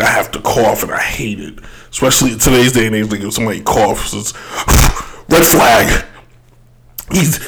I 0.00 0.04
have 0.06 0.30
to 0.32 0.40
cough, 0.40 0.82
and 0.82 0.92
I 0.92 1.00
hate 1.00 1.40
it. 1.40 1.58
Especially 1.90 2.32
in 2.32 2.38
today's 2.38 2.72
day 2.72 2.86
and 2.86 2.94
age, 2.94 3.10
like 3.10 3.20
if 3.20 3.34
somebody 3.34 3.60
coughs, 3.60 4.14
it's 4.14 4.32
red 5.28 5.44
flag. 5.44 6.04
He's 7.12 7.38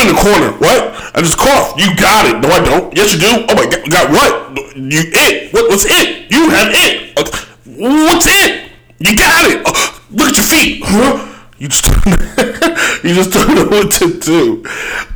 in 0.00 0.08
the 0.08 0.20
corner. 0.20 0.52
What? 0.58 1.16
I 1.16 1.20
just 1.20 1.38
coughed. 1.38 1.80
You 1.80 1.94
got 1.96 2.26
it. 2.26 2.40
No, 2.40 2.48
I 2.48 2.64
don't. 2.64 2.96
Yes, 2.96 3.14
you 3.14 3.20
do. 3.20 3.46
Oh 3.48 3.54
my 3.54 3.66
god. 3.66 3.90
Got 3.90 4.10
what? 4.10 4.56
You 4.76 5.02
it? 5.12 5.52
What? 5.52 5.68
What's 5.70 5.84
it? 5.86 6.30
You 6.30 6.50
have 6.50 6.68
it. 6.70 7.18
What's 7.66 8.26
it? 8.28 8.70
You 8.98 9.16
got 9.16 9.50
it. 9.50 9.62
Oh, 9.66 10.02
look 10.10 10.28
at 10.28 10.36
your 10.36 10.44
feet. 10.44 10.82
Huh? 10.84 11.28
You 11.58 11.68
just 11.68 11.84
you 13.04 13.14
just 13.14 13.30
don't 13.30 13.54
know 13.54 13.66
what 13.66 13.92
to 13.92 14.18
do. 14.18 14.64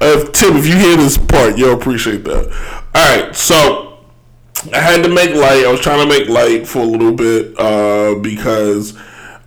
Uh, 0.01 0.24
Tim, 0.31 0.57
if 0.57 0.66
you 0.66 0.77
hear 0.77 0.97
this 0.97 1.18
part, 1.18 1.59
you'll 1.59 1.74
appreciate 1.74 2.22
that. 2.24 2.47
All 2.95 3.16
right, 3.16 3.35
so 3.35 3.99
I 4.72 4.81
had 4.81 5.03
to 5.03 5.09
make 5.09 5.35
light. 5.35 5.64
I 5.64 5.70
was 5.70 5.81
trying 5.81 6.09
to 6.09 6.18
make 6.18 6.29
light 6.29 6.66
for 6.66 6.81
a 6.81 6.85
little 6.85 7.12
bit 7.12 7.59
uh, 7.59 8.14
because 8.20 8.97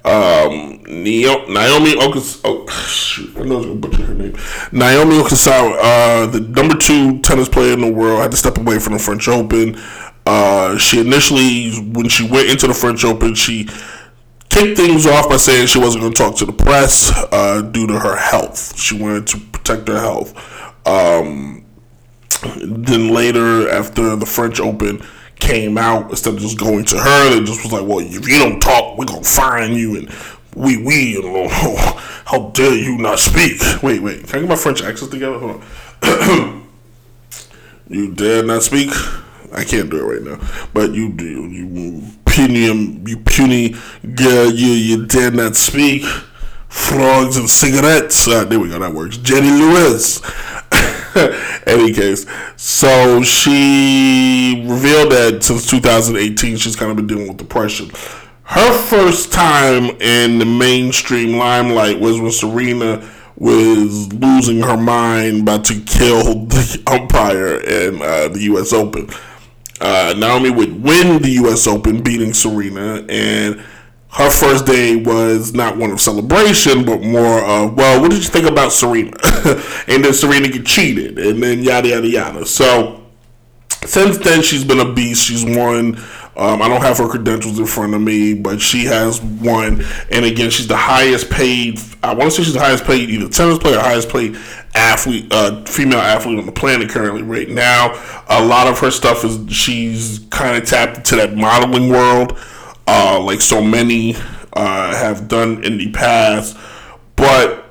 um, 0.05 0.81
Naomi 0.87 1.93
Okus, 1.95 2.41
oh, 2.43 2.67
shoot, 2.87 3.35
I 3.37 3.43
know 3.43 3.55
I 3.55 3.57
was 3.57 3.65
gonna 3.65 3.79
butcher 3.79 4.05
her 4.05 4.13
name. 4.13 4.35
Naomi 4.71 5.19
uh, 5.19 6.25
the 6.27 6.39
number 6.39 6.75
two 6.77 7.19
tennis 7.19 7.49
player 7.49 7.73
in 7.73 7.81
the 7.81 7.91
world, 7.91 8.21
had 8.21 8.31
to 8.31 8.37
step 8.37 8.57
away 8.57 8.79
from 8.79 8.93
the 8.93 8.99
French 8.99 9.27
Open. 9.27 9.77
Uh, 10.25 10.77
she 10.77 10.99
initially, 10.99 11.71
when 11.91 12.07
she 12.07 12.27
went 12.27 12.49
into 12.49 12.67
the 12.67 12.73
French 12.73 13.03
Open, 13.03 13.35
she 13.35 13.67
kicked 14.49 14.77
things 14.77 15.05
off 15.05 15.29
by 15.29 15.37
saying 15.37 15.67
she 15.67 15.79
wasn't 15.79 16.01
going 16.01 16.13
to 16.13 16.21
talk 16.21 16.35
to 16.37 16.45
the 16.45 16.53
press 16.53 17.11
uh, 17.31 17.61
due 17.61 17.87
to 17.87 17.99
her 17.99 18.15
health. 18.15 18.79
She 18.79 18.97
wanted 18.97 19.27
to 19.27 19.39
protect 19.39 19.87
her 19.87 19.99
health. 19.99 20.33
Um, 20.87 21.65
then 22.61 23.09
later, 23.13 23.69
after 23.69 24.15
the 24.15 24.25
French 24.25 24.59
Open 24.59 25.01
came 25.39 25.77
out, 25.77 26.09
instead 26.09 26.35
of 26.35 26.39
just 26.39 26.59
going 26.59 26.85
to 26.85 26.97
her, 26.97 27.29
they 27.29 27.43
just 27.43 27.63
was 27.63 27.71
like, 27.71 27.87
"Well, 27.87 27.99
if 27.99 28.27
you 28.27 28.39
don't 28.39 28.59
talk, 28.59 28.97
we're 28.97 29.05
gonna 29.05 29.23
fine 29.23 29.73
you." 29.73 29.97
And 29.97 30.09
we 30.55 30.77
we, 30.77 31.13
you 31.13 31.21
know, 31.21 31.47
how 32.25 32.49
dare 32.53 32.75
you 32.75 32.97
not 32.97 33.19
speak? 33.19 33.61
Wait, 33.81 34.01
wait, 34.01 34.27
can 34.27 34.37
I 34.37 34.41
get 34.41 34.49
my 34.49 34.55
French 34.55 34.81
accent 34.81 35.11
together? 35.11 35.39
Hold 35.39 35.63
on. 36.03 36.67
you 37.87 38.13
dare 38.13 38.43
not 38.43 38.63
speak? 38.63 38.91
I 39.51 39.63
can't 39.63 39.89
do 39.89 39.97
it 39.97 40.15
right 40.15 40.21
now, 40.21 40.67
but 40.73 40.93
you 40.93 41.09
do. 41.09 41.47
You 41.47 42.03
puny, 42.25 42.65
you 43.09 43.17
puny 43.17 43.75
girl. 44.15 44.51
You 44.51 44.67
you 44.67 45.05
dare 45.05 45.31
not 45.31 45.55
speak. 45.55 46.03
Frogs 46.67 47.35
and 47.35 47.49
cigarettes. 47.49 48.27
Uh, 48.27 48.45
there 48.45 48.59
we 48.59 48.69
go. 48.69 48.77
That 48.77 48.93
works. 48.93 49.17
Jenny 49.17 49.49
Lewis. 49.49 50.21
Any 51.65 51.93
case, 51.93 52.25
so 52.55 53.21
she 53.23 54.65
revealed 54.67 55.11
that 55.11 55.39
since 55.43 55.69
2018, 55.69 56.57
she's 56.57 56.75
kind 56.75 56.91
of 56.91 56.97
been 56.97 57.07
dealing 57.07 57.27
with 57.27 57.37
depression. 57.37 57.89
Her 58.43 58.73
first 58.73 59.31
time 59.31 59.91
in 60.01 60.39
the 60.39 60.45
mainstream 60.45 61.37
limelight 61.37 61.99
was 61.99 62.19
when 62.19 62.31
Serena 62.31 63.07
was 63.37 64.11
losing 64.13 64.61
her 64.61 64.77
mind, 64.77 65.41
about 65.43 65.65
to 65.65 65.79
kill 65.81 66.23
the 66.45 66.83
umpire 66.87 67.59
in 67.61 68.01
uh, 68.01 68.27
the 68.27 68.41
U.S. 68.43 68.73
Open. 68.73 69.09
Uh, 69.81 70.13
Naomi 70.17 70.49
would 70.49 70.83
win 70.83 71.21
the 71.21 71.29
U.S. 71.43 71.65
Open, 71.65 72.03
beating 72.03 72.33
Serena, 72.33 73.05
and 73.07 73.63
her 74.11 74.29
first 74.29 74.65
day 74.65 74.95
was 74.95 75.53
not 75.53 75.77
one 75.77 75.91
of 75.91 76.01
celebration, 76.01 76.83
but 76.83 77.01
more 77.01 77.43
of, 77.43 77.75
well, 77.75 78.01
what 78.01 78.09
did 78.09 78.23
you 78.23 78.29
think 78.29 78.47
about 78.47 78.71
Serena? 78.71 79.11
and 79.87 80.03
then 80.03 80.13
Serena 80.13 80.49
get 80.49 80.65
cheated, 80.65 81.19
and 81.19 81.41
then 81.41 81.63
yada 81.63 81.89
yada 81.89 82.07
yada. 82.07 82.45
So 82.45 82.99
since 83.85 84.17
then, 84.17 84.41
she's 84.41 84.63
been 84.63 84.79
a 84.79 84.93
beast. 84.93 85.25
She's 85.25 85.45
won. 85.45 85.97
Um, 86.35 86.61
I 86.61 86.69
don't 86.69 86.81
have 86.81 86.97
her 86.99 87.07
credentials 87.07 87.59
in 87.59 87.65
front 87.65 87.93
of 87.93 88.01
me, 88.01 88.33
but 88.33 88.61
she 88.61 88.85
has 88.85 89.21
won. 89.21 89.83
And 90.11 90.25
again, 90.25 90.49
she's 90.49 90.67
the 90.67 90.77
highest 90.77 91.29
paid. 91.29 91.79
I 92.01 92.13
want 92.13 92.31
to 92.31 92.31
say 92.31 92.43
she's 92.43 92.53
the 92.53 92.61
highest 92.61 92.85
paid 92.85 93.09
either 93.09 93.27
tennis 93.29 93.57
player, 93.57 93.77
or 93.77 93.81
highest 93.81 94.09
paid 94.09 94.37
athlete, 94.73 95.27
uh, 95.31 95.63
female 95.65 95.99
athlete 95.99 96.39
on 96.39 96.45
the 96.45 96.51
planet 96.51 96.89
currently. 96.89 97.23
Right 97.23 97.49
now, 97.49 97.93
a 98.29 98.43
lot 98.43 98.67
of 98.67 98.79
her 98.79 98.89
stuff 98.89 99.23
is 99.25 99.53
she's 99.53 100.25
kind 100.29 100.55
of 100.55 100.67
tapped 100.67 100.97
into 100.97 101.15
that 101.17 101.35
modeling 101.35 101.89
world, 101.89 102.37
uh, 102.89 103.19
like 103.21 103.39
so 103.39 103.61
many 103.61 104.15
uh, 104.53 104.95
have 104.95 105.27
done 105.27 105.63
in 105.63 105.77
the 105.77 105.91
past. 105.91 106.57
But 107.15 107.65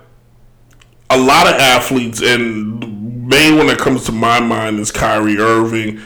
a 1.11 1.19
lot 1.19 1.47
of 1.47 1.55
athletes, 1.55 2.23
and 2.23 3.27
main 3.29 3.57
one 3.57 3.67
that 3.67 3.79
comes 3.79 4.05
to 4.05 4.13
my 4.13 4.39
mind 4.41 4.79
is 4.79 4.93
Kyrie 4.93 5.39
Irving. 5.39 6.01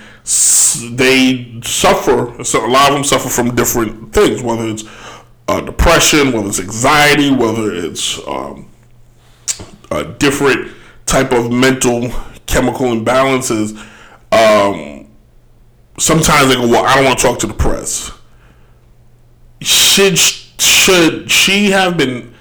They 0.93 1.61
suffer. 1.63 2.43
So 2.43 2.65
a 2.65 2.69
lot 2.69 2.89
of 2.91 2.95
them 2.95 3.05
suffer 3.05 3.29
from 3.29 3.55
different 3.55 4.15
things, 4.15 4.43
whether 4.43 4.67
it's 4.67 4.85
uh, 5.49 5.61
depression, 5.61 6.33
whether 6.33 6.49
it's 6.49 6.61
anxiety, 6.61 7.31
whether 7.31 7.71
it's 7.73 8.27
um, 8.27 8.69
a 9.91 10.05
different 10.05 10.73
type 11.05 11.33
of 11.33 11.53
mental 11.53 12.09
chemical 12.47 12.87
imbalances. 12.87 13.77
Um, 14.33 15.09
sometimes 15.99 16.49
they 16.49 16.55
go, 16.55 16.67
"Well, 16.67 16.87
I 16.87 16.95
don't 16.95 17.05
want 17.05 17.19
to 17.19 17.27
talk 17.27 17.39
to 17.41 17.47
the 17.47 17.55
press." 17.55 18.11
Should 19.63 20.19
should 20.19 21.31
she 21.31 21.71
have 21.71 21.97
been? 21.97 22.35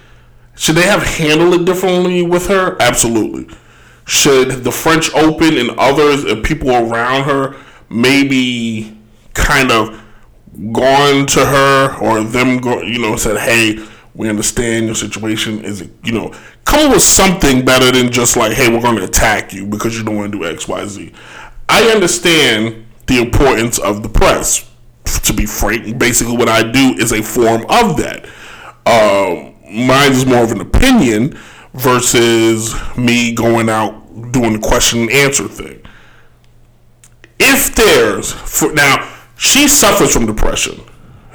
Should 0.56 0.76
they 0.76 0.86
have 0.86 1.04
handled 1.04 1.62
it 1.62 1.66
differently 1.66 2.22
with 2.22 2.48
her? 2.48 2.78
Absolutely. 2.82 3.56
Should 4.06 4.64
the 4.64 4.72
French 4.72 5.14
Open 5.14 5.58
and 5.58 5.72
others 5.72 6.24
and 6.24 6.44
people 6.44 6.70
around 6.70 7.24
her 7.24 7.56
maybe 7.90 8.98
kind 9.34 9.72
of 9.72 10.02
gone 10.74 11.26
to 11.28 11.46
her 11.46 11.98
or 12.00 12.24
them 12.24 12.58
go, 12.58 12.82
you 12.82 13.00
know, 13.00 13.16
said, 13.16 13.38
"Hey, 13.38 13.84
we 14.14 14.30
understand 14.30 14.86
your 14.86 14.96
situation. 14.96 15.64
Is 15.64 15.82
it, 15.82 15.92
you 16.04 16.12
know, 16.12 16.34
come 16.66 16.88
up 16.88 16.94
with 16.94 17.04
something 17.04 17.64
better 17.64 17.92
than 17.92 18.12
just 18.12 18.36
like, 18.36 18.54
hey, 18.54 18.70
we're 18.70 18.82
going 18.82 18.98
to 18.98 19.04
attack 19.04 19.54
you 19.54 19.66
because 19.66 19.98
you 19.98 20.04
don't 20.04 20.18
want 20.18 20.32
to 20.32 20.38
do 20.38 20.46
X, 20.46 20.68
Y, 20.68 20.86
Z." 20.86 21.12
I 21.70 21.84
understand 21.92 22.86
the 23.08 23.20
importance 23.20 23.80
of 23.80 24.04
the 24.04 24.10
press. 24.10 24.70
To 25.24 25.34
be 25.34 25.46
frank, 25.46 25.98
basically 25.98 26.36
what 26.36 26.50
I 26.50 26.70
do 26.70 26.96
is 26.98 27.12
a 27.12 27.22
form 27.22 27.62
of 27.70 27.98
that. 27.98 28.26
Um, 28.86 29.56
mine 29.88 30.12
is 30.12 30.26
more 30.26 30.44
of 30.44 30.52
an 30.52 30.62
opinion 30.62 31.38
versus 31.74 32.76
me 32.98 33.34
going 33.34 33.70
out 33.70 34.32
doing 34.32 34.54
the 34.54 34.60
question 34.60 35.02
and 35.02 35.12
answer 35.12 35.48
thing. 35.48 35.82
If 37.40 37.76
there's 37.76 38.32
for 38.32 38.74
now, 38.74 39.10
she 39.38 39.68
suffers 39.68 40.14
from 40.14 40.26
depression. 40.26 40.82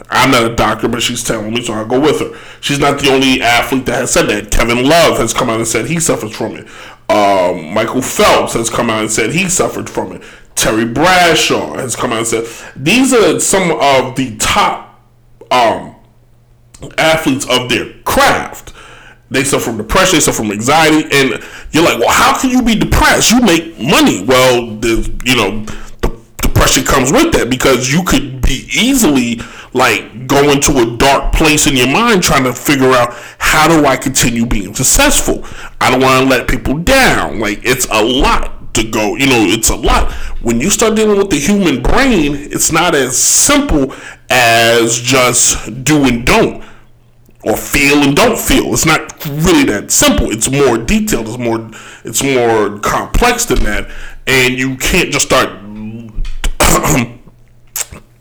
I'm 0.08 0.30
not 0.30 0.50
a 0.50 0.54
doctor, 0.54 0.88
but 0.88 1.02
she's 1.02 1.24
telling 1.24 1.52
me, 1.52 1.62
so 1.62 1.72
I'll 1.72 1.86
go 1.86 1.98
with 1.98 2.20
her. 2.20 2.38
She's 2.60 2.78
not 2.78 3.00
the 3.00 3.12
only 3.12 3.42
athlete 3.42 3.86
that 3.86 3.96
has 3.96 4.12
said 4.12 4.28
that. 4.28 4.52
Kevin 4.52 4.84
Love 4.84 5.18
has 5.18 5.32
come 5.32 5.50
out 5.50 5.56
and 5.56 5.66
said 5.66 5.86
he 5.86 5.98
suffers 5.98 6.34
from 6.34 6.56
it. 6.56 6.68
Um, 7.08 7.72
Michael 7.74 8.02
Phelps 8.02 8.54
has 8.54 8.70
come 8.70 8.90
out 8.90 9.00
and 9.00 9.10
said 9.10 9.32
he 9.32 9.48
suffered 9.48 9.90
from 9.90 10.12
it. 10.12 10.22
Terry 10.56 10.86
Bradshaw 10.86 11.74
has 11.74 11.94
come 11.94 12.12
out 12.12 12.18
and 12.18 12.26
said 12.26 12.72
these 12.74 13.12
are 13.12 13.38
some 13.38 13.70
of 13.70 14.16
the 14.16 14.36
top 14.38 15.00
um, 15.50 15.94
athletes 16.98 17.46
of 17.48 17.68
their 17.68 17.92
craft. 18.04 18.72
They 19.30 19.44
suffer 19.44 19.66
from 19.66 19.76
depression, 19.76 20.16
they 20.16 20.20
suffer 20.20 20.38
from 20.38 20.52
anxiety, 20.52 21.08
and 21.12 21.42
you're 21.72 21.84
like, 21.84 21.98
well, 21.98 22.10
how 22.10 22.38
can 22.40 22.50
you 22.50 22.62
be 22.62 22.76
depressed? 22.76 23.32
You 23.32 23.40
make 23.42 23.78
money. 23.78 24.24
Well, 24.24 24.62
you 24.64 25.36
know, 25.36 25.64
the 26.00 26.20
depression 26.40 26.84
comes 26.84 27.12
with 27.12 27.32
that 27.32 27.48
because 27.50 27.92
you 27.92 28.02
could 28.04 28.40
be 28.40 28.68
easily 28.72 29.40
like 29.72 30.26
go 30.26 30.50
into 30.50 30.78
a 30.78 30.96
dark 30.96 31.34
place 31.34 31.66
in 31.66 31.76
your 31.76 31.88
mind 31.88 32.22
trying 32.22 32.44
to 32.44 32.52
figure 32.52 32.92
out 32.92 33.12
how 33.38 33.68
do 33.68 33.84
I 33.84 33.96
continue 33.96 34.46
being 34.46 34.74
successful. 34.74 35.44
I 35.80 35.90
don't 35.90 36.00
want 36.00 36.24
to 36.24 36.30
let 36.30 36.48
people 36.48 36.78
down. 36.78 37.40
Like 37.40 37.60
it's 37.62 37.86
a 37.90 38.02
lot 38.02 38.55
to 38.76 38.88
go. 38.88 39.16
You 39.16 39.26
know, 39.26 39.42
it's 39.42 39.70
a 39.70 39.76
lot. 39.76 40.12
When 40.42 40.60
you 40.60 40.70
start 40.70 40.94
dealing 40.94 41.18
with 41.18 41.30
the 41.30 41.38
human 41.38 41.82
brain, 41.82 42.34
it's 42.34 42.70
not 42.70 42.94
as 42.94 43.18
simple 43.18 43.94
as 44.30 45.00
just 45.00 45.84
do 45.84 46.04
and 46.04 46.24
don't 46.24 46.64
or 47.44 47.56
feel 47.56 48.02
and 48.02 48.16
don't 48.16 48.38
feel. 48.38 48.72
It's 48.72 48.86
not 48.86 49.24
really 49.26 49.64
that 49.64 49.90
simple. 49.90 50.30
It's 50.30 50.50
more 50.50 50.78
detailed. 50.78 51.28
It's 51.28 51.38
more 51.38 51.70
it's 52.04 52.22
more 52.22 52.78
complex 52.80 53.44
than 53.46 53.62
that. 53.64 53.90
And 54.26 54.58
you 54.58 54.76
can't 54.76 55.10
just 55.10 55.26
start 55.26 55.50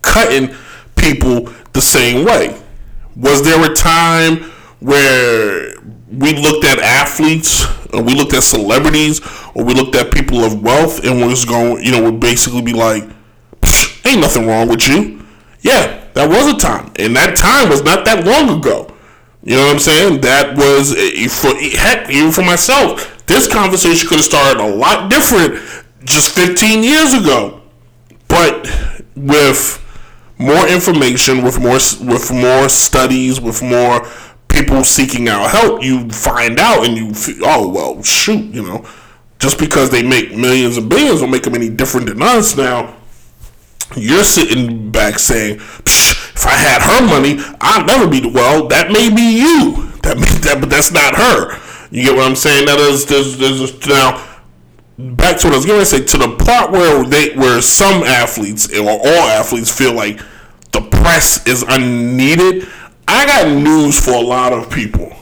cutting 0.02 0.56
people 0.96 1.54
the 1.74 1.82
same 1.82 2.26
way. 2.26 2.60
Was 3.16 3.44
there 3.44 3.64
a 3.72 3.74
time 3.74 4.52
where 4.80 5.76
we 6.18 6.34
looked 6.34 6.66
at 6.66 6.80
athletes 6.80 7.66
or 7.94 8.02
we 8.02 8.16
looked 8.16 8.34
at 8.34 8.44
celebrities 8.44 9.22
or 9.54 9.64
we 9.64 9.74
looked 9.74 9.96
at 9.96 10.14
people 10.14 10.44
of 10.44 10.62
wealth 10.62 11.04
and 11.04 11.22
was 11.22 11.46
going, 11.46 11.84
you 11.84 11.92
know, 11.92 12.04
would 12.04 12.20
basically 12.20 12.62
be 12.62 12.74
like, 12.74 13.04
ain't 14.06 14.22
nothing 14.22 14.48
wrong 14.48 14.68
with 14.68 14.88
you. 14.88 15.26
Yeah, 15.62 16.06
that 16.14 16.30
was 16.30 16.54
a 16.54 16.58
time. 16.58 16.92
And 16.98 17.16
that 17.16 17.36
time 17.36 17.70
was 17.70 17.84
not 17.84 18.06
that 18.06 18.26
long 18.26 18.60
ago. 18.60 18.94
You 19.44 19.56
know 19.56 19.66
what 19.66 19.74
I'm 19.74 19.80
saying? 19.80 20.22
That 20.22 20.58
was 20.58 20.96
eh, 20.96 21.28
for 21.28 21.56
heck, 21.78 22.10
even 22.10 22.32
for 22.32 22.42
myself. 22.42 23.26
This 23.28 23.48
conversation 23.48 24.08
could 24.08 24.18
have 24.18 24.26
started 24.26 24.62
a 24.62 24.76
lot 24.76 25.10
different 25.10 25.62
just 26.04 26.32
15 26.36 26.84
years 26.84 27.14
ago. 27.14 27.62
But 28.28 28.70
with 29.16 29.82
more 30.38 30.68
information, 30.68 31.44
with 31.44 31.60
more 31.60 31.80
with 32.08 32.32
more 32.32 32.70
studies, 32.70 33.40
with 33.40 33.62
more 33.62 34.08
people 34.56 34.84
seeking 34.84 35.28
out 35.28 35.52
help, 35.52 35.84
you 35.84 36.10
find 36.10 36.60
out 36.60 36.86
and 36.86 36.98
you 36.98 37.14
feel, 37.14 37.44
oh 37.44 37.68
well, 37.68 38.02
shoot, 38.02 38.54
you 38.54 38.64
know, 38.64 38.88
just 39.40 39.60
because 39.60 39.90
they 39.90 40.02
make 40.02 40.36
millions 40.36 40.78
and 40.78 40.90
billions 40.90 41.20
don't 41.20 41.32
make 41.32 41.44
them 41.44 41.56
any 41.56 41.70
different 41.70 42.08
than 42.08 42.22
us. 42.22 42.56
Now, 42.56 42.96
you're 43.96 44.24
sitting 44.24 44.92
back 44.92 45.20
saying, 45.20 45.58
if 45.58 46.46
I 46.46 46.56
had 46.56 46.82
her 46.82 47.08
money, 47.08 47.38
I'd 47.62 47.86
never 47.86 48.10
be 48.10 48.20
the 48.20 48.30
well. 48.30 48.68
That 48.68 48.92
may 48.92 49.14
be 49.14 49.40
you. 49.40 49.92
That 50.02 50.18
may, 50.18 50.26
that, 50.40 50.58
but 50.60 50.70
that's 50.70 50.92
not 50.92 51.16
her. 51.16 51.60
You 51.92 52.04
get 52.04 52.16
what 52.16 52.26
I'm 52.26 52.36
saying? 52.36 52.66
That 52.66 52.80
is, 52.80 53.06
there's, 53.06 53.38
there's 53.38 53.88
now 53.88 54.26
back 54.98 55.38
to 55.40 55.48
what 55.48 55.54
I 55.54 55.58
was 55.58 55.66
going 55.66 55.80
to 55.80 55.86
say. 55.86 56.04
To 56.04 56.18
the 56.18 56.36
part 56.38 56.72
where 56.72 57.04
they, 57.04 57.36
where 57.36 57.62
some 57.62 58.04
athletes 58.04 58.72
or 58.78 58.90
all 58.90 59.28
athletes 59.30 59.72
feel 59.72 59.94
like 59.94 60.20
the 60.72 60.82
press 60.82 61.46
is 61.46 61.64
unneeded. 61.68 62.68
I 63.08 63.26
got 63.26 63.48
news 63.48 64.04
for 64.04 64.12
a 64.12 64.22
lot 64.22 64.54
of 64.54 64.70
people. 64.70 65.16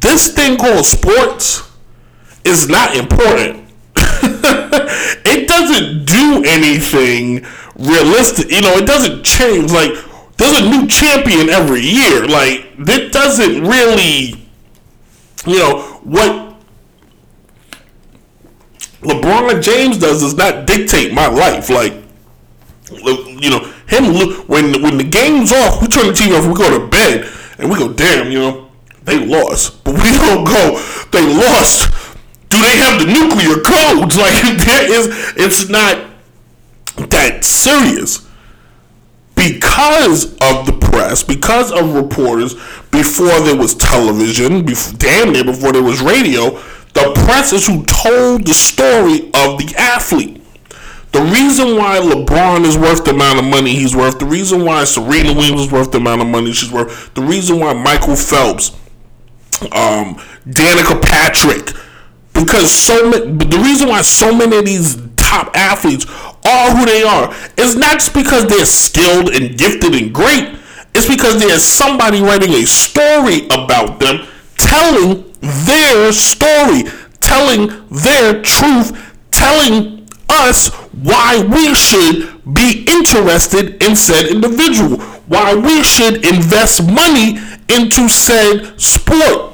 This 0.00 0.32
thing 0.32 0.56
called 0.56 0.86
sports 0.86 1.70
is 2.44 2.68
not 2.68 2.96
important 2.96 3.64
it 3.96 5.46
doesn't 5.48 6.04
do 6.04 6.42
anything 6.46 7.44
realistic. 7.76 8.50
You 8.50 8.62
know, 8.62 8.72
it 8.74 8.86
doesn't 8.86 9.24
change. 9.24 9.70
Like, 9.70 9.92
there's 10.36 10.60
a 10.60 10.68
new 10.68 10.86
champion 10.88 11.48
every 11.48 11.80
year. 11.80 12.26
Like, 12.26 12.66
it 12.78 13.12
doesn't 13.12 13.62
really, 13.62 14.48
you 15.46 15.58
know, 15.58 15.82
what 16.02 16.56
LeBron 19.02 19.62
James 19.62 19.98
does 19.98 20.20
does 20.20 20.34
not 20.34 20.66
dictate 20.66 21.12
my 21.12 21.26
life. 21.26 21.70
Like, 21.70 21.94
you 22.90 23.50
know, 23.50 23.73
him 23.86 24.14
when 24.46 24.82
when 24.82 24.96
the 24.98 25.04
game's 25.04 25.52
off, 25.52 25.80
we 25.80 25.88
turn 25.88 26.06
the 26.06 26.12
TV 26.12 26.36
off, 26.36 26.46
we 26.46 26.54
go 26.54 26.78
to 26.78 26.86
bed, 26.86 27.28
and 27.58 27.70
we 27.70 27.78
go, 27.78 27.92
damn, 27.92 28.30
you 28.30 28.38
know, 28.38 28.70
they 29.04 29.24
lost. 29.24 29.84
But 29.84 29.94
we 29.94 30.10
don't 30.18 30.44
go, 30.44 30.80
they 31.12 31.22
lost. 31.34 31.90
Do 32.48 32.60
they 32.60 32.76
have 32.76 33.00
the 33.00 33.06
nuclear 33.06 33.60
codes? 33.62 34.16
Like, 34.24 34.64
there 34.64 34.92
is, 34.92 35.08
it's 35.36 35.68
not 35.68 36.10
that 36.96 37.44
serious 37.44 38.24
because 39.34 40.32
of 40.40 40.66
the 40.66 40.78
press, 40.80 41.22
because 41.22 41.72
of 41.72 41.94
reporters, 41.94 42.54
before 42.90 43.40
there 43.40 43.56
was 43.56 43.74
television, 43.74 44.64
before, 44.64 44.96
damn 44.98 45.32
near 45.32 45.44
before 45.44 45.72
there 45.72 45.82
was 45.82 46.00
radio, 46.00 46.50
the 46.92 47.12
press 47.24 47.52
is 47.52 47.66
who 47.66 47.84
told 47.86 48.46
the 48.46 48.54
story 48.54 49.26
of 49.34 49.58
the 49.58 49.74
athlete. 49.76 50.43
The 51.14 51.22
reason 51.22 51.76
why 51.76 52.00
LeBron 52.00 52.64
is 52.64 52.76
worth 52.76 53.04
the 53.04 53.12
amount 53.12 53.38
of 53.38 53.44
money 53.44 53.70
he's 53.76 53.94
worth, 53.94 54.18
the 54.18 54.26
reason 54.26 54.64
why 54.64 54.82
Serena 54.82 55.32
Williams 55.32 55.60
is 55.60 55.70
worth 55.70 55.92
the 55.92 55.98
amount 55.98 56.22
of 56.22 56.26
money 56.26 56.52
she's 56.52 56.72
worth, 56.72 57.14
the 57.14 57.22
reason 57.22 57.60
why 57.60 57.72
Michael 57.72 58.16
Phelps 58.16 58.72
um, 59.70 60.16
Danica 60.44 61.00
Patrick, 61.00 61.70
because 62.32 62.72
so 62.72 63.10
many. 63.10 63.30
The 63.30 63.58
reason 63.58 63.88
why 63.88 64.02
so 64.02 64.34
many 64.34 64.56
of 64.56 64.64
these 64.64 65.00
top 65.16 65.56
athletes 65.56 66.04
are 66.44 66.76
who 66.76 66.84
they 66.84 67.02
are 67.02 67.32
is 67.56 67.76
not 67.76 68.00
just 68.00 68.12
because 68.12 68.46
they're 68.48 68.66
skilled 68.66 69.28
and 69.28 69.56
gifted 69.56 69.94
and 69.94 70.12
great. 70.12 70.58
It's 70.94 71.08
because 71.08 71.40
there's 71.40 71.64
somebody 71.64 72.20
writing 72.20 72.50
a 72.50 72.66
story 72.66 73.46
about 73.46 74.00
them, 74.00 74.26
telling 74.56 75.32
their 75.40 76.12
story, 76.12 76.90
telling 77.20 77.86
their 77.90 78.42
truth, 78.42 79.14
telling 79.30 80.08
us 80.28 80.70
why 81.04 81.44
we 81.44 81.74
should 81.74 82.32
be 82.54 82.84
interested 82.88 83.82
in 83.84 83.94
said 83.94 84.26
individual, 84.26 84.96
why 85.28 85.54
we 85.54 85.84
should 85.84 86.24
invest 86.24 86.82
money 86.82 87.36
into 87.68 88.08
said 88.08 88.80
sport. 88.80 89.52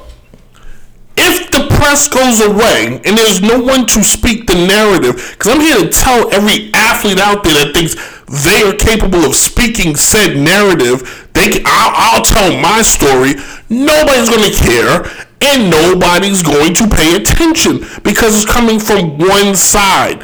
If 1.17 1.51
the 1.51 1.67
press 1.75 2.07
goes 2.07 2.41
away 2.41 3.03
and 3.05 3.19
there's 3.19 3.43
no 3.43 3.59
one 3.61 3.87
to 3.89 4.03
speak 4.05 4.47
the 4.47 4.55
narrative, 4.55 5.35
because 5.37 5.53
I'm 5.53 5.61
here 5.61 5.77
to 5.79 5.89
tell 5.89 6.33
every 6.33 6.71
athlete 6.73 7.19
out 7.19 7.43
there 7.43 7.65
that 7.65 7.75
thinks 7.75 7.99
they 8.45 8.63
are 8.63 8.75
capable 8.75 9.25
of 9.25 9.35
speaking 9.35 9.97
said 9.97 10.37
narrative, 10.37 11.29
they 11.35 11.63
I'll, 11.67 12.15
I'll 12.15 12.25
tell 12.25 12.57
my 12.61 12.81
story. 12.83 13.35
Nobody's 13.69 14.31
going 14.31 14.51
to 14.51 14.57
care, 14.57 15.27
and 15.43 15.69
nobody's 15.69 16.43
going 16.43 16.75
to 16.75 16.87
pay 16.87 17.17
attention 17.17 17.81
because 18.05 18.37
it's 18.37 18.51
coming 18.51 18.79
from 18.79 19.19
one 19.19 19.57
side 19.57 20.23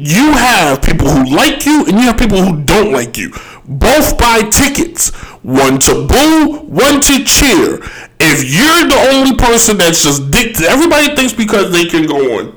you 0.00 0.32
have 0.32 0.82
people 0.82 1.08
who 1.08 1.34
like 1.34 1.66
you 1.66 1.84
and 1.86 1.92
you 1.92 2.06
have 2.06 2.18
people 2.18 2.42
who 2.42 2.62
don't 2.62 2.92
like 2.92 3.16
you. 3.18 3.30
Both 3.66 4.18
buy 4.18 4.42
tickets. 4.50 5.10
One 5.42 5.78
to 5.80 6.06
boo, 6.06 6.58
one 6.66 7.00
to 7.00 7.24
cheer. 7.24 7.80
If 8.20 8.44
you're 8.52 8.88
the 8.88 9.08
only 9.12 9.36
person 9.36 9.78
that's 9.78 10.02
just 10.02 10.30
dick, 10.30 10.60
everybody 10.60 11.14
thinks 11.14 11.32
because 11.32 11.72
they 11.72 11.84
can 11.86 12.06
go 12.06 12.38
on 12.38 12.54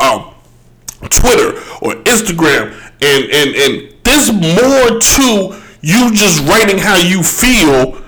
um, 0.00 0.34
Twitter 1.08 1.58
or 1.82 1.94
Instagram 2.04 2.74
and 3.02 3.24
and 3.30 3.56
and 3.56 3.94
there's 4.04 4.32
more 4.32 4.98
to 4.98 5.60
you 5.80 6.14
just 6.14 6.42
writing 6.46 6.78
how 6.78 6.96
you 6.98 7.22
feel 7.22 8.00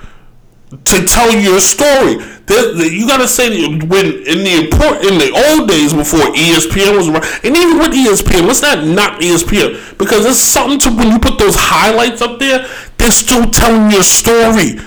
to 0.84 1.04
tell 1.06 1.32
your 1.34 1.60
story. 1.60 2.16
You 2.48 3.06
gotta 3.06 3.28
say 3.28 3.48
when 3.66 4.06
in 4.06 4.42
the 4.42 4.64
import 4.64 5.04
in 5.04 5.18
the 5.18 5.30
old 5.30 5.68
days 5.68 5.92
before 5.92 6.20
ESPN 6.34 6.96
was 6.96 7.08
around, 7.08 7.24
and 7.44 7.56
even 7.56 7.78
with 7.78 7.92
ESPN, 7.92 8.46
let's 8.46 8.62
not 8.62 8.84
knock 8.84 9.22
E 9.22 9.32
ESPN 9.32 9.96
because 9.96 10.26
it's 10.26 10.40
something 10.40 10.78
to 10.80 10.90
when 10.90 11.12
you 11.12 11.18
put 11.18 11.38
those 11.38 11.54
highlights 11.56 12.20
up 12.20 12.38
there. 12.38 12.68
They're 12.98 13.12
still 13.12 13.48
telling 13.50 13.90
your 13.90 14.02
story. 14.02 14.78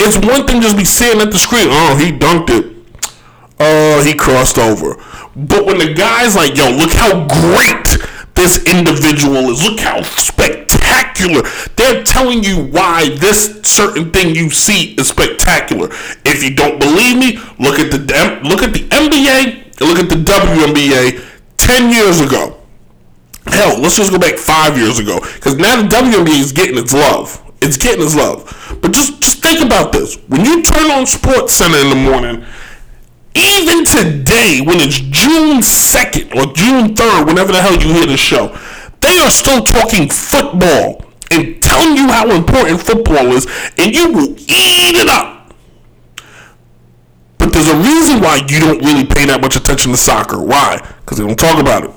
It's 0.00 0.16
one 0.16 0.46
thing 0.46 0.62
just 0.62 0.76
be 0.76 0.84
staring 0.84 1.20
at 1.20 1.30
the 1.30 1.38
screen. 1.38 1.68
Oh, 1.70 1.96
he 1.96 2.12
dunked 2.12 2.50
it. 2.50 2.72
Uh, 3.60 4.02
he 4.02 4.14
crossed 4.14 4.58
over. 4.58 4.96
But 5.36 5.64
when 5.64 5.78
the 5.78 5.94
guy's 5.94 6.34
like, 6.34 6.56
yo, 6.56 6.70
look 6.70 6.90
how 6.90 7.26
great 7.28 7.98
this 8.34 8.64
individual 8.66 9.50
is. 9.50 9.62
Look 9.62 9.80
how 9.80 10.02
spectacular. 10.02 10.61
They're 11.76 12.02
telling 12.04 12.42
you 12.42 12.64
why 12.64 13.10
this 13.16 13.60
certain 13.62 14.10
thing 14.10 14.34
you 14.34 14.50
see 14.50 14.94
is 14.94 15.08
spectacular. 15.08 15.88
If 16.24 16.42
you 16.42 16.54
don't 16.54 16.78
believe 16.78 17.18
me, 17.18 17.38
look 17.58 17.78
at 17.78 17.90
the 17.90 17.98
look 18.42 18.62
at 18.62 18.72
the 18.72 18.88
NBA 18.88 19.62
look 19.80 19.98
at 19.98 20.08
the 20.08 20.16
WNBA 20.16 21.22
10 21.58 21.90
years 21.90 22.20
ago. 22.20 22.58
Hell, 23.46 23.80
let's 23.80 23.96
just 23.96 24.12
go 24.12 24.18
back 24.18 24.38
five 24.38 24.78
years 24.78 24.98
ago, 24.98 25.18
because 25.20 25.56
now 25.56 25.80
the 25.80 25.88
WNBA 25.88 26.38
is 26.38 26.52
getting 26.52 26.78
its 26.78 26.92
love. 26.92 27.42
It's 27.60 27.76
getting 27.76 28.04
its 28.04 28.14
love. 28.14 28.78
But 28.80 28.92
just 28.92 29.20
just 29.20 29.42
think 29.42 29.60
about 29.60 29.92
this: 29.92 30.16
when 30.28 30.44
you 30.44 30.62
turn 30.62 30.90
on 30.90 31.06
Sports 31.06 31.54
Center 31.54 31.78
in 31.78 31.90
the 31.90 31.96
morning, 31.96 32.44
even 33.34 33.84
today, 33.84 34.60
when 34.60 34.78
it's 34.80 34.98
June 34.98 35.58
2nd 35.58 36.34
or 36.34 36.52
June 36.54 36.94
3rd, 36.94 37.26
whenever 37.26 37.52
the 37.52 37.60
hell 37.60 37.72
you 37.72 37.92
hear 37.92 38.06
the 38.06 38.16
show, 38.16 38.56
they 39.02 39.18
are 39.18 39.30
still 39.30 39.62
talking 39.62 40.08
football 40.08 41.04
and 41.30 41.62
telling 41.62 41.96
you 41.96 42.08
how 42.08 42.30
important 42.30 42.80
football 42.80 43.32
is, 43.32 43.46
and 43.78 43.94
you 43.94 44.12
will 44.12 44.30
eat 44.38 44.96
it 44.96 45.08
up. 45.08 45.52
But 47.38 47.52
there's 47.52 47.68
a 47.68 47.76
reason 47.76 48.20
why 48.20 48.36
you 48.48 48.60
don't 48.60 48.84
really 48.84 49.04
pay 49.04 49.26
that 49.26 49.40
much 49.40 49.56
attention 49.56 49.90
to 49.90 49.96
soccer. 49.96 50.40
Why? 50.40 50.78
Because 51.00 51.18
they 51.18 51.26
don't 51.26 51.38
talk 51.38 51.58
about 51.60 51.84
it. 51.84 51.90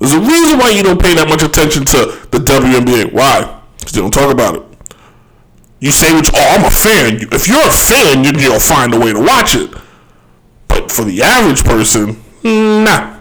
There's 0.00 0.14
a 0.14 0.20
reason 0.20 0.58
why 0.58 0.70
you 0.70 0.82
don't 0.82 1.00
pay 1.00 1.14
that 1.14 1.28
much 1.28 1.42
attention 1.42 1.84
to 1.86 2.26
the 2.30 2.38
WNBA. 2.38 3.12
Why? 3.12 3.62
Because 3.78 3.92
they 3.92 4.00
don't 4.00 4.12
talk 4.12 4.32
about 4.32 4.56
it. 4.56 4.62
You 5.80 5.92
say, 5.92 6.14
which, 6.16 6.30
oh, 6.34 6.46
I'm 6.58 6.64
a 6.64 6.70
fan. 6.70 7.18
If 7.30 7.46
you're 7.46 7.66
a 7.66 7.70
fan, 7.70 8.24
you, 8.24 8.32
you'll 8.40 8.58
find 8.58 8.92
a 8.94 8.98
way 8.98 9.12
to 9.12 9.20
watch 9.20 9.54
it. 9.54 9.70
But 10.66 10.90
for 10.90 11.04
the 11.04 11.22
average 11.22 11.64
person, 11.64 12.22
nah. 12.42 13.17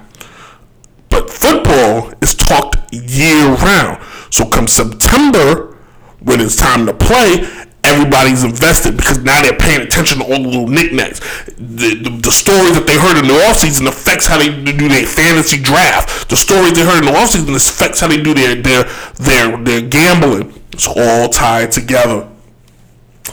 But 1.18 1.32
football 1.32 2.14
is 2.22 2.36
talked 2.36 2.78
year 2.94 3.48
round. 3.56 4.06
So 4.30 4.46
come 4.46 4.68
September, 4.68 5.76
when 6.20 6.40
it's 6.40 6.56
time 6.56 6.86
to 6.86 6.94
play, 6.94 7.42
everybody's 7.84 8.44
invested 8.44 8.96
because 8.96 9.18
now 9.24 9.42
they're 9.42 9.58
paying 9.58 9.82
attention 9.82 10.20
to 10.20 10.26
all 10.26 10.40
the 10.44 10.48
little 10.48 10.68
knickknacks. 10.68 11.20
The, 11.58 11.98
the, 12.04 12.20
the 12.22 12.32
stories 12.32 12.76
that 12.76 12.86
they 12.86 13.00
heard 13.00 13.18
in 13.18 13.28
the 13.28 13.34
offseason 13.34 13.88
affects 13.88 14.28
how 14.28 14.38
they 14.38 14.50
do 14.50 14.88
their 14.88 15.08
fantasy 15.08 15.60
draft. 15.60 16.30
The 16.30 16.38
stories 16.38 16.74
they 16.74 16.86
heard 16.86 17.00
in 17.00 17.12
the 17.12 17.18
offseason 17.18 17.56
affects 17.56 18.00
how 18.00 18.10
they 18.10 18.22
do 18.22 18.36
their 18.36 18.54
their 18.54 18.84
their, 19.16 19.58
their 19.58 19.82
gambling. 19.82 20.54
It's 20.72 20.86
all 20.86 21.30
tied 21.30 21.72
together. 21.72 22.30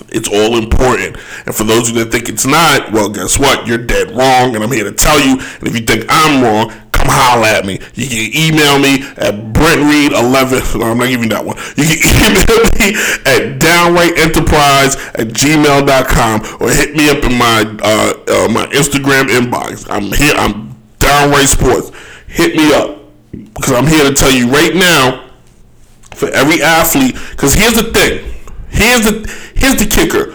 It's 0.08 0.28
all 0.28 0.56
important. 0.56 1.16
And 1.46 1.54
for 1.54 1.64
those 1.64 1.90
of 1.90 1.96
you 1.96 2.04
that 2.04 2.10
think 2.10 2.28
it's 2.28 2.46
not, 2.46 2.92
well, 2.92 3.08
guess 3.08 3.38
what? 3.38 3.66
You're 3.66 3.78
dead 3.78 4.10
wrong, 4.10 4.54
and 4.54 4.64
I'm 4.64 4.72
here 4.72 4.84
to 4.84 4.92
tell 4.92 5.20
you. 5.20 5.32
And 5.34 5.68
if 5.68 5.74
you 5.74 5.84
think 5.84 6.06
I'm 6.08 6.42
wrong, 6.42 6.72
come 7.04 7.12
holler 7.12 7.46
at 7.46 7.64
me. 7.64 7.78
You 7.94 8.06
can 8.08 8.30
email 8.34 8.78
me 8.78 9.02
at 9.16 9.34
BrentReed11. 9.52 10.78
No, 10.78 10.86
I'm 10.90 10.98
not 10.98 11.08
giving 11.08 11.28
that 11.30 11.44
one. 11.44 11.56
You 11.76 11.84
can 11.84 12.00
email 12.16 12.60
me 12.80 12.96
at 13.28 13.60
downrightenterprise 13.60 14.96
at 15.18 15.28
gmail.com 15.28 16.56
or 16.60 16.70
hit 16.70 16.94
me 16.96 17.08
up 17.08 17.24
in 17.24 17.38
my 17.38 17.64
uh, 17.82 18.12
uh, 18.28 18.48
my 18.48 18.66
Instagram 18.72 19.28
inbox. 19.28 19.86
I'm 19.90 20.12
here. 20.12 20.34
I'm 20.36 20.74
downright 20.98 21.48
sports. 21.48 21.90
Hit 22.26 22.56
me 22.56 22.72
up 22.74 22.98
because 23.32 23.72
I'm 23.72 23.86
here 23.86 24.04
to 24.04 24.14
tell 24.14 24.32
you 24.32 24.48
right 24.50 24.74
now 24.74 25.30
for 26.14 26.28
every 26.30 26.62
athlete. 26.62 27.16
Because 27.30 27.54
here's 27.54 27.74
the 27.74 27.92
thing. 27.92 28.32
Here's 28.68 29.02
the 29.02 29.52
here's 29.54 29.76
the 29.76 29.86
kicker. 29.86 30.34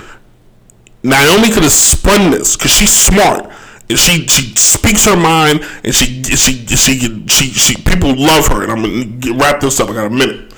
Naomi 1.02 1.50
could 1.50 1.64
have 1.64 1.72
spun 1.72 2.32
this 2.32 2.58
because 2.58 2.72
she's 2.72 2.92
smart 2.92 3.50
she 3.98 4.28
she 4.28 4.56
speaks 4.56 5.06
her 5.06 5.16
mind 5.16 5.62
and 5.84 5.94
she 5.96 6.22
she 6.24 6.54
she 6.68 7.26
she, 7.28 7.46
she 7.46 7.82
people 7.82 8.16
love 8.16 8.48
her 8.48 8.64
and 8.64 8.72
I'm 8.72 9.20
gonna 9.20 9.38
wrap 9.38 9.60
this 9.60 9.80
up. 9.80 9.90
I 9.90 9.94
got 9.94 10.06
a 10.06 10.10
minute. 10.10 10.54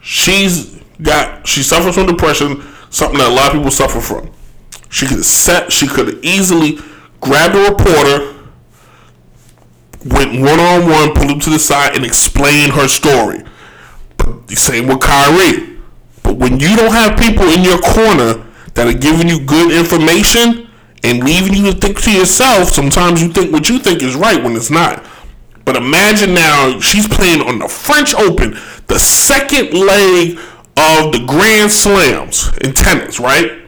She's 0.00 0.78
got 1.00 1.46
she 1.46 1.62
suffers 1.62 1.94
from 1.94 2.06
depression, 2.06 2.62
something 2.90 3.18
that 3.18 3.28
a 3.28 3.34
lot 3.34 3.46
of 3.46 3.52
people 3.54 3.70
suffer 3.70 4.00
from. 4.00 4.30
She 4.90 5.06
could 5.06 5.24
set. 5.24 5.72
She 5.72 5.88
could 5.88 6.22
easily 6.24 6.78
grabbed 7.20 7.54
a 7.54 7.70
reporter, 7.70 8.34
went 10.04 10.40
one 10.40 10.60
on 10.60 10.88
one, 10.88 11.14
pulled 11.14 11.30
him 11.30 11.40
to 11.40 11.50
the 11.50 11.58
side, 11.58 11.96
and 11.96 12.04
explained 12.04 12.72
her 12.72 12.88
story. 12.88 13.42
But 14.18 14.48
the 14.48 14.56
same 14.56 14.86
with 14.86 15.00
Kyrie. 15.00 15.78
But 16.22 16.36
when 16.36 16.60
you 16.60 16.76
don't 16.76 16.92
have 16.92 17.18
people 17.18 17.48
in 17.48 17.64
your 17.64 17.78
corner 17.78 18.44
that 18.74 18.86
are 18.86 18.98
giving 18.98 19.28
you 19.28 19.40
good 19.40 19.72
information 19.72 20.63
and 21.04 21.22
leaving 21.22 21.54
you 21.54 21.70
to 21.70 21.78
think 21.78 22.00
to 22.02 22.10
yourself, 22.10 22.70
sometimes 22.70 23.22
you 23.22 23.28
think 23.28 23.52
what 23.52 23.68
you 23.68 23.78
think 23.78 24.02
is 24.02 24.16
right 24.16 24.42
when 24.42 24.56
it's 24.56 24.70
not. 24.70 25.04
But 25.64 25.76
imagine 25.76 26.34
now 26.34 26.80
she's 26.80 27.06
playing 27.06 27.42
on 27.42 27.58
the 27.58 27.68
French 27.68 28.14
Open, 28.14 28.52
the 28.86 28.98
second 28.98 29.72
leg 29.74 30.38
of 30.76 31.12
the 31.12 31.24
Grand 31.26 31.70
Slams 31.70 32.50
in 32.58 32.72
tennis, 32.72 33.20
right? 33.20 33.62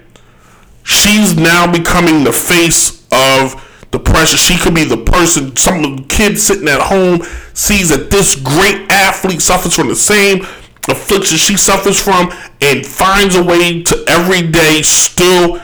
She's 0.82 1.36
now 1.36 1.70
becoming 1.70 2.24
the 2.24 2.32
face 2.32 3.06
of 3.12 3.62
the 3.90 3.98
pressure. 3.98 4.38
She 4.38 4.58
could 4.58 4.74
be 4.74 4.84
the 4.84 4.96
person, 4.96 5.54
some 5.56 6.04
kid 6.04 6.38
sitting 6.38 6.68
at 6.68 6.80
home 6.80 7.22
sees 7.52 7.90
that 7.90 8.10
this 8.10 8.34
great 8.34 8.90
athlete 8.90 9.42
suffers 9.42 9.74
from 9.74 9.88
the 9.88 9.96
same 9.96 10.44
affliction 10.88 11.36
she 11.36 11.56
suffers 11.56 12.00
from 12.00 12.32
and 12.60 12.86
finds 12.86 13.34
a 13.34 13.42
way 13.42 13.82
to 13.82 14.04
every 14.06 14.42
day 14.42 14.82
still 14.82 15.60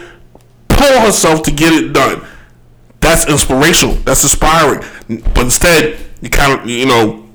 pull 0.82 1.00
herself 1.00 1.42
to 1.44 1.50
get 1.50 1.72
it 1.72 1.92
done. 1.92 2.26
That's 3.00 3.28
inspirational. 3.28 3.94
That's 4.06 4.22
inspiring. 4.22 4.82
But 5.34 5.44
instead, 5.44 5.98
you 6.20 6.30
kind 6.30 6.58
of, 6.58 6.68
you 6.68 6.86
know, 6.86 7.28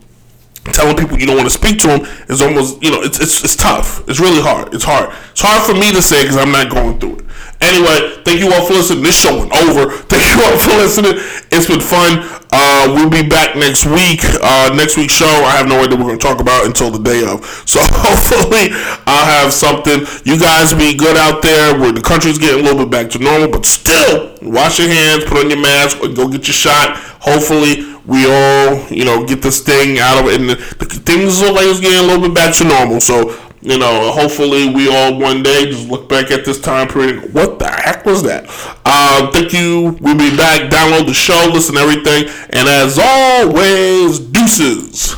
telling 0.73 0.97
people 0.97 1.17
you 1.17 1.25
don't 1.25 1.37
want 1.37 1.47
to 1.47 1.53
speak 1.53 1.79
to 1.79 1.87
them 1.87 2.01
is 2.27 2.41
almost, 2.41 2.81
you 2.83 2.91
know, 2.91 3.01
it's, 3.01 3.19
it's, 3.19 3.43
it's 3.43 3.55
tough. 3.55 4.07
It's 4.09 4.19
really 4.19 4.41
hard. 4.41 4.73
It's 4.73 4.83
hard. 4.83 5.13
It's 5.31 5.41
hard 5.41 5.63
for 5.63 5.73
me 5.73 5.91
to 5.91 6.01
say 6.01 6.23
because 6.23 6.37
I'm 6.37 6.51
not 6.51 6.69
going 6.69 6.99
through 6.99 7.19
it. 7.19 7.25
Anyway, 7.59 8.21
thank 8.23 8.39
you 8.39 8.53
all 8.53 8.65
for 8.65 8.73
listening. 8.73 9.03
This 9.03 9.19
show 9.19 9.33
went 9.39 9.51
over. 9.51 9.89
Thank 10.13 10.29
you 10.29 10.45
all 10.45 10.59
for 10.59 10.77
listening. 10.77 11.13
It's 11.49 11.65
been 11.65 11.81
fun. 11.81 12.21
Uh, 12.51 12.93
we'll 12.95 13.09
be 13.09 13.27
back 13.27 13.55
next 13.55 13.85
week. 13.85 14.21
Uh, 14.41 14.73
next 14.75 14.97
week's 14.97 15.13
show, 15.13 15.25
I 15.25 15.57
have 15.57 15.67
no 15.67 15.83
idea 15.83 15.97
what 15.97 15.99
we're 15.99 16.15
going 16.15 16.19
to 16.19 16.25
talk 16.25 16.39
about 16.39 16.65
until 16.65 16.91
the 16.91 16.99
day 16.99 17.25
of. 17.25 17.43
So 17.67 17.81
hopefully, 17.83 18.69
I'll 19.05 19.25
have 19.25 19.51
something. 19.51 20.07
You 20.23 20.39
guys 20.39 20.73
be 20.73 20.95
good 20.95 21.17
out 21.17 21.41
there. 21.41 21.77
Where 21.77 21.91
the 21.91 22.01
country's 22.01 22.37
getting 22.37 22.61
a 22.61 22.63
little 22.63 22.85
bit 22.85 22.91
back 22.91 23.09
to 23.11 23.19
normal, 23.19 23.49
but 23.51 23.65
still, 23.65 24.33
wash 24.41 24.79
your 24.79 24.87
hands, 24.87 25.25
put 25.25 25.37
on 25.37 25.49
your 25.49 25.61
mask, 25.61 25.99
or 26.01 26.07
go 26.07 26.29
get 26.29 26.47
your 26.47 26.55
shot. 26.55 26.95
Hopefully, 27.19 27.83
we 28.05 28.25
all, 28.25 28.87
you 28.87 29.03
know, 29.03 29.25
get 29.25 29.41
this 29.41 29.61
thing 29.61 29.99
out 29.99 30.17
of 30.17 30.31
it. 30.31 30.39
And 30.39 30.49
the, 30.49 30.55
the 30.55 30.85
things 30.85 31.41
look 31.41 31.55
like 31.55 31.65
it's 31.67 31.81
getting 31.81 31.99
a 31.99 32.07
little 32.07 32.25
bit 32.25 32.33
back 32.33 32.55
to 32.55 32.63
normal. 32.63 33.01
So 33.01 33.35
you 33.61 33.77
know, 33.77 34.11
hopefully 34.11 34.69
we 34.69 34.87
all 34.87 35.17
one 35.19 35.43
day 35.43 35.65
just 35.65 35.89
look 35.89 36.07
back 36.07 36.31
at 36.31 36.45
this 36.45 36.59
time 36.61 36.87
period. 36.87 37.33
What 37.33 37.59
the 37.59 37.67
heck 37.69 38.05
was 38.05 38.23
that? 38.23 38.45
Uh, 38.85 39.29
thank 39.31 39.53
you. 39.53 39.97
We'll 39.99 40.17
be 40.17 40.35
back. 40.35 40.69
Download 40.69 41.05
the 41.05 41.13
show, 41.13 41.49
listen 41.51 41.75
to 41.75 41.81
everything, 41.81 42.29
and 42.51 42.67
as 42.67 42.99
always, 43.01 44.19
deuces. 44.19 45.15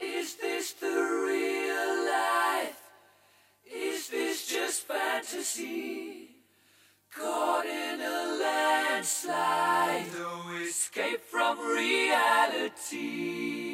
Is 0.00 0.34
this 0.36 0.72
the 0.72 0.86
real 0.86 2.04
life? 2.06 2.80
Is 3.66 4.08
this 4.08 4.46
just 4.46 4.86
fantasy? 4.88 6.28
Caught 7.16 7.66
in 7.66 8.00
a 8.00 8.38
landslide, 8.40 10.06
no 10.14 10.56
escape 10.62 11.20
from 11.20 11.58
reality. 11.60 13.73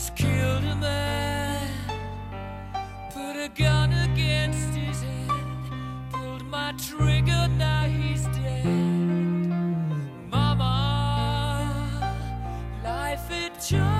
just 0.00 0.16
killed 0.16 0.64
a 0.64 0.76
man, 0.76 1.68
put 3.12 3.36
a 3.36 3.50
gun 3.54 3.92
against 3.92 4.74
his 4.74 5.02
head, 5.02 5.30
pulled 6.10 6.46
my 6.46 6.72
trigger, 6.88 7.48
now 7.58 7.82
he's 7.82 8.24
dead. 8.28 8.64
Mama, 10.30 12.16
life 12.82 13.28
had 13.28 13.54
just 13.60 13.99